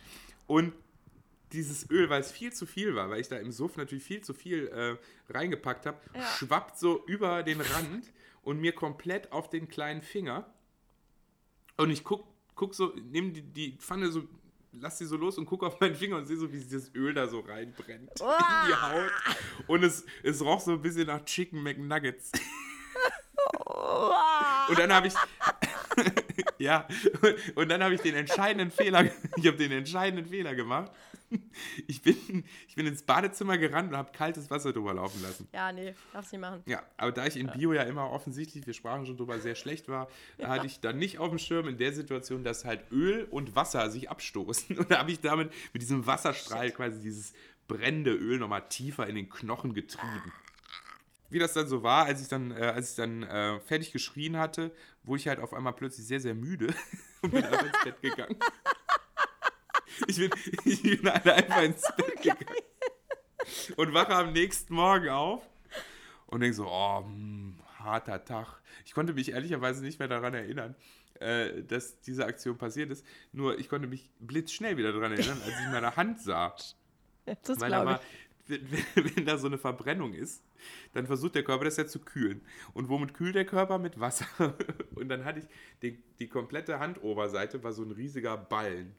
und 0.47 0.73
dieses 1.53 1.89
Öl, 1.91 2.11
weil 2.11 2.21
es 2.21 2.31
viel 2.31 2.53
zu 2.53 2.67
viel 2.67 2.95
war, 2.95 3.09
weil 3.09 3.21
ich 3.21 3.29
da 3.29 3.37
im 3.37 3.53
Suff 3.53 3.77
natürlich 3.77 4.05
viel 4.05 4.21
zu 4.21 4.35
viel 4.35 4.67
äh, 4.69 5.33
reingepackt 5.33 5.87
habe, 5.87 5.99
Ja. 6.15 6.23
schwappt 6.39 6.79
so 6.79 7.05
über 7.07 7.43
den 7.43 7.61
Rand 7.61 8.13
und 8.43 8.61
mir 8.61 8.73
komplett 8.73 9.33
auf 9.33 9.49
den 9.49 9.69
kleinen 9.69 10.03
Finger. 10.03 10.53
Und 11.77 11.91
ich 11.91 12.05
guck, 12.05 12.27
guck 12.55 12.75
so, 12.75 12.93
nehme 13.11 13.33
die, 13.33 13.43
die 13.43 13.77
Pfanne 13.79 14.11
so, 14.11 14.25
lass 14.73 14.99
sie 14.99 15.07
so 15.07 15.17
los 15.17 15.39
und 15.39 15.47
guck 15.47 15.63
auf 15.65 15.81
meinen 15.81 15.95
Finger 15.95 16.17
und 16.17 16.27
sehe 16.27 16.37
so, 16.37 16.53
wie 16.53 16.59
dieses 16.59 16.95
Öl 16.95 17.15
da 17.15 17.29
so 17.29 17.41
reinbrennt 17.41 18.11
in 18.21 18.69
die 18.69 18.75
Haut. 18.75 19.11
Und 19.67 19.83
es, 19.83 20.05
es 20.23 20.43
roch 20.43 20.61
so 20.61 20.73
ein 20.73 20.83
bisschen 20.83 21.07
nach 21.07 21.25
Chicken 21.25 21.63
McNuggets. 21.63 22.33
Und 24.69 24.79
dann 24.79 24.93
habe 24.93 25.09
ich, 25.09 25.15
ja, 26.59 26.87
und, 27.23 27.57
und 27.57 27.69
dann 27.69 27.83
habe 27.83 27.95
ich 27.95 28.01
den 28.01 28.15
entscheidenden 28.15 28.71
Fehler, 28.71 29.05
ich 29.37 29.47
habe 29.47 29.57
den 29.57 29.73
entscheidenden 29.73 30.27
Fehler 30.27 30.55
gemacht. 30.55 30.91
Ich 31.87 32.03
bin, 32.03 32.45
ich 32.69 32.75
bin 32.75 32.87
ins 32.87 33.03
Badezimmer 33.03 33.59
gerannt 33.59 33.91
und 33.91 33.97
habe 33.97 34.13
kaltes 34.13 34.51
Wasser 34.51 34.73
drüber 34.73 34.95
laufen 34.95 35.23
lassen. 35.23 35.49
Ja, 35.53 35.73
nee, 35.73 35.95
darfst 36.13 36.33
nicht 36.33 36.41
machen. 36.41 36.63
Ja, 36.67 36.83
aber 36.97 37.13
da 37.13 37.27
ich 37.27 37.37
in 37.37 37.49
Bio 37.49 37.73
ja 37.73 37.83
immer 37.83 38.11
offensichtlich, 38.11 38.67
wir 38.67 38.75
sprachen 38.75 39.07
schon 39.07 39.17
drüber, 39.17 39.39
sehr 39.39 39.55
schlecht 39.55 39.89
war, 39.89 40.09
hatte 40.43 40.67
ich 40.67 40.81
dann 40.81 40.99
nicht 40.99 41.19
auf 41.19 41.31
dem 41.31 41.39
Schirm 41.39 41.69
in 41.69 41.79
der 41.79 41.93
Situation, 41.93 42.45
dass 42.45 42.65
halt 42.65 42.91
Öl 42.91 43.25
und 43.31 43.57
Wasser 43.57 43.91
sich 43.91 44.11
abstoßen. 44.11 44.79
Und 44.87 44.91
da 44.91 44.99
habe 44.99 45.11
ich 45.11 45.21
damit 45.21 45.53
mit 45.73 45.83
diesem 45.83 46.07
Wasserstrahl 46.07 46.71
quasi 46.71 47.01
dieses 47.01 47.33
brennende 47.69 48.13
Öl 48.13 48.39
nochmal 48.39 48.69
tiefer 48.69 49.07
in 49.07 49.15
den 49.15 49.29
Knochen 49.29 49.75
getrieben. 49.75 50.33
Wie 51.29 51.39
das 51.39 51.55
dann 51.55 51.67
so 51.67 51.83
war, 51.83 52.07
als 52.07 52.23
ich 52.23 52.29
dann, 52.29 52.53
äh, 52.53 52.73
als 52.75 52.91
ich 52.91 52.97
dann 52.97 53.23
äh, 53.25 53.59
fertig 53.61 53.93
geschrien 53.93 54.37
hatte, 54.37 54.73
wurde 55.03 55.21
ich 55.21 55.29
halt 55.29 55.41
auf 55.41 55.55
einmal 55.55 55.73
plötzlich 55.73 56.07
sehr, 56.07 56.21
sehr 56.21 56.35
müde 56.35 56.73
und 57.23 57.33
bin 57.33 57.45
ins 57.45 57.85
Bett 57.85 58.01
gegangen. 58.01 58.37
Ich 60.07 60.17
bin, 60.17 60.31
ich 60.65 60.83
bin 60.83 61.09
einfach 61.09 61.63
ins 61.63 61.83
Bett 61.97 62.23
gegangen 62.23 62.47
und 63.77 63.95
wache 63.95 64.15
am 64.15 64.33
nächsten 64.33 64.75
Morgen 64.75 65.09
auf 65.09 65.43
und 66.27 66.41
denke 66.41 66.55
so, 66.55 66.67
oh, 66.67 67.05
hm, 67.05 67.59
harter 67.79 68.25
Tag. 68.25 68.61
Ich 68.85 68.93
konnte 68.93 69.15
mich 69.15 69.33
ehrlicherweise 69.33 69.83
nicht 69.83 69.99
mehr 69.99 70.09
daran 70.09 70.35
erinnern, 70.35 70.75
äh, 71.21 71.63
dass 71.63 72.01
diese 72.01 72.27
Aktion 72.27 72.59
passiert 72.59 72.91
ist. 72.91 73.05
Nur 73.33 73.59
ich 73.59 73.69
konnte 73.69 73.89
mich 73.89 74.11
blitzschnell 74.21 74.77
wieder 74.77 74.93
daran 74.93 75.13
erinnern, 75.13 75.41
als 75.45 75.55
ich 75.61 75.67
meine 75.71 75.97
Hand 75.97 76.21
sah. 76.21 76.55
Das 77.25 77.61
Weil 77.61 77.71
da 77.71 77.85
war, 77.85 78.01
wenn, 78.47 78.69
wenn 79.17 79.27
da 79.27 79.39
so 79.39 79.47
eine 79.47 79.59
Verbrennung 79.59 80.15
ist, 80.15 80.45
dann 80.93 81.07
versucht 81.07 81.35
der 81.35 81.45
Körper 81.45 81.65
das 81.65 81.77
ja 81.77 81.87
zu 81.87 82.01
kühlen. 82.01 82.41
Und 82.73 82.89
womit 82.89 83.15
kühlt 83.15 83.35
der 83.35 83.45
Körper? 83.45 83.79
Mit 83.79 83.99
Wasser. 83.99 84.27
Und 84.95 85.09
dann 85.09 85.25
hatte 85.25 85.41
ich, 85.41 85.47
die, 85.83 86.03
die 86.19 86.29
komplette 86.29 86.79
Handoberseite 86.79 87.63
war 87.63 87.73
so 87.73 87.83
ein 87.83 87.91
riesiger 87.91 88.37
Ballen 88.37 88.95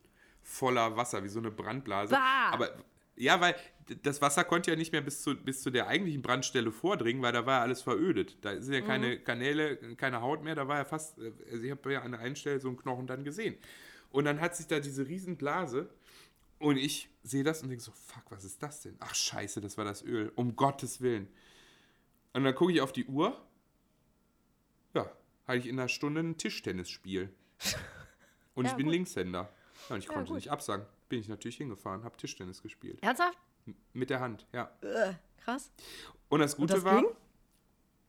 voller 0.48 0.96
Wasser, 0.96 1.24
wie 1.24 1.28
so 1.28 1.40
eine 1.40 1.52
Brandblase. 1.52 2.14
Bah! 2.16 2.52
Aber 2.52 2.70
ja, 3.16 3.42
weil 3.42 3.56
das 4.04 4.22
Wasser 4.22 4.44
konnte 4.44 4.72
ja 4.72 4.78
nicht 4.78 4.92
mehr 4.92 5.02
bis 5.02 5.22
zu, 5.22 5.36
bis 5.36 5.62
zu 5.62 5.72
der 5.72 5.88
eigentlichen 5.88 6.22
Brandstelle 6.22 6.72
vordringen, 6.72 7.22
weil 7.22 7.34
da 7.34 7.46
war 7.46 7.58
ja 7.58 7.62
alles 7.62 7.82
verödet. 7.82 8.38
Da 8.42 8.60
sind 8.62 8.74
ja 8.74 8.82
keine 8.82 9.20
Kanäle, 9.20 9.78
keine 9.96 10.22
Haut 10.22 10.44
mehr, 10.44 10.56
da 10.56 10.68
war 10.68 10.78
ja 10.78 10.86
fast, 10.86 11.18
äh, 11.20 11.34
also 11.52 11.64
ich 11.64 11.72
habe 11.72 11.92
ja 11.92 12.02
an 12.02 12.12
der 12.12 12.22
einen 12.22 12.36
Stelle 12.36 12.60
so 12.60 12.70
einen 12.70 12.78
Knochen 12.78 13.08
dann 13.08 13.24
gesehen. 13.24 13.58
Und 14.10 14.26
dann 14.26 14.40
hat 14.40 14.56
sich 14.56 14.68
da 14.68 14.80
diese 14.80 15.08
Riesenblase 15.08 15.90
und 16.60 16.78
ich 16.78 17.10
sehe 17.24 17.44
das 17.44 17.62
und 17.62 17.70
denke 17.70 17.84
so, 17.84 17.92
fuck, 17.92 18.24
was 18.30 18.46
ist 18.46 18.64
das 18.64 18.82
denn? 18.82 18.96
Ach 19.00 19.14
scheiße, 19.14 19.60
das 19.62 19.78
war 19.78 19.84
das 19.86 20.02
Öl. 20.04 20.32
Um 20.36 20.56
Gottes 20.56 21.02
Willen. 21.02 21.28
Und 22.34 22.44
dann 22.46 22.56
gucke 22.56 22.72
ich 22.72 22.82
auf 22.82 22.94
die 22.94 23.06
Uhr. 23.06 23.46
Ja, 24.94 25.12
hatte 25.46 25.58
ich 25.58 25.68
in 25.68 25.78
einer 25.78 25.90
Stunde 25.90 26.22
ein 26.22 26.38
Tischtennisspiel. 26.38 27.34
Und 28.54 28.66
Ja, 28.66 28.72
ich 28.72 28.78
bin 28.78 28.86
gut. 28.86 28.94
Linkshänder. 28.94 29.52
Ja, 29.90 29.96
und 29.96 30.00
ich 30.00 30.06
Ja, 30.08 30.14
konnte 30.14 30.28
gut. 30.30 30.36
nicht 30.36 30.50
absagen. 30.52 30.86
Bin 31.10 31.20
ich 31.20 31.28
natürlich 31.30 31.58
hingefahren, 31.58 32.04
habe 32.04 32.18
Tischtennis 32.18 32.62
gespielt. 32.62 33.00
Ernsthaft? 33.02 33.38
M- 33.66 33.76
Mit 33.94 34.10
der 34.10 34.20
Hand, 34.20 34.46
ja. 34.54 34.70
Äh, 34.82 35.14
krass. 35.44 35.72
Und 36.30 36.40
das 36.40 36.58
Gute 36.58 36.76
das 36.76 36.84
war. 36.84 37.02
ging? 37.02 37.10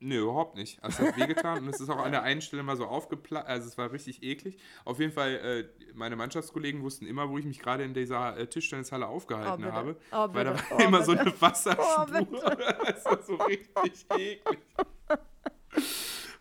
Nö, 0.00 0.20
überhaupt 0.22 0.56
nicht. 0.56 0.80
Also 0.82 1.02
es 1.02 1.08
hat 1.08 1.16
wehgetan 1.18 1.58
und 1.64 1.68
es 1.70 1.80
ist 1.80 1.88
auch 1.90 1.98
an 1.98 2.12
der 2.12 2.22
einen 2.22 2.40
Stelle 2.40 2.62
mal 2.62 2.76
so 2.76 2.86
aufgeplatzt. 2.86 3.48
Also 3.48 3.66
es 3.66 3.76
war 3.78 3.90
richtig 3.90 4.22
eklig. 4.22 4.56
Auf 4.84 5.00
jeden 5.00 5.10
Fall, 5.12 5.32
äh, 5.34 5.92
meine 5.94 6.14
Mannschaftskollegen 6.14 6.82
wussten 6.82 7.04
immer, 7.04 7.28
wo 7.28 7.36
ich 7.36 7.44
mich 7.44 7.58
gerade 7.58 7.82
in 7.82 7.94
dieser 7.94 8.36
äh, 8.36 8.46
Tischtennishalle 8.46 9.08
aufgehalten 9.08 9.56
bitte. 9.62 9.72
habe. 9.72 9.96
Oh, 10.12 10.28
weil 10.32 10.44
da 10.44 10.54
war 10.54 10.62
Oh, 10.70 10.78
immer 10.78 11.02
so 11.04 11.12
bitte. 11.12 11.22
eine 11.24 11.40
Wasserspur. 11.40 12.06
Oh, 12.30 12.84
das 12.86 13.04
war 13.06 13.22
so 13.24 13.34
richtig 13.36 14.06
eklig. 14.16 14.58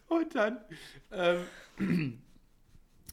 Und 0.07 0.35
dann 0.35 0.59
ähm, 1.11 2.21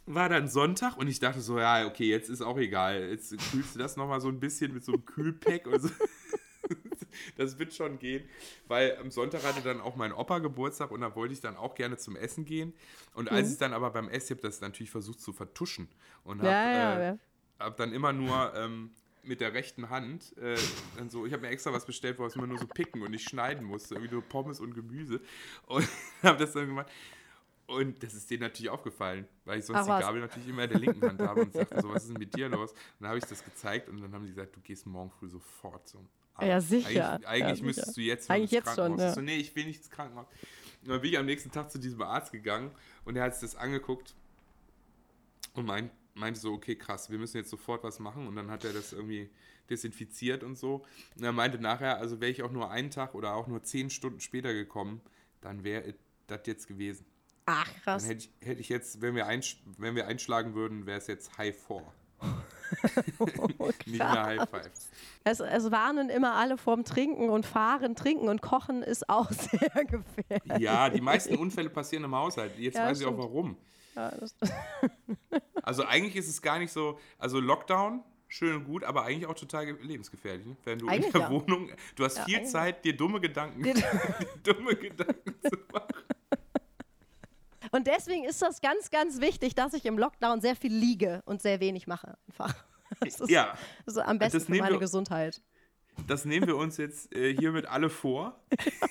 war 0.07 0.29
dann 0.29 0.49
Sonntag 0.49 0.97
und 0.97 1.09
ich 1.09 1.19
dachte 1.19 1.41
so, 1.41 1.59
ja, 1.59 1.87
okay, 1.87 2.05
jetzt 2.05 2.29
ist 2.29 2.43
auch 2.43 2.59
egal. 2.59 3.09
Jetzt 3.11 3.31
kühlst 3.51 3.75
du 3.75 3.79
das 3.79 3.97
nochmal 3.97 4.21
so 4.21 4.29
ein 4.29 4.41
bisschen 4.41 4.75
mit 4.75 4.85
so 4.85 4.93
einem 4.93 5.05
Kühlpack 5.05 5.67
und 5.67 5.83
so. 5.83 5.89
Das 7.37 7.61
wird 7.61 7.73
schon 7.73 8.01
gehen, 8.01 8.25
weil 8.67 8.97
am 8.97 9.09
Sonntag 9.11 9.45
hatte 9.45 9.61
dann 9.61 9.81
auch 9.81 9.95
mein 9.95 10.13
Opa 10.13 10.41
Geburtstag 10.41 10.91
und 10.91 11.01
da 11.01 11.15
wollte 11.15 11.33
ich 11.33 11.41
dann 11.41 11.57
auch 11.57 11.77
gerne 11.77 11.97
zum 11.97 12.17
Essen 12.17 12.45
gehen. 12.45 12.75
Und 13.15 13.31
als 13.31 13.53
ich 13.53 13.59
dann 13.59 13.73
aber 13.73 13.91
beim 13.91 14.09
Essen, 14.09 14.25
ich 14.25 14.31
habe 14.39 14.49
das 14.49 14.61
natürlich 14.61 14.91
versucht 14.91 15.21
zu 15.21 15.33
vertuschen 15.33 15.89
und 16.25 16.39
habe 16.39 16.49
Ja, 16.49 16.73
ja, 16.73 16.99
äh, 16.99 17.05
ja. 17.07 17.19
hab 17.61 17.77
dann 17.77 17.93
immer 17.93 18.13
nur 18.13 18.53
ähm, 18.57 18.91
mit 19.23 19.41
der 19.41 19.55
rechten 19.55 19.91
Hand, 19.91 20.37
äh, 20.39 20.57
dann 20.97 21.11
so, 21.11 21.25
ich 21.27 21.33
habe 21.33 21.43
mir 21.43 21.49
extra 21.49 21.73
was 21.73 21.87
bestellt, 21.87 22.19
wo 22.19 22.27
es 22.27 22.35
immer 22.35 22.47
nur 22.47 22.59
so 22.59 22.67
picken 22.67 23.03
und 23.03 23.11
nicht 23.11 23.29
schneiden 23.29 23.65
musste, 23.65 23.95
irgendwie 23.95 24.15
nur 24.15 24.23
Pommes 24.23 24.61
und 24.61 24.75
Gemüse. 24.75 25.21
Und 25.67 25.89
habe 26.23 26.39
das 26.39 26.53
dann 26.53 26.67
gemacht. 26.67 26.91
Und 27.67 28.03
das 28.03 28.13
ist 28.15 28.31
denen 28.31 28.43
natürlich 28.43 28.69
aufgefallen, 28.71 29.27
weil 29.47 29.59
ich 29.59 29.65
sonst 29.65 29.81
Ach, 29.81 29.85
die 29.85 29.91
was? 29.91 30.01
Gabel 30.03 30.21
natürlich 30.21 30.49
immer 30.49 30.65
in 30.65 30.71
der 30.71 30.79
linken 30.81 31.03
Hand 31.03 31.21
habe 31.21 31.43
und 31.43 31.53
sagte 31.53 31.81
so, 31.81 31.89
was 31.89 32.03
ist 32.03 32.11
denn 32.11 32.19
mit 32.19 32.35
dir 32.37 32.49
los? 32.49 32.73
Und 32.73 32.79
dann 33.01 33.09
habe 33.09 33.19
ich 33.19 33.25
das 33.25 33.43
gezeigt 33.43 33.89
und 33.89 34.01
dann 34.03 34.13
haben 34.13 34.23
die 34.25 34.31
gesagt, 34.35 34.55
du 34.55 34.61
gehst 34.61 34.87
morgen 34.87 35.11
früh 35.11 35.29
sofort 35.29 35.89
zum 35.89 36.07
Arzt. 36.35 36.49
Ja, 36.49 36.61
sicher. 36.61 37.13
Eigentlich, 37.13 37.29
eigentlich 37.29 37.49
Ja, 37.49 37.55
sicher. 37.55 37.67
müsstest 37.67 37.97
du 37.97 38.01
jetzt 38.03 38.31
Eigentlich 38.31 38.51
jetzt 38.51 38.75
schon, 38.75 38.99
ja. 38.99 39.09
Ich 39.09 39.15
so, 39.15 39.21
nee, 39.23 39.37
ich 39.37 39.57
will 39.57 39.65
nicht 39.65 39.79
ins 39.79 39.91
Krankenhaus. 39.91 40.27
Und 40.83 40.91
dann 40.91 41.01
bin 41.01 41.11
ich 41.13 41.19
am 41.19 41.25
nächsten 41.27 41.51
Tag 41.51 41.71
zu 41.71 41.79
diesem 41.79 42.03
Arzt 42.03 42.33
gegangen 42.33 42.71
und 43.07 43.17
er 43.17 43.25
hat 43.25 43.35
sich 43.35 43.51
das 43.51 43.57
angeguckt 43.59 44.15
und 45.55 45.65
meint, 45.65 45.91
meinte 46.15 46.39
so, 46.39 46.53
okay, 46.53 46.77
krass, 46.77 47.09
wir 47.11 47.19
müssen 47.19 47.39
jetzt 47.39 47.51
sofort 47.51 47.83
was 47.83 47.99
machen. 47.99 48.27
Und 48.27 48.37
dann 48.37 48.51
hat 48.51 48.65
er 48.65 48.75
das 48.75 48.93
irgendwie 48.93 49.31
desinfiziert 49.71 50.45
und 50.45 50.57
so. 50.57 50.85
Und 51.17 51.23
er 51.25 51.33
meinte 51.33 51.59
nachher, 51.59 51.97
also 51.99 52.21
wäre 52.21 52.31
ich 52.31 52.43
auch 52.43 52.53
nur 52.53 52.71
einen 52.71 52.91
Tag 52.91 53.15
oder 53.15 53.35
auch 53.35 53.47
nur 53.47 53.63
zehn 53.63 53.89
Stunden 53.89 54.21
später 54.21 54.53
gekommen, 54.53 55.01
dann 55.41 55.65
wäre 55.65 55.95
das 56.27 56.41
jetzt 56.47 56.67
gewesen. 56.69 57.07
Ach, 57.47 57.67
Dann 57.73 57.83
krass. 57.83 58.09
hätte 58.09 58.25
ich, 58.25 58.31
hätte 58.49 58.61
ich 58.61 58.69
jetzt, 58.69 59.01
wenn 59.03 59.15
wir, 59.15 59.27
einsch 59.27 59.59
wenn 59.79 59.95
wir 59.95 60.07
einschlagen 60.07 60.55
würden, 60.55 60.87
wäre 60.87 60.99
es 60.99 61.07
jetzt 61.07 61.37
High 61.39 61.55
4. 61.57 61.83
Nicht 63.87 63.99
mehr 63.99 64.25
High 64.25 64.49
5. 64.49 64.71
Es, 65.25 65.41
es 65.41 65.71
warnen 65.71 66.09
immer 66.11 66.35
alle 66.35 66.57
vorm 66.57 66.85
Trinken 66.85 67.29
und 67.31 67.45
Fahren, 67.47 67.95
Trinken 67.97 68.29
und 68.29 68.41
Kochen 68.43 68.83
ist 68.83 69.09
auch 69.09 69.31
sehr 69.33 69.85
gefährlich. 69.85 70.59
Ja, 70.63 70.89
die 70.91 71.01
meisten 71.01 71.37
Unfälle 71.37 71.71
passieren 71.71 72.05
im 72.05 72.15
Haushalt. 72.15 72.59
Jetzt 72.59 72.77
Ja, 72.77 72.87
weiß 72.87 73.01
ich 73.01 73.07
auch 73.07 73.11
stimmt. 73.11 73.23
warum. 73.25 73.57
Ja, 73.95 74.13
Also 75.63 75.85
eigentlich 75.85 76.17
ist 76.17 76.29
es 76.29 76.43
gar 76.43 76.59
nicht 76.59 76.73
so, 76.73 76.99
also 77.19 77.41
Lockdown, 77.41 78.03
schön 78.29 78.57
und 78.57 78.65
gut, 78.65 78.85
aber 78.85 79.05
eigentlich 79.05 79.27
auch 79.27 79.35
total 79.35 79.67
ge- 79.67 79.77
lebensgefährlich. 79.83 80.45
Ne? 80.47 80.57
Wenn 80.65 80.79
du 80.79 80.89
Eigentlich 80.89 81.07
in 81.07 81.13
der 81.13 81.21
ja. 81.23 81.31
Wohnung, 81.31 81.71
du 81.95 82.05
hast 82.05 82.19
viel. 82.21 82.45
Zeit, 82.45 82.85
dir 82.85 82.97
dumme 82.97 83.21
Gedanken, 83.21 83.63
dir 83.63 83.75
dumme 84.43 84.75
Gedanken 84.77 85.35
zu 85.43 85.51
machen. 85.57 85.64
Und 87.75 87.89
deswegen 87.89 88.25
ist 88.25 88.41
das 88.41 88.61
ganz, 88.61 88.91
ganz 88.91 89.21
wichtig, 89.21 89.57
dass 89.57 89.75
ich 89.75 89.85
im 89.85 89.99
Lockdown 89.99 90.41
sehr 90.41 90.55
viel 90.55 90.73
liege 90.73 91.23
und 91.27 91.43
sehr 91.43 91.59
wenig 91.59 91.87
mache. 91.89 92.17
Einfach. 92.29 92.55
Das 93.01 93.19
ist, 93.21 93.29
Ja, 93.31 93.59
das 93.87 93.97
ist 93.97 94.03
am 94.03 94.19
besten 94.21 94.41
für 94.41 94.53
meine 94.55 94.75
wir- 94.77 94.79
Gesundheit. 94.79 95.43
das 96.07 96.25
nehmen 96.25 96.47
wir 96.47 96.57
uns 96.65 96.77
jetzt 96.77 97.13
äh, 97.13 97.35
hiermit 97.35 97.67
alle 97.67 97.91
vor. 97.91 98.39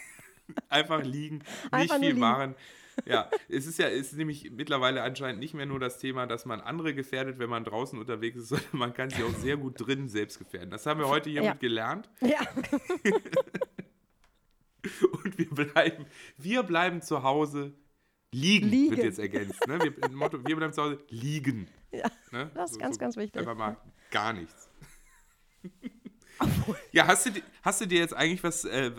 Einfach 0.68 1.02
liegen, 1.04 1.38
nicht 1.38 1.48
Einfach 1.72 1.96
nur 1.96 2.00
viel 2.00 2.08
liegen. 2.10 2.20
machen. 2.20 2.56
Ja, 3.06 3.30
es 3.48 3.66
ist 3.66 3.80
ja, 3.80 3.88
es 3.88 4.08
ist 4.12 4.18
nämlich 4.18 4.52
mittlerweile 4.52 5.02
anscheinend 5.04 5.40
nicht 5.40 5.54
mehr 5.54 5.66
nur 5.66 5.80
das 5.80 6.00
Thema, 6.00 6.28
dass 6.28 6.46
man 6.46 6.60
andere 6.60 6.94
gefährdet, 6.94 7.40
wenn 7.40 7.50
man 7.50 7.64
draußen 7.64 7.98
unterwegs 7.98 8.38
ist, 8.38 8.50
sondern 8.50 8.68
man 8.74 8.94
kann 8.94 9.10
sich 9.10 9.24
auch 9.24 9.34
sehr 9.36 9.56
gut 9.58 9.76
drin 9.80 10.10
selbst 10.10 10.38
gefährden. 10.38 10.70
Das 10.70 10.86
haben 10.86 11.00
wir 11.00 11.08
heute 11.08 11.30
hiermit 11.30 11.48
Ja. 11.52 11.54
gelernt. 11.56 12.10
Ja, 12.20 12.42
Und 15.24 15.38
wir 15.38 15.50
bleiben, 15.50 16.06
wir 16.38 16.64
bleiben 16.64 17.02
zu 17.02 17.24
Hause 17.24 17.74
liegen, 18.34 18.68
Liegen. 18.70 18.92
wird 18.98 19.06
jetzt 19.06 19.20
ergänzt. 19.20 19.66
Ne? 19.68 19.80
Wir, 19.80 20.10
Motto, 20.10 20.46
wir 20.46 20.56
bleiben 20.56 20.74
zu 20.74 20.82
Hause 20.82 21.00
liegen. 21.10 21.68
Ja. 21.92 22.10
das 22.54 22.72
ist 22.72 22.80
ganz, 22.80 22.98
ganz 22.98 23.16
wichtig. 23.16 23.40
Einfach 23.40 23.56
mal 23.56 23.78
gar 24.12 24.34
nichts. 24.34 24.70
ja, 26.92 27.08
hast 27.08 27.28
du, 27.28 27.32
hast 27.62 27.82
du 27.82 27.86
dir 27.86 28.00
jetzt 28.00 28.14
eigentlich 28.14 28.44
was, 28.44 28.66
äh, 28.66 28.92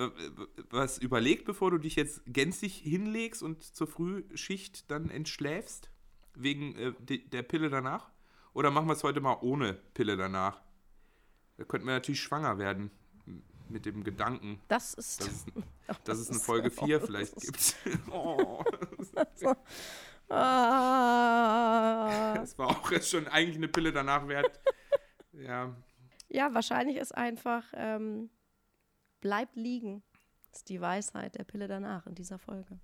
was 0.70 0.98
überlegt, 0.98 1.44
bevor 1.44 1.70
du 1.70 1.78
dich 1.78 1.96
jetzt 1.96 2.22
gänzlich 2.26 2.76
hinlegst 2.78 3.42
und 3.42 3.62
zur 3.62 3.86
Frühschicht 3.86 4.90
dann 4.90 5.10
entschläfst? 5.10 5.90
Wegen 6.34 6.74
äh, 6.76 6.92
de, 7.00 7.18
der 7.28 7.42
Pille 7.42 7.70
danach? 7.70 8.10
Oder 8.54 8.70
machen 8.70 8.86
wir 8.86 8.92
es 8.94 9.02
heute 9.02 9.20
mal 9.20 9.38
ohne 9.40 9.74
Pille 9.94 10.16
danach? 10.16 10.62
Da 11.56 11.64
könnten 11.64 11.86
wir 11.86 11.94
natürlich 11.94 12.20
schwanger 12.20 12.58
werden. 12.58 12.90
Mit 13.70 13.86
dem 13.86 14.04
Gedanken, 14.04 14.60
Das 14.68 14.92
ist. 14.92 15.22
dass 15.22 15.28
es, 15.28 15.44
dass 16.04 16.18
es 16.18 16.30
eine 16.30 16.38
Folge 16.38 16.70
oh, 16.76 16.84
4 16.84 16.98
das 16.98 17.06
vielleicht 17.06 17.40
gibt. 17.40 17.76
oh, 18.10 18.62
Ah. 21.06 22.34
das 22.36 22.56
war 22.58 22.68
auch 22.68 22.90
jetzt 22.90 23.10
schon 23.10 23.28
eigentlich 23.28 23.56
eine 23.56 23.68
Pille 23.68 23.92
danach 23.92 24.26
wert. 24.26 24.58
Ja, 25.32 25.76
Ja, 26.28 26.52
wahrscheinlich 26.54 26.96
ist 26.96 27.14
einfach, 27.14 27.64
ähm, 27.76 28.30
bleibt 29.20 29.54
liegen. 29.56 30.02
ist 30.52 30.68
die 30.70 30.80
Weisheit 30.80 31.34
der 31.36 31.44
Pille 31.44 31.68
danach 31.68 32.06
in 32.06 32.14
dieser 32.14 32.38
Folge. 32.38 32.78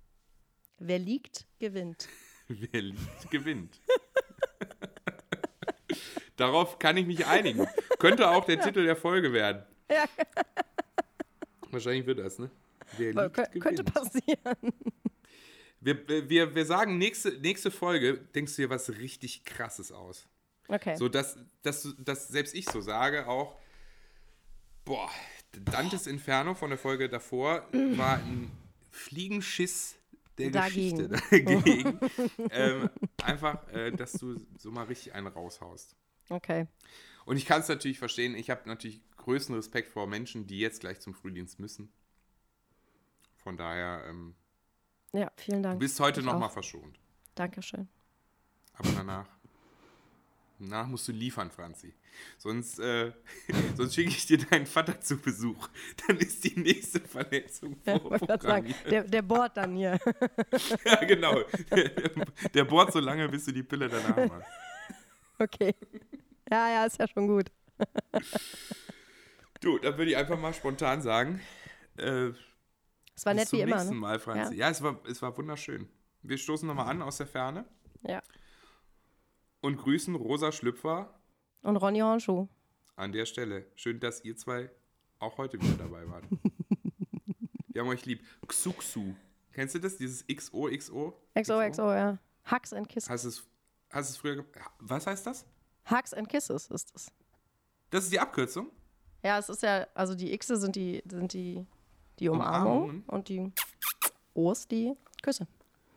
Wer 0.77 0.99
liegt, 0.99 1.47
gewinnt. 1.59 2.07
Wer 2.47 2.81
liegt, 2.81 3.31
gewinnt. 3.31 3.81
Darauf 6.37 6.79
kann 6.79 6.97
ich 6.97 7.05
mich 7.05 7.25
einigen. 7.27 7.67
Könnte 7.99 8.29
auch 8.29 8.45
der 8.45 8.59
Titel 8.59 8.83
der 8.85 8.95
Folge 8.95 9.31
werden. 9.33 9.63
Ja. 9.91 10.05
Wahrscheinlich 11.69 12.05
wird 12.05 12.19
das, 12.19 12.39
ne? 12.39 12.49
Wer 12.97 13.13
liegt, 13.13 13.37
Kö- 13.37 13.59
könnte 13.59 13.83
passieren. 13.83 14.73
Wir, 15.81 16.29
wir, 16.29 16.55
wir 16.55 16.65
sagen, 16.65 16.97
nächste, 16.97 17.31
nächste 17.39 17.71
Folge 17.71 18.17
denkst 18.17 18.55
du 18.55 18.63
dir 18.63 18.69
was 18.69 18.89
richtig 18.89 19.43
Krasses 19.45 19.91
aus. 19.91 20.27
Okay. 20.67 20.95
So, 20.95 21.09
dass, 21.09 21.37
dass, 21.63 21.93
dass 21.97 22.27
selbst 22.27 22.55
ich 22.55 22.65
so 22.69 22.81
sage, 22.81 23.27
auch, 23.27 23.57
boah, 24.85 25.09
Dantes 25.59 26.07
Inferno 26.07 26.53
von 26.53 26.69
der 26.69 26.79
Folge 26.79 27.09
davor 27.09 27.67
war 27.73 28.17
ein 28.19 28.49
Fliegenschiss 28.89 29.95
der 30.37 30.51
Dagegen. 30.51 31.09
Geschichte 31.09 31.45
dagegen. 31.45 31.99
ähm, 32.51 32.89
einfach, 33.21 33.67
äh, 33.73 33.91
dass 33.91 34.13
du 34.13 34.39
so 34.57 34.71
mal 34.71 34.85
richtig 34.85 35.13
einen 35.13 35.27
raushaust. 35.27 35.95
Okay. 36.29 36.67
Und 37.25 37.37
ich 37.37 37.45
kann 37.45 37.61
es 37.61 37.67
natürlich 37.67 37.99
verstehen, 37.99 38.33
ich 38.33 38.49
habe 38.49 38.61
natürlich 38.65 39.01
größten 39.17 39.55
Respekt 39.55 39.89
vor 39.89 40.07
Menschen, 40.07 40.47
die 40.47 40.59
jetzt 40.59 40.79
gleich 40.79 41.01
zum 41.01 41.13
Frühdienst 41.13 41.59
müssen. 41.59 41.91
Von 43.35 43.57
daher, 43.57 44.05
ähm, 44.07 44.35
Ja, 45.13 45.31
vielen 45.35 45.61
Dank. 45.63 45.75
du 45.75 45.79
bist 45.79 45.99
heute 45.99 46.21
nochmal 46.21 46.49
verschont. 46.49 46.97
Dankeschön. 47.35 47.87
Aber 48.73 48.89
danach, 48.91 49.27
danach 50.59 50.87
musst 50.87 51.07
du 51.07 51.11
liefern, 51.11 51.51
Franzi. 51.51 51.93
Sonst, 52.37 52.79
äh, 52.79 53.11
sonst 53.75 53.95
schicke 53.95 54.09
ich 54.09 54.25
dir 54.25 54.37
deinen 54.37 54.65
Vater 54.65 54.99
zu 55.01 55.17
Besuch. 55.17 55.67
Dann 56.07 56.17
ist 56.17 56.43
die 56.43 56.59
nächste 56.59 56.99
Verletzung 57.01 57.77
sagen, 57.85 57.99
vorprogrammiert. 58.01 58.91
der, 58.91 59.03
der 59.03 59.21
bohrt 59.21 59.57
dann 59.57 59.75
hier. 59.75 59.99
Ja, 60.85 61.03
genau. 61.05 61.41
Der, 61.69 61.89
der 62.53 62.63
bohrt 62.65 62.93
so 62.93 62.99
lange, 62.99 63.27
bis 63.29 63.45
du 63.45 63.51
die 63.51 63.63
Pille 63.63 63.87
danach 63.89 64.15
machst. 64.29 64.49
Okay. 65.39 65.73
Ja, 66.49 66.69
ja, 66.69 66.85
ist 66.85 66.99
ja 66.99 67.07
schon 67.07 67.27
gut. 67.27 67.51
Du, 69.61 69.77
dann 69.79 69.97
würde 69.97 70.11
ich 70.11 70.17
einfach 70.17 70.39
mal 70.39 70.53
spontan 70.53 71.01
sagen, 71.01 71.41
äh, 71.97 72.29
Es 73.21 73.25
war 73.27 73.33
bis 73.35 73.41
nett 73.41 73.49
zum 73.49 73.59
wie 73.59 73.61
immer. 73.61 73.75
nächsten 73.75 73.93
Ne? 73.93 73.99
Mal, 73.99 74.19
Franzi. 74.19 74.55
Ja, 74.55 74.69
es, 74.69 74.81
war, 74.81 74.99
es 75.07 75.21
war 75.21 75.37
wunderschön. 75.37 75.87
Wir 76.23 76.37
stoßen 76.39 76.67
nochmal 76.67 76.87
an 76.87 77.01
aus 77.03 77.17
der 77.17 77.27
Ferne 77.27 77.65
Ja. 78.01 78.21
und 79.61 79.77
grüßen 79.77 80.15
Rosa 80.15 80.51
Schlüpfer 80.51 81.13
Und 81.61 81.77
Ronny 81.77 81.99
Hornschuh. 81.99 82.47
an 82.95 83.11
der 83.11 83.27
Stelle. 83.27 83.67
Schön, 83.75 83.99
dass 83.99 84.23
ihr 84.23 84.35
zwei 84.35 84.71
auch 85.19 85.37
heute 85.37 85.61
wieder 85.61 85.75
dabei 85.77 86.07
wart. 86.09 86.23
Wir 87.67 87.81
haben 87.81 87.89
euch 87.89 88.05
lieb. 88.07 88.25
Xuxu. 88.47 89.13
Kennst 89.53 89.75
du 89.75 89.79
das? 89.79 89.97
Dieses 89.97 90.25
XOXO? 90.27 91.15
XOXO, 91.39 91.91
ja. 91.93 92.17
Hugs 92.51 92.73
and 92.73 92.89
Kisses. 92.89 93.07
Hast 93.09 93.23
du 93.25 93.29
es, 93.29 93.43
hast 93.91 94.09
es 94.09 94.17
früher. 94.17 94.43
Was 94.79 95.05
heißt 95.05 95.27
das? 95.27 95.45
Hugs 95.89 96.13
and 96.13 96.27
Kisses 96.27 96.67
ist 96.71 96.91
es. 96.95 97.11
Das 97.91 98.03
ist 98.05 98.11
die 98.13 98.19
Abkürzung? 98.19 98.71
Ja, 99.23 99.37
es 99.37 99.47
ist 99.49 99.61
ja, 99.61 99.85
also 99.93 100.15
die 100.15 100.35
Xe 100.37 100.57
sind 100.57 100.75
die, 100.75 101.03
sind 101.09 101.33
die, 101.33 101.65
die 102.21 102.29
Umarmung 102.29 102.73
Umarmungen. 102.83 103.03
und 103.07 103.27
die 103.29 103.51
O's 104.33 104.67
die 104.67 104.93
Küsse. 105.21 105.47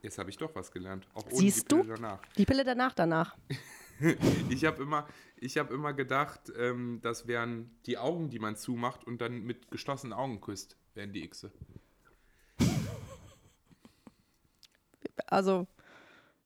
Jetzt 0.02 0.18
habe 0.18 0.28
ich 0.30 0.36
doch 0.36 0.54
was 0.54 0.70
gelernt. 0.72 1.06
Auch 1.14 1.24
ohne 1.26 1.36
Siehst 1.36 1.70
die 1.70 1.76
du? 1.76 1.82
Pille 1.82 1.94
danach. 1.94 2.20
Die 2.36 2.44
Pille 2.44 2.64
danach, 2.64 2.92
danach. 2.94 3.36
Ich 4.50 4.64
habe 4.64 4.82
immer, 4.82 5.06
ich 5.36 5.56
hab 5.56 5.70
immer 5.70 5.92
gedacht, 5.92 6.52
ähm, 6.58 6.98
das 7.00 7.28
wären 7.28 7.70
die 7.86 7.96
Augen, 7.96 8.28
die 8.28 8.40
man 8.40 8.56
zumacht 8.56 9.04
und 9.04 9.20
dann 9.20 9.44
mit 9.44 9.70
geschlossenen 9.70 10.12
Augen 10.12 10.40
küsst, 10.40 10.76
wären 10.94 11.12
die 11.12 11.28
Xe. 11.30 11.52
Also, 15.26 15.68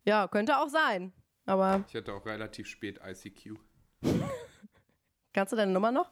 ja, 0.04 0.28
könnte 0.28 0.58
auch 0.58 0.68
sein. 0.68 1.12
Aber 1.46 1.84
Ich 1.88 1.94
hatte 1.94 2.12
auch 2.12 2.26
relativ 2.26 2.66
spät 2.66 3.00
ICQ. 3.02 3.54
kannst 5.32 5.52
du 5.52 5.56
deine 5.56 5.72
Nummer 5.72 5.90
noch? 5.90 6.10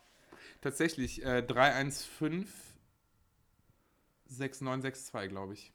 Tatsächlich 0.63 1.23
äh, 1.25 1.43
315 1.43 2.49
6962, 4.29 5.31
glaube 5.31 5.55
ich. 5.55 5.73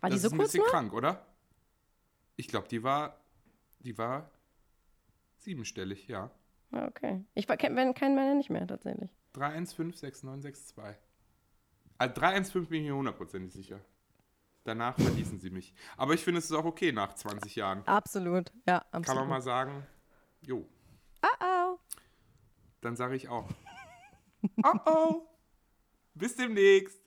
War 0.00 0.10
das 0.10 0.18
die 0.18 0.20
so 0.22 0.26
ist 0.28 0.32
ein 0.32 0.38
kurz 0.38 0.52
bisschen 0.52 0.62
nur? 0.64 0.70
krank, 0.70 0.92
oder? 0.92 1.26
Ich 2.36 2.48
glaube, 2.48 2.68
die 2.68 2.82
war, 2.82 3.20
die 3.80 3.96
war 3.96 4.30
siebenstellig, 5.38 6.08
ja. 6.08 6.30
Ah, 6.72 6.86
Okay. 6.86 7.24
Ich 7.34 7.48
war- 7.48 7.56
kenn 7.56 7.76
kenn 7.76 7.94
keinen 7.94 8.14
meiner 8.16 8.34
nicht 8.34 8.50
mehr, 8.50 8.66
tatsächlich. 8.66 9.10
3156962. 9.34 10.96
Also 11.98 12.14
315 12.14 12.66
bin 12.68 12.82
ich 12.82 12.88
mir 12.90 12.96
hundertprozentig 12.96 13.52
sicher. 13.52 13.80
Danach 14.64 14.96
verließen 14.98 15.38
sie 15.40 15.50
mich. 15.50 15.74
Aber 15.96 16.14
ich 16.14 16.24
finde, 16.24 16.38
es 16.38 16.46
ist 16.46 16.52
auch 16.52 16.64
okay 16.64 16.90
nach 16.90 17.14
20 17.14 17.54
Jahren. 17.54 17.86
Absolut. 17.86 18.50
Ja, 18.66 18.78
absolut. 18.90 19.06
Kann 19.06 19.16
man 19.16 19.28
mal 19.28 19.42
sagen, 19.42 19.86
jo, 20.40 20.66
Oh, 21.22 21.44
oh. 21.44 21.78
dann 22.80 22.96
sage 22.96 23.14
ich 23.16 23.28
auch. 23.28 23.48
oh 24.64 24.78
oh, 24.86 25.28
bis 26.14 26.34
demnächst. 26.36 26.98